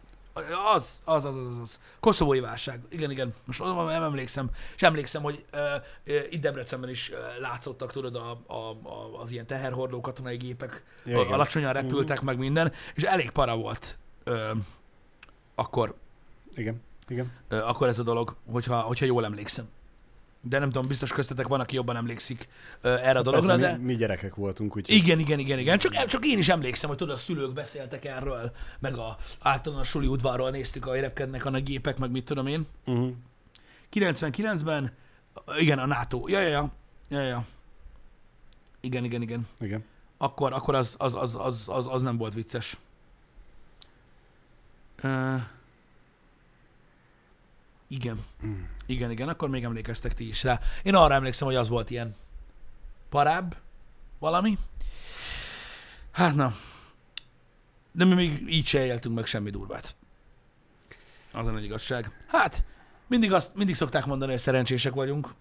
Az, 0.74 1.02
az, 1.04 1.24
az, 1.24 1.36
az, 1.36 1.58
az. 1.58 1.80
Koszovói 2.00 2.40
válság. 2.40 2.80
Igen, 2.88 3.10
igen. 3.10 3.34
Most 3.44 3.58
nem 3.60 3.88
emlékszem. 3.88 4.50
És 4.74 4.82
emlékszem, 4.82 5.22
hogy 5.22 5.44
uh, 5.52 6.14
itt 6.30 6.40
Debrecenben 6.40 6.90
is 6.90 7.10
uh, 7.10 7.40
látszottak, 7.40 7.92
tudod, 7.92 8.16
a, 8.16 8.40
a, 8.46 8.54
a, 8.54 9.20
az 9.20 9.30
ilyen 9.30 9.46
teherhordó 9.46 10.00
katonai 10.00 10.36
gépek. 10.36 10.82
Ja, 11.04 11.20
igen. 11.20 11.32
alacsonyan 11.32 11.72
repültek, 11.72 12.20
meg 12.20 12.38
minden. 12.38 12.72
És 12.94 13.02
elég 13.02 13.30
para 13.30 13.56
volt 13.56 13.98
uh, 14.26 14.50
akkor, 15.54 15.94
Igen, 16.54 16.82
igen. 17.08 17.32
akkor 17.48 17.88
ez 17.88 17.98
a 17.98 18.02
dolog, 18.02 18.36
hogyha, 18.50 18.80
hogyha 18.80 19.04
jól 19.04 19.24
emlékszem. 19.24 19.68
de 20.40 20.58
nem 20.58 20.70
tudom, 20.70 20.88
biztos 20.88 21.12
köztetek 21.12 21.48
van, 21.48 21.60
aki 21.60 21.74
jobban 21.74 21.96
emlékszik 21.96 22.48
erre 22.82 23.18
a 23.18 23.22
dologra, 23.22 23.56
Persze, 23.56 23.56
de... 23.56 23.76
mi, 23.76 23.84
mi 23.84 23.96
gyerekek 23.96 24.34
voltunk, 24.34 24.76
úgyhogy 24.76 24.94
Igen, 24.94 25.18
igen, 25.18 25.38
igen, 25.38 25.58
igen. 25.58 25.78
Csak, 25.78 26.06
csak 26.06 26.26
én 26.26 26.38
is 26.38 26.48
emlékszem, 26.48 26.88
hogy 26.88 26.98
tudod, 26.98 27.14
a 27.14 27.18
szülők 27.18 27.52
beszéltek 27.52 28.04
erről, 28.04 28.52
meg 28.78 28.94
a 28.94 29.16
általános 29.40 29.88
suli 29.88 30.06
udvarról 30.06 30.50
néztük, 30.50 30.86
ahogy 30.86 31.00
repkednek 31.00 31.44
a 31.44 31.50
nagy 31.50 31.62
gépek, 31.62 31.98
meg 31.98 32.10
mit 32.10 32.24
tudom 32.24 32.46
én. 32.46 32.66
uh-huh. 32.86 33.12
99-ben, 33.92 34.92
igen, 35.58 35.78
a 35.78 35.86
NATO. 35.86 36.24
Ja, 36.28 36.40
ja, 36.40 36.48
ja. 36.48 36.70
ja, 37.08 37.20
ja. 37.20 37.44
Igen, 38.80 39.04
igen, 39.04 39.22
igen. 39.22 39.46
igen. 39.60 39.84
Akkor, 40.16 40.52
akkor 40.52 40.74
az, 40.74 40.94
az, 40.98 41.14
az, 41.14 41.36
az, 41.38 41.64
az, 41.66 41.86
az 41.90 42.02
nem 42.02 42.16
volt 42.16 42.34
vicces. 42.34 42.76
Uh, 45.02 45.40
igen. 47.88 48.24
Mm. 48.46 48.62
Igen, 48.86 49.10
igen, 49.10 49.28
akkor 49.28 49.48
még 49.48 49.64
emlékeztek 49.64 50.14
ti 50.14 50.28
is 50.28 50.42
rá. 50.42 50.60
Én 50.82 50.94
arra 50.94 51.14
emlékszem, 51.14 51.46
hogy 51.46 51.56
az 51.56 51.68
volt 51.68 51.90
ilyen 51.90 52.14
parább 53.08 53.56
valami. 54.18 54.58
Hát 56.10 56.34
na. 56.34 56.54
De 57.92 58.04
mi 58.04 58.14
még 58.14 58.44
így 58.48 58.66
se 58.66 58.84
éltünk 58.84 59.14
meg 59.14 59.26
semmi 59.26 59.50
durvát. 59.50 59.96
Az 61.32 61.46
a 61.46 61.50
nagy 61.50 61.64
igazság. 61.64 62.24
Hát, 62.28 62.64
mindig, 63.06 63.32
azt, 63.32 63.54
mindig 63.54 63.74
szokták 63.74 64.06
mondani, 64.06 64.30
hogy 64.30 64.40
szerencsések 64.40 64.92
vagyunk, 64.94 65.34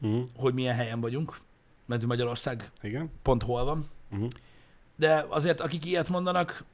Uh-huh. 0.00 0.28
hogy 0.36 0.54
milyen 0.54 0.74
helyen 0.74 1.00
vagyunk, 1.00 1.40
mert 1.86 2.06
Magyarország 2.06 2.70
Igen. 2.82 3.10
pont 3.22 3.42
hol 3.42 3.64
van. 3.64 3.88
Uh-huh. 4.10 4.28
De 4.96 5.26
azért, 5.28 5.60
akik 5.60 5.84
ilyet 5.84 6.08
mondanak, 6.08 6.64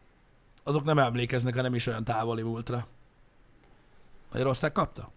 azok 0.62 0.84
nem 0.84 0.98
emlékeznek 0.98 1.56
a 1.56 1.62
nem 1.62 1.74
is 1.74 1.86
olyan 1.86 2.04
távoli 2.04 2.42
múltra. 2.42 2.86
Magyarország 4.32 4.72
kapta? 4.72 5.10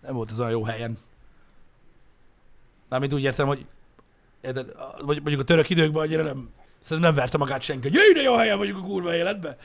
Nem 0.00 0.14
volt 0.14 0.30
az 0.30 0.38
olyan 0.38 0.50
jó 0.50 0.64
helyen. 0.64 0.98
Mármint 2.88 3.12
úgy 3.12 3.22
értem, 3.22 3.46
hogy 3.46 3.66
vagy 5.00 5.16
mondjuk 5.20 5.40
a 5.40 5.44
török 5.44 5.70
időkben 5.70 6.02
annyira 6.02 6.22
nem, 6.22 6.50
szerintem 6.82 6.98
nem 7.00 7.14
verte 7.14 7.38
magát 7.38 7.60
senki, 7.62 7.82
hogy 7.88 7.94
jöjj, 7.94 8.20
jó 8.24 8.36
helyen 8.36 8.58
vagyunk 8.58 8.84
a 8.84 8.86
kurva 8.86 9.14
életbe, 9.14 9.56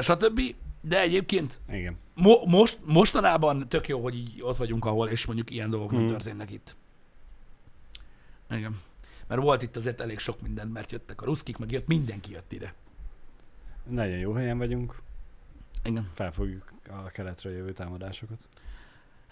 stb. 0.00 0.40
De 0.80 1.00
egyébként 1.00 1.60
Igen. 1.70 1.98
mo- 2.14 2.44
most, 2.46 2.78
mostanában 2.84 3.68
tök 3.68 3.88
jó, 3.88 4.02
hogy 4.02 4.14
így 4.14 4.42
ott 4.42 4.56
vagyunk, 4.56 4.84
ahol, 4.84 5.08
és 5.08 5.26
mondjuk 5.26 5.50
ilyen 5.50 5.70
dolgok 5.70 5.90
nem 5.90 6.00
Mhm. 6.00 6.10
történnek 6.10 6.50
itt. 6.50 6.76
Igen. 8.50 8.80
Mert 9.26 9.40
volt 9.40 9.62
itt 9.62 9.76
azért 9.76 10.00
elég 10.00 10.18
sok 10.18 10.40
minden, 10.40 10.68
mert 10.68 10.92
jöttek 10.92 11.22
a 11.22 11.24
ruszkik, 11.24 11.56
meg 11.56 11.70
jött, 11.70 11.86
mindenki 11.86 12.32
jött 12.32 12.52
ide. 12.52 12.74
Nagyon 13.88 14.18
jó 14.18 14.32
helyen 14.32 14.58
vagyunk. 14.58 15.00
Igen. 15.84 16.10
Felfogjuk 16.14 16.72
a 16.88 17.10
keletre 17.10 17.50
jövő 17.50 17.72
támadásokat. 17.72 18.38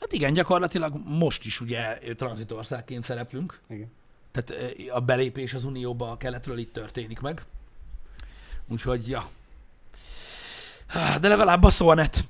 Hát 0.00 0.12
igen, 0.12 0.32
gyakorlatilag 0.32 1.00
most 1.04 1.44
is 1.44 1.60
ugye 1.60 1.98
tranzitországként 1.98 3.04
szereplünk, 3.04 3.60
Igen. 3.68 3.90
tehát 4.30 4.50
ö, 4.78 4.92
a 4.92 5.00
belépés 5.00 5.54
az 5.54 5.64
Unióba 5.64 6.10
a 6.10 6.16
keletről 6.16 6.58
itt 6.58 6.72
történik 6.72 7.20
meg. 7.20 7.44
Úgyhogy, 8.68 9.08
ja. 9.08 9.28
De 11.20 11.28
legalább 11.28 11.62
a 11.62 11.70
szónet. 11.70 12.28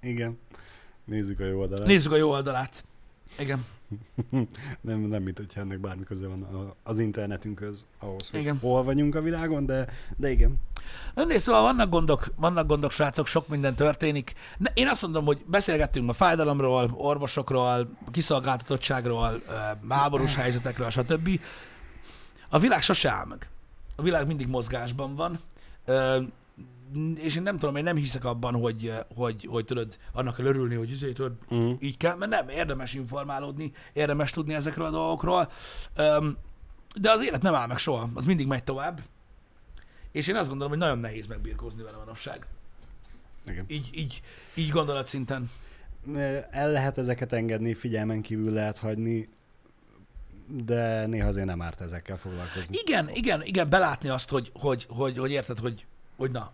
Igen. 0.00 0.38
Nézzük 1.04 1.40
a 1.40 1.44
jó 1.44 1.58
oldalát. 1.60 1.86
Nézzük 1.86 2.12
a 2.12 2.16
jó 2.16 2.30
oldalát. 2.30 2.84
Igen, 3.38 3.64
Nem, 4.80 5.00
nem 5.00 5.22
mint 5.22 5.38
hogyha 5.38 5.60
ennek 5.60 5.78
bármi 5.78 6.04
köze 6.04 6.26
van 6.26 6.42
a- 6.42 6.74
az 6.82 6.98
internetünkhöz, 6.98 7.86
ahhoz, 8.00 8.30
hogy 8.30 8.40
Igen. 8.40 8.58
hol 8.58 8.82
vagyunk 8.82 9.14
a 9.14 9.20
világon, 9.20 9.66
de, 9.66 9.88
de 10.16 10.30
igen. 10.30 10.56
Na 11.14 11.24
nézd, 11.24 11.42
szóval 11.42 11.62
vannak 11.62 11.90
gondok, 11.90 12.26
vannak 12.36 12.66
gondok, 12.66 12.90
srácok, 12.90 13.26
sok 13.26 13.48
minden 13.48 13.74
történik. 13.74 14.32
Én 14.74 14.88
azt 14.88 15.02
mondom, 15.02 15.24
hogy 15.24 15.42
beszélgettünk 15.46 16.08
a 16.08 16.12
fájdalomról, 16.12 16.90
orvosokról, 16.94 17.90
kiszolgáltatottságról, 18.10 19.42
háborús 19.88 20.34
helyzetekről, 20.34 20.90
stb. 20.90 21.40
A 22.48 22.58
világ 22.58 22.82
sose 22.82 23.10
áll 23.10 23.24
meg. 23.26 23.48
A 23.96 24.02
világ 24.02 24.26
mindig 24.26 24.48
mozgásban 24.48 25.14
van. 25.14 25.38
És 27.14 27.36
én 27.36 27.42
nem 27.42 27.58
tudom, 27.58 27.76
én 27.76 27.82
nem 27.82 27.96
hiszek 27.96 28.24
abban, 28.24 28.54
hogy, 28.54 28.92
hogy, 29.14 29.46
hogy 29.50 29.64
tudod, 29.64 29.98
annak 30.12 30.36
kell 30.36 30.46
örülni, 30.46 30.74
hogy 30.74 30.90
izé, 30.90 31.12
tudod, 31.12 31.32
Uh-huh. 31.48 31.76
így 31.80 31.96
kell, 31.96 32.16
mert 32.16 32.30
nem, 32.30 32.48
érdemes 32.48 32.94
informálódni, 32.94 33.72
érdemes 33.92 34.30
tudni 34.30 34.54
ezekről 34.54 34.86
a 34.86 34.90
dolgokról, 34.90 35.50
de 36.94 37.10
az 37.10 37.24
élet 37.24 37.42
nem 37.42 37.54
áll 37.54 37.66
meg 37.66 37.78
soha, 37.78 38.08
az 38.14 38.24
mindig 38.24 38.46
megy 38.46 38.64
tovább, 38.64 39.00
és 40.12 40.26
én 40.26 40.36
azt 40.36 40.48
gondolom, 40.48 40.72
hogy 40.72 40.80
nagyon 40.80 40.98
nehéz 40.98 41.26
megbirkózni 41.26 41.82
vele 41.82 41.96
manapság. 41.96 42.46
Igen. 43.46 43.64
Így, 43.68 43.88
így, 43.92 44.22
így 44.54 44.70
gondolatszinten. 44.70 45.50
El 46.50 46.70
lehet 46.70 46.98
ezeket 46.98 47.32
engedni, 47.32 47.74
figyelmen 47.74 48.22
kívül 48.22 48.52
lehet 48.52 48.78
hagyni, 48.78 49.28
de 50.46 51.06
néha 51.06 51.28
azért 51.28 51.46
nem 51.46 51.62
árt 51.62 51.80
ezekkel 51.80 52.16
foglalkozni. 52.16 52.76
Igen, 52.86 53.10
igen, 53.14 53.42
igen, 53.44 53.68
belátni 53.68 54.08
azt, 54.08 54.30
hogy, 54.30 54.50
hogy, 54.54 54.86
hogy, 54.88 55.18
hogy 55.18 55.30
érted, 55.30 55.58
hogy, 55.58 55.86
hogy 56.18 56.30
na, 56.30 56.52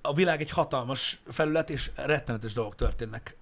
a 0.00 0.14
világ 0.14 0.40
egy 0.40 0.50
hatalmas 0.50 1.20
felület, 1.28 1.70
és 1.70 1.90
rettenetes 1.94 2.52
dolgok 2.52 2.74
történnek. 2.74 3.36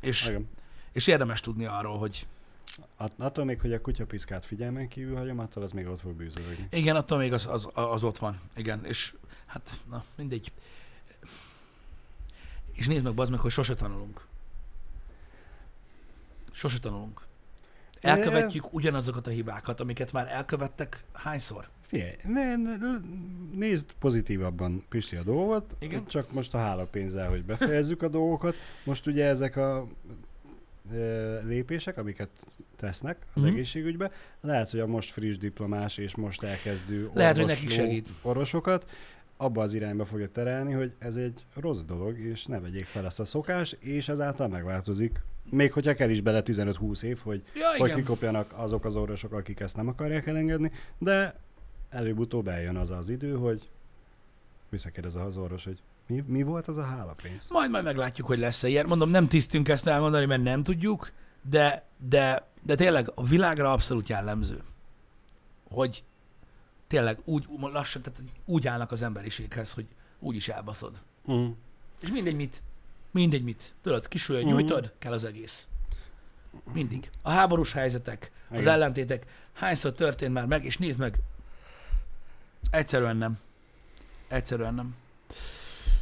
És, 0.00 0.26
Igen. 0.26 0.48
és 0.92 1.06
érdemes 1.06 1.40
tudni 1.40 1.64
arról, 1.64 1.98
hogy 1.98 2.26
At- 2.96 3.12
attól 3.18 3.44
még, 3.44 3.60
hogy 3.60 3.72
a 3.72 3.80
kutyapiszkát 3.80 4.44
figyelmen 4.44 4.88
kívül 4.88 5.16
hagyom, 5.16 5.38
attól 5.38 5.62
az 5.62 5.72
még 5.72 5.86
ott 5.86 6.00
fog 6.00 6.12
bűzölögni. 6.12 6.66
igen, 6.70 6.96
attól 6.96 7.18
még 7.18 7.32
az, 7.32 7.46
az, 7.46 7.68
az 7.72 8.04
ott 8.04 8.18
van. 8.18 8.40
Igen, 8.56 8.84
és 8.84 9.14
hát, 9.46 9.72
na, 9.90 10.02
mindegy. 10.16 10.52
És 12.72 12.86
nézd 12.86 13.04
meg, 13.04 13.14
bazd 13.14 13.30
meg, 13.30 13.40
hogy 13.40 13.50
sose 13.50 13.74
tanulunk. 13.74 14.26
Sose 16.52 16.78
tanulunk. 16.78 17.26
Elkövetjük 18.00 18.72
ugyanazokat 18.72 19.26
a 19.26 19.30
hibákat, 19.30 19.80
amiket 19.80 20.12
már 20.12 20.28
elkövettek 20.28 21.04
hányszor? 21.12 21.68
Figyelj, 21.86 22.10
ne, 22.24 22.56
ne, 22.56 22.76
nézd 23.54 23.90
pozitívabban 23.98 24.84
Pisti 24.88 25.16
a 25.16 25.22
dolgot, 25.22 25.76
Igen. 25.78 26.06
csak 26.06 26.32
most 26.32 26.54
a 26.54 26.58
hálapénzzel, 26.58 27.28
hogy 27.28 27.44
befejezzük 27.44 28.02
a 28.02 28.08
dolgokat. 28.08 28.54
Most 28.84 29.06
ugye 29.06 29.24
ezek 29.24 29.56
a 29.56 29.86
ö, 30.94 31.38
lépések, 31.46 31.98
amiket 31.98 32.28
tesznek 32.76 33.16
az 33.20 33.24
Mhm. 33.34 33.38
uh-huh. 33.40 33.52
egészségügybe, 33.54 34.10
lehet, 34.40 34.70
hogy 34.70 34.80
a 34.80 34.86
most 34.86 35.10
friss 35.12 35.36
diplomás 35.36 35.96
és 35.96 36.14
most 36.14 36.42
elkezdő 36.42 37.10
Lehet, 37.14 37.34
hogy 37.34 37.44
orvosló 37.44 37.64
nekik 37.64 37.80
segít. 37.80 38.08
orvosokat 38.22 38.90
abba 39.36 39.62
az 39.62 39.74
irányba 39.74 40.04
fogja 40.04 40.28
terelni, 40.32 40.72
hogy 40.72 40.92
ez 40.98 41.16
egy 41.16 41.44
rossz 41.54 41.82
dolog, 41.82 42.18
és 42.18 42.44
ne 42.46 42.60
vegyék 42.60 42.84
fel 42.84 43.04
ezt 43.04 43.20
a 43.20 43.24
szokást, 43.24 43.72
és 43.80 44.08
ezáltal 44.08 44.48
megváltozik. 44.48 45.20
Még 45.50 45.72
hogyha 45.72 45.94
kell 45.94 46.10
is 46.10 46.20
bele 46.20 46.42
15-20 46.44 47.02
év, 47.02 47.18
hogy 47.22 47.42
Ja, 47.54 47.68
hogy 47.78 47.94
kikopjanak 47.94 48.52
azok 48.56 48.84
az 48.84 48.96
orvosok, 48.96 49.32
akik 49.32 49.60
ezt 49.60 49.76
nem 49.76 49.88
akarják 49.88 50.26
elengedni, 50.26 50.70
de 50.98 51.34
előbb-utóbb 51.90 52.48
eljön 52.48 52.76
az 52.76 52.90
az 52.90 53.08
idő, 53.08 53.36
hogy 53.36 53.68
visszakérdez 54.68 55.14
az 55.16 55.36
orvos, 55.36 55.64
hogy 55.64 55.78
mi, 56.06 56.24
mi 56.26 56.42
volt 56.42 56.66
az 56.68 56.76
a 56.76 56.82
hálapénz? 56.84 57.46
Majd 57.50 57.70
majd 57.70 57.84
meglátjuk, 57.84 58.26
hogy 58.26 58.38
lesz-e 58.38 58.68
ilyen. 58.68 58.86
Mondom, 58.86 59.10
nem 59.10 59.28
tisztünk 59.28 59.68
ezt 59.68 59.86
elmondani, 59.86 60.24
mert 60.26 60.42
nem 60.42 60.62
tudjuk, 60.62 61.12
de, 61.42 61.84
de, 62.08 62.46
de 62.62 62.74
tényleg 62.74 63.10
a 63.14 63.24
világra 63.24 63.72
abszolút 63.72 64.08
jellemző, 64.08 64.62
hogy 65.68 66.04
tényleg 66.86 67.18
úgy 67.24 67.46
lassan, 67.60 68.02
tehát 68.02 68.22
úgy 68.44 68.66
állnak 68.66 68.92
az 68.92 69.02
emberiséghez, 69.02 69.72
hogy 69.72 69.86
úgy 70.18 70.36
is 70.36 70.48
elbaszod. 70.48 71.02
Mm. 71.32 71.48
És 72.00 72.10
mindegy 72.10 72.36
mit. 72.36 72.62
Mindegy 73.10 73.42
mit. 73.44 73.74
Tudod, 73.82 74.08
kisülő 74.08 74.38
Mhm. 74.40 74.48
nyújtod, 74.48 74.92
kell 74.98 75.12
az 75.12 75.24
egész. 75.24 75.68
Mindig. 76.72 77.10
A 77.22 77.30
háborús 77.30 77.72
helyzetek, 77.72 78.32
az 78.50 78.60
Igen. 78.60 78.72
ellentétek, 78.72 79.26
hányszor 79.52 79.92
történt 79.92 80.32
már 80.32 80.46
meg, 80.46 80.64
és 80.64 80.78
nézd 80.78 80.98
meg, 80.98 81.18
egyszerűen 82.70 83.16
nem. 83.16 83.38
Egyszerűen 84.28 84.74
nem. 84.74 84.94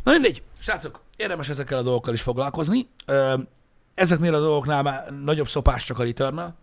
Na 0.03 0.13
mindegy, 0.13 0.43
srácok, 0.59 1.01
érdemes 1.17 1.49
ezekkel 1.49 1.79
a 1.79 1.83
dolgokkal 1.83 2.15
is 2.15 2.23
foglalkozni. 2.23 2.89
Ezeknél 3.95 4.35
a 4.35 4.41
dolgoknál 4.41 4.83
már 4.83 5.13
nagyobb 5.23 5.49
szopás 5.49 5.85
csak 5.85 5.99
a 5.99 6.05
return 6.05 6.55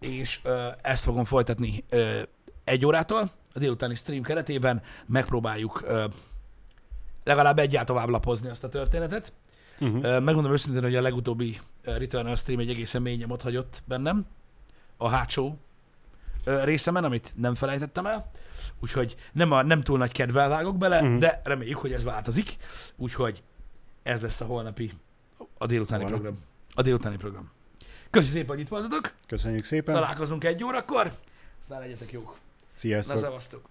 és 0.00 0.40
ezt 0.82 1.02
fogom 1.02 1.24
folytatni 1.24 1.84
egy 2.64 2.86
órától, 2.86 3.30
a 3.54 3.58
délutáni 3.58 3.94
stream 3.94 4.22
keretében 4.22 4.82
megpróbáljuk 5.06 5.84
legalább 7.24 7.58
egyáltalán 7.58 7.86
tovább 7.86 8.08
lapozni 8.08 8.48
azt 8.48 8.64
a 8.64 8.68
történetet. 8.68 9.32
Uh-huh. 9.80 10.02
Megmondom 10.02 10.52
őszintén, 10.52 10.82
hogy 10.82 10.96
a 10.96 11.00
legutóbbi 11.00 11.60
Returnal 11.82 12.36
stream 12.36 12.60
egy 12.60 12.70
egészen 12.70 13.02
mély 13.02 13.16
nyomot 13.16 13.42
hagyott 13.42 13.82
bennem, 13.84 14.26
a 14.96 15.08
hátsó 15.08 15.58
részemen, 16.46 17.04
amit 17.04 17.32
nem 17.36 17.54
felejtettem 17.54 18.06
el, 18.06 18.30
úgyhogy 18.80 19.16
nem, 19.32 19.52
a, 19.52 19.62
nem 19.62 19.82
túl 19.82 19.98
nagy 19.98 20.12
kedvel 20.12 20.48
vágok 20.48 20.78
bele, 20.78 21.00
uh-huh. 21.00 21.18
de 21.18 21.40
reméljük, 21.44 21.78
hogy 21.78 21.92
ez 21.92 22.04
változik, 22.04 22.56
úgyhogy 22.96 23.42
ez 24.02 24.20
lesz 24.20 24.40
a 24.40 24.44
holnapi, 24.44 24.92
a 25.58 25.66
délutáni 25.66 26.02
Holnap. 26.02 26.20
program. 26.20 26.44
A 26.74 26.82
délutáni 26.82 27.16
program. 27.16 27.50
Köszi 28.10 28.30
szépen, 28.30 28.48
hogy 28.48 28.60
itt 28.60 28.68
voltatok, 28.68 29.12
Köszönjük 29.26 29.64
szépen. 29.64 29.94
találkozunk 29.94 30.44
egy 30.44 30.64
órakor, 30.64 31.12
aztán 31.60 31.80
legyetek 31.80 32.12
jók. 32.12 32.26
Na, 32.26 32.34
Sziasztok. 32.74 33.18
szevasztok. 33.18 33.68